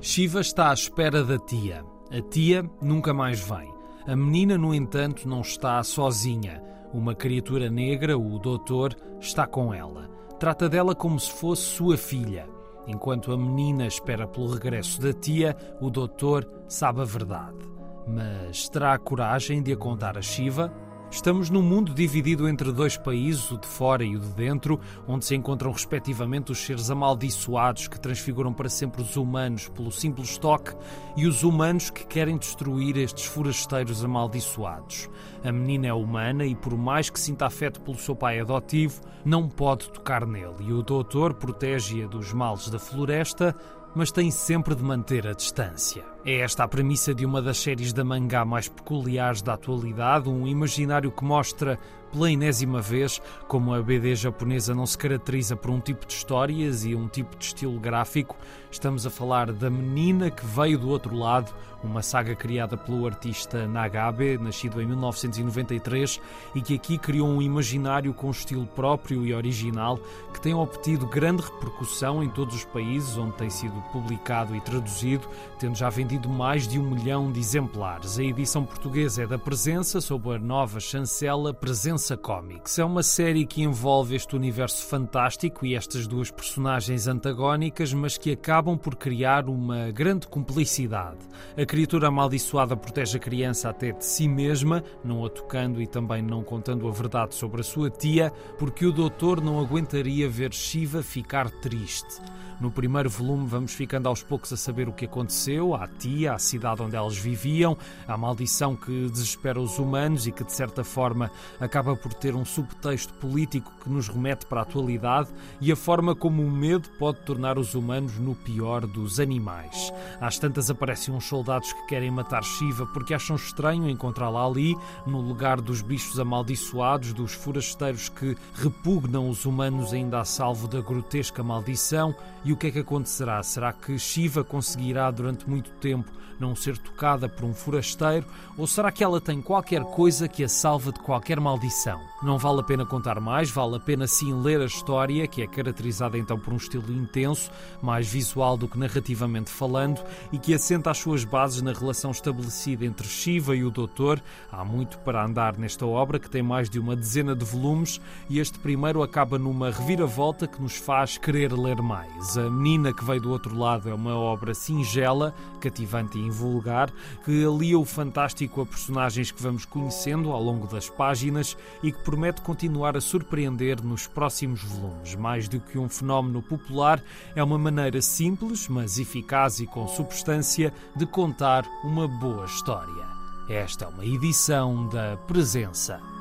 Shiva 0.00 0.40
está 0.40 0.70
à 0.70 0.72
espera 0.72 1.22
da 1.22 1.38
tia. 1.38 1.84
A 2.10 2.22
tia 2.22 2.64
nunca 2.80 3.12
mais 3.12 3.38
vem. 3.38 3.70
A 4.06 4.16
menina, 4.16 4.56
no 4.56 4.74
entanto, 4.74 5.28
não 5.28 5.42
está 5.42 5.82
sozinha. 5.82 6.62
Uma 6.92 7.14
criatura 7.14 7.68
negra, 7.68 8.16
o 8.16 8.38
doutor, 8.38 8.96
está 9.20 9.46
com 9.46 9.74
ela. 9.74 10.08
Trata 10.40 10.70
dela 10.70 10.94
como 10.94 11.20
se 11.20 11.30
fosse 11.32 11.62
sua 11.62 11.98
filha. 11.98 12.48
Enquanto 12.86 13.30
a 13.30 13.36
menina 13.36 13.86
espera 13.86 14.26
pelo 14.26 14.54
regresso 14.54 15.02
da 15.02 15.12
tia, 15.12 15.54
o 15.82 15.90
doutor 15.90 16.48
sabe 16.66 17.02
a 17.02 17.04
verdade. 17.04 17.58
Mas 18.06 18.68
terá 18.68 18.94
a 18.94 18.98
coragem 18.98 19.62
de 19.62 19.72
a 19.72 19.76
contar 19.76 20.16
a 20.18 20.22
Shiva? 20.22 20.72
Estamos 21.14 21.48
num 21.48 21.62
mundo 21.62 21.94
dividido 21.94 22.48
entre 22.48 22.72
dois 22.72 22.96
países, 22.96 23.48
o 23.52 23.56
de 23.56 23.68
fora 23.68 24.02
e 24.02 24.16
o 24.16 24.18
de 24.18 24.30
dentro, 24.30 24.80
onde 25.06 25.24
se 25.24 25.36
encontram 25.36 25.70
respectivamente 25.70 26.50
os 26.50 26.58
seres 26.58 26.90
amaldiçoados 26.90 27.86
que 27.86 28.00
transfiguram 28.00 28.52
para 28.52 28.68
sempre 28.68 29.00
os 29.00 29.16
humanos 29.16 29.68
pelo 29.68 29.92
simples 29.92 30.36
toque 30.36 30.74
e 31.16 31.24
os 31.24 31.44
humanos 31.44 31.88
que 31.88 32.04
querem 32.04 32.36
destruir 32.36 32.96
estes 32.96 33.26
forasteiros 33.26 34.04
amaldiçoados. 34.04 35.08
A 35.44 35.52
menina 35.52 35.86
é 35.86 35.92
humana 35.92 36.44
e, 36.44 36.54
por 36.56 36.76
mais 36.76 37.08
que 37.08 37.20
sinta 37.20 37.46
afeto 37.46 37.80
pelo 37.80 37.96
seu 37.96 38.16
pai 38.16 38.40
adotivo, 38.40 39.00
não 39.24 39.48
pode 39.48 39.88
tocar 39.90 40.26
nele, 40.26 40.64
e 40.66 40.72
o 40.72 40.82
doutor 40.82 41.34
protege-a 41.34 42.08
dos 42.08 42.32
males 42.32 42.68
da 42.68 42.78
floresta, 42.80 43.54
mas 43.94 44.10
tem 44.10 44.30
sempre 44.30 44.74
de 44.74 44.82
manter 44.82 45.26
a 45.26 45.32
distância. 45.32 46.04
É 46.24 46.40
esta 46.40 46.64
a 46.64 46.68
premissa 46.68 47.14
de 47.14 47.24
uma 47.24 47.40
das 47.40 47.58
séries 47.58 47.92
da 47.92 48.04
mangá 48.04 48.44
mais 48.44 48.68
peculiares 48.68 49.42
da 49.42 49.54
atualidade, 49.54 50.28
um 50.28 50.46
imaginário 50.46 51.12
que 51.12 51.24
mostra 51.24 51.78
pela 52.10 52.30
enésima 52.30 52.80
vez 52.80 53.20
como 53.48 53.74
a 53.74 53.82
BD 53.82 54.14
japonesa 54.14 54.74
não 54.74 54.86
se 54.86 54.96
caracteriza 54.96 55.56
por 55.56 55.70
um 55.70 55.80
tipo 55.80 56.06
de 56.06 56.14
histórias 56.14 56.84
e 56.84 56.94
um 56.94 57.08
tipo 57.08 57.36
de 57.36 57.44
estilo 57.44 57.78
gráfico. 57.78 58.36
Estamos 58.74 59.06
a 59.06 59.10
falar 59.10 59.52
da 59.52 59.70
Menina 59.70 60.32
que 60.32 60.44
veio 60.44 60.76
do 60.76 60.88
outro 60.88 61.16
lado, 61.16 61.54
uma 61.82 62.02
saga 62.02 62.34
criada 62.34 62.76
pelo 62.76 63.06
artista 63.06 63.68
Nagabe, 63.68 64.36
nascido 64.36 64.82
em 64.82 64.86
1993, 64.86 66.20
e 66.56 66.60
que 66.60 66.74
aqui 66.74 66.98
criou 66.98 67.28
um 67.28 67.40
imaginário 67.40 68.12
com 68.12 68.30
estilo 68.30 68.66
próprio 68.66 69.24
e 69.24 69.32
original 69.32 69.98
que 70.32 70.40
tem 70.40 70.54
obtido 70.54 71.06
grande 71.06 71.42
repercussão 71.42 72.22
em 72.22 72.28
todos 72.28 72.56
os 72.56 72.64
países 72.64 73.16
onde 73.16 73.34
tem 73.34 73.48
sido 73.48 73.80
publicado 73.92 74.56
e 74.56 74.60
traduzido, 74.60 75.28
tendo 75.58 75.76
já 75.76 75.88
vendido 75.88 76.28
mais 76.28 76.66
de 76.66 76.78
um 76.78 76.90
milhão 76.90 77.30
de 77.30 77.38
exemplares. 77.38 78.18
A 78.18 78.24
edição 78.24 78.64
portuguesa 78.64 79.22
é 79.22 79.26
da 79.26 79.38
Presença, 79.38 80.00
sob 80.00 80.34
a 80.34 80.38
nova 80.38 80.80
chancela 80.80 81.54
Presença 81.54 82.16
Comics. 82.16 82.78
É 82.78 82.84
uma 82.84 83.04
série 83.04 83.46
que 83.46 83.62
envolve 83.62 84.16
este 84.16 84.34
universo 84.34 84.84
fantástico 84.86 85.64
e 85.64 85.76
estas 85.76 86.08
duas 86.08 86.30
personagens 86.30 87.06
antagónicas, 87.06 87.92
mas 87.92 88.18
que 88.18 88.32
acabam 88.64 88.78
por 88.78 88.96
criar 88.96 89.46
uma 89.46 89.90
grande 89.90 90.26
cumplicidade. 90.26 91.18
A 91.56 91.66
criatura 91.66 92.08
amaldiçoada 92.08 92.74
protege 92.74 93.18
a 93.18 93.20
criança 93.20 93.68
até 93.68 93.92
de 93.92 94.04
si 94.04 94.26
mesma, 94.26 94.82
não 95.04 95.24
a 95.24 95.28
tocando 95.28 95.82
e 95.82 95.86
também 95.86 96.22
não 96.22 96.42
contando 96.42 96.88
a 96.88 96.90
verdade 96.90 97.34
sobre 97.34 97.60
a 97.60 97.64
sua 97.64 97.90
tia, 97.90 98.32
porque 98.58 98.86
o 98.86 98.92
doutor 98.92 99.42
não 99.42 99.60
aguentaria 99.60 100.28
ver 100.28 100.54
Shiva 100.54 101.02
ficar 101.02 101.50
triste. 101.50 102.22
No 102.60 102.70
primeiro 102.70 103.10
volume, 103.10 103.46
vamos 103.46 103.72
ficando 103.72 104.08
aos 104.08 104.22
poucos 104.22 104.52
a 104.52 104.56
saber 104.56 104.88
o 104.88 104.92
que 104.92 105.06
aconteceu. 105.06 105.74
À 105.74 105.88
tia, 105.88 106.34
à 106.34 106.38
cidade 106.38 106.82
onde 106.82 106.94
elas 106.94 107.16
viviam, 107.16 107.76
a 108.06 108.16
maldição 108.16 108.76
que 108.76 109.08
desespera 109.10 109.60
os 109.60 109.78
humanos 109.78 110.26
e 110.26 110.32
que, 110.32 110.44
de 110.44 110.52
certa 110.52 110.84
forma, 110.84 111.30
acaba 111.60 111.96
por 111.96 112.14
ter 112.14 112.34
um 112.34 112.44
subtexto 112.44 113.12
político 113.14 113.72
que 113.82 113.90
nos 113.90 114.08
remete 114.08 114.46
para 114.46 114.60
a 114.60 114.62
atualidade 114.62 115.30
e 115.60 115.72
a 115.72 115.76
forma 115.76 116.14
como 116.14 116.42
o 116.42 116.50
medo 116.50 116.88
pode 116.98 117.20
tornar 117.20 117.58
os 117.58 117.74
humanos 117.74 118.18
no 118.18 118.34
pior 118.34 118.86
dos 118.86 119.18
animais. 119.18 119.92
Às 120.20 120.38
tantas 120.38 120.70
aparecem 120.70 121.12
uns 121.12 121.24
soldados 121.24 121.72
que 121.72 121.86
querem 121.86 122.10
matar 122.10 122.44
Shiva 122.44 122.86
porque 122.86 123.14
acham 123.14 123.36
estranho 123.36 123.88
encontrá-la 123.88 124.46
ali, 124.46 124.76
no 125.06 125.20
lugar 125.20 125.60
dos 125.60 125.82
bichos 125.82 126.20
amaldiçoados, 126.20 127.12
dos 127.12 127.32
forasteiros 127.32 128.08
que 128.08 128.36
repugnam 128.54 129.28
os 129.28 129.44
humanos 129.44 129.92
ainda 129.92 130.20
a 130.20 130.24
salvo 130.24 130.68
da 130.68 130.80
grotesca 130.80 131.42
maldição 131.42 132.14
e 132.44 132.52
o 132.52 132.56
que 132.56 132.66
é 132.66 132.70
que 132.70 132.78
acontecerá? 132.80 133.42
Será 133.42 133.72
que 133.72 133.98
Shiva 133.98 134.44
conseguirá 134.44 135.10
durante 135.10 135.48
muito 135.48 135.70
tempo 135.72 136.12
não 136.38 136.54
ser 136.54 136.78
tocada 136.78 137.28
por 137.28 137.44
um 137.44 137.54
forasteiro? 137.54 138.26
Ou 138.56 138.66
será 138.66 138.90
que 138.90 139.02
ela 139.02 139.20
tem 139.20 139.40
qualquer 139.40 139.82
coisa 139.82 140.28
que 140.28 140.44
a 140.44 140.48
salva 140.48 140.92
de 140.92 141.00
qualquer 141.00 141.40
maldição? 141.40 142.00
Não 142.22 142.38
vale 142.38 142.60
a 142.60 142.62
pena 142.62 142.86
contar 142.86 143.20
mais, 143.20 143.50
vale 143.50 143.76
a 143.76 143.80
pena 143.80 144.06
sim 144.06 144.32
ler 144.32 144.60
a 144.60 144.66
história, 144.66 145.26
que 145.26 145.42
é 145.42 145.46
caracterizada 145.46 146.16
então 146.16 146.38
por 146.38 146.52
um 146.52 146.56
estilo 146.56 146.92
intenso, 146.92 147.50
mais 147.82 148.08
visual 148.08 148.56
do 148.56 148.68
que 148.68 148.78
narrativamente 148.78 149.50
falando, 149.50 150.02
e 150.32 150.38
que 150.38 150.54
assenta 150.54 150.90
as 150.90 150.98
suas 150.98 151.24
bases 151.24 151.62
na 151.62 151.72
relação 151.72 152.10
estabelecida 152.10 152.84
entre 152.84 153.06
Shiva 153.06 153.56
e 153.56 153.64
o 153.64 153.70
Doutor. 153.70 154.22
Há 154.50 154.64
muito 154.64 154.98
para 154.98 155.24
andar 155.24 155.58
nesta 155.58 155.84
obra, 155.86 156.18
que 156.18 156.30
tem 156.30 156.42
mais 156.42 156.70
de 156.70 156.78
uma 156.78 156.96
dezena 156.96 157.34
de 157.34 157.44
volumes, 157.44 158.00
e 158.28 158.38
este 158.38 158.58
primeiro 158.58 159.02
acaba 159.02 159.38
numa 159.38 159.70
reviravolta 159.70 160.46
que 160.46 160.62
nos 160.62 160.76
faz 160.76 161.18
querer 161.18 161.52
ler 161.52 161.82
mais. 161.82 162.38
A 162.38 162.48
Menina 162.48 162.92
que 162.92 163.04
veio 163.04 163.20
do 163.20 163.30
outro 163.30 163.56
lado 163.56 163.88
é 163.88 163.94
uma 163.94 164.16
obra 164.16 164.54
singela, 164.54 165.34
cativante 165.60 166.18
e 166.18 166.23
invulgar, 166.26 166.92
que 167.24 167.44
alia 167.44 167.78
o 167.78 167.84
fantástico 167.84 168.60
a 168.60 168.66
personagens 168.66 169.30
que 169.30 169.42
vamos 169.42 169.64
conhecendo 169.64 170.30
ao 170.30 170.42
longo 170.42 170.66
das 170.66 170.88
páginas 170.88 171.56
e 171.82 171.92
que 171.92 172.02
promete 172.02 172.40
continuar 172.40 172.96
a 172.96 173.00
surpreender 173.00 173.82
nos 173.82 174.06
próximos 174.06 174.62
volumes. 174.62 175.14
Mais 175.14 175.48
do 175.48 175.60
que 175.60 175.78
um 175.78 175.88
fenómeno 175.88 176.42
popular, 176.42 177.02
é 177.34 177.42
uma 177.42 177.58
maneira 177.58 178.00
simples, 178.00 178.68
mas 178.68 178.98
eficaz 178.98 179.60
e 179.60 179.66
com 179.66 179.86
substância 179.88 180.72
de 180.96 181.06
contar 181.06 181.64
uma 181.82 182.06
boa 182.06 182.44
história. 182.46 183.04
Esta 183.48 183.84
é 183.84 183.88
uma 183.88 184.04
edição 184.04 184.88
da 184.88 185.16
Presença. 185.16 186.13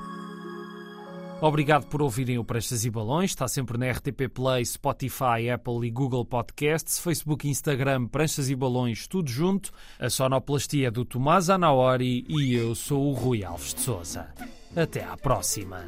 Obrigado 1.43 1.87
por 1.87 2.01
ouvirem 2.01 2.37
o 2.37 2.43
Prestas 2.45 2.85
e 2.85 2.89
Balões. 2.89 3.31
Está 3.31 3.49
sempre 3.49 3.77
na 3.77 3.91
RTP 3.91 4.29
Play, 4.33 4.65
Spotify, 4.65 5.49
Apple 5.53 5.85
e 5.85 5.91
Google 5.91 6.23
Podcasts, 6.23 6.99
Facebook 6.99 7.45
e 7.45 7.51
Instagram, 7.51 8.07
Pranchas 8.07 8.49
e 8.49 8.55
Balões, 8.55 9.07
tudo 9.07 9.29
junto. 9.29 9.69
A 9.99 10.09
sonoplastia 10.09 10.87
é 10.87 10.91
do 10.91 11.03
Tomás 11.03 11.49
Anaori 11.49 12.23
e 12.29 12.55
eu 12.55 12.73
sou 12.73 13.09
o 13.09 13.11
Rui 13.11 13.43
Alves 13.43 13.73
de 13.73 13.81
Souza. 13.81 14.25
Até 14.73 15.03
à 15.03 15.17
próxima. 15.17 15.85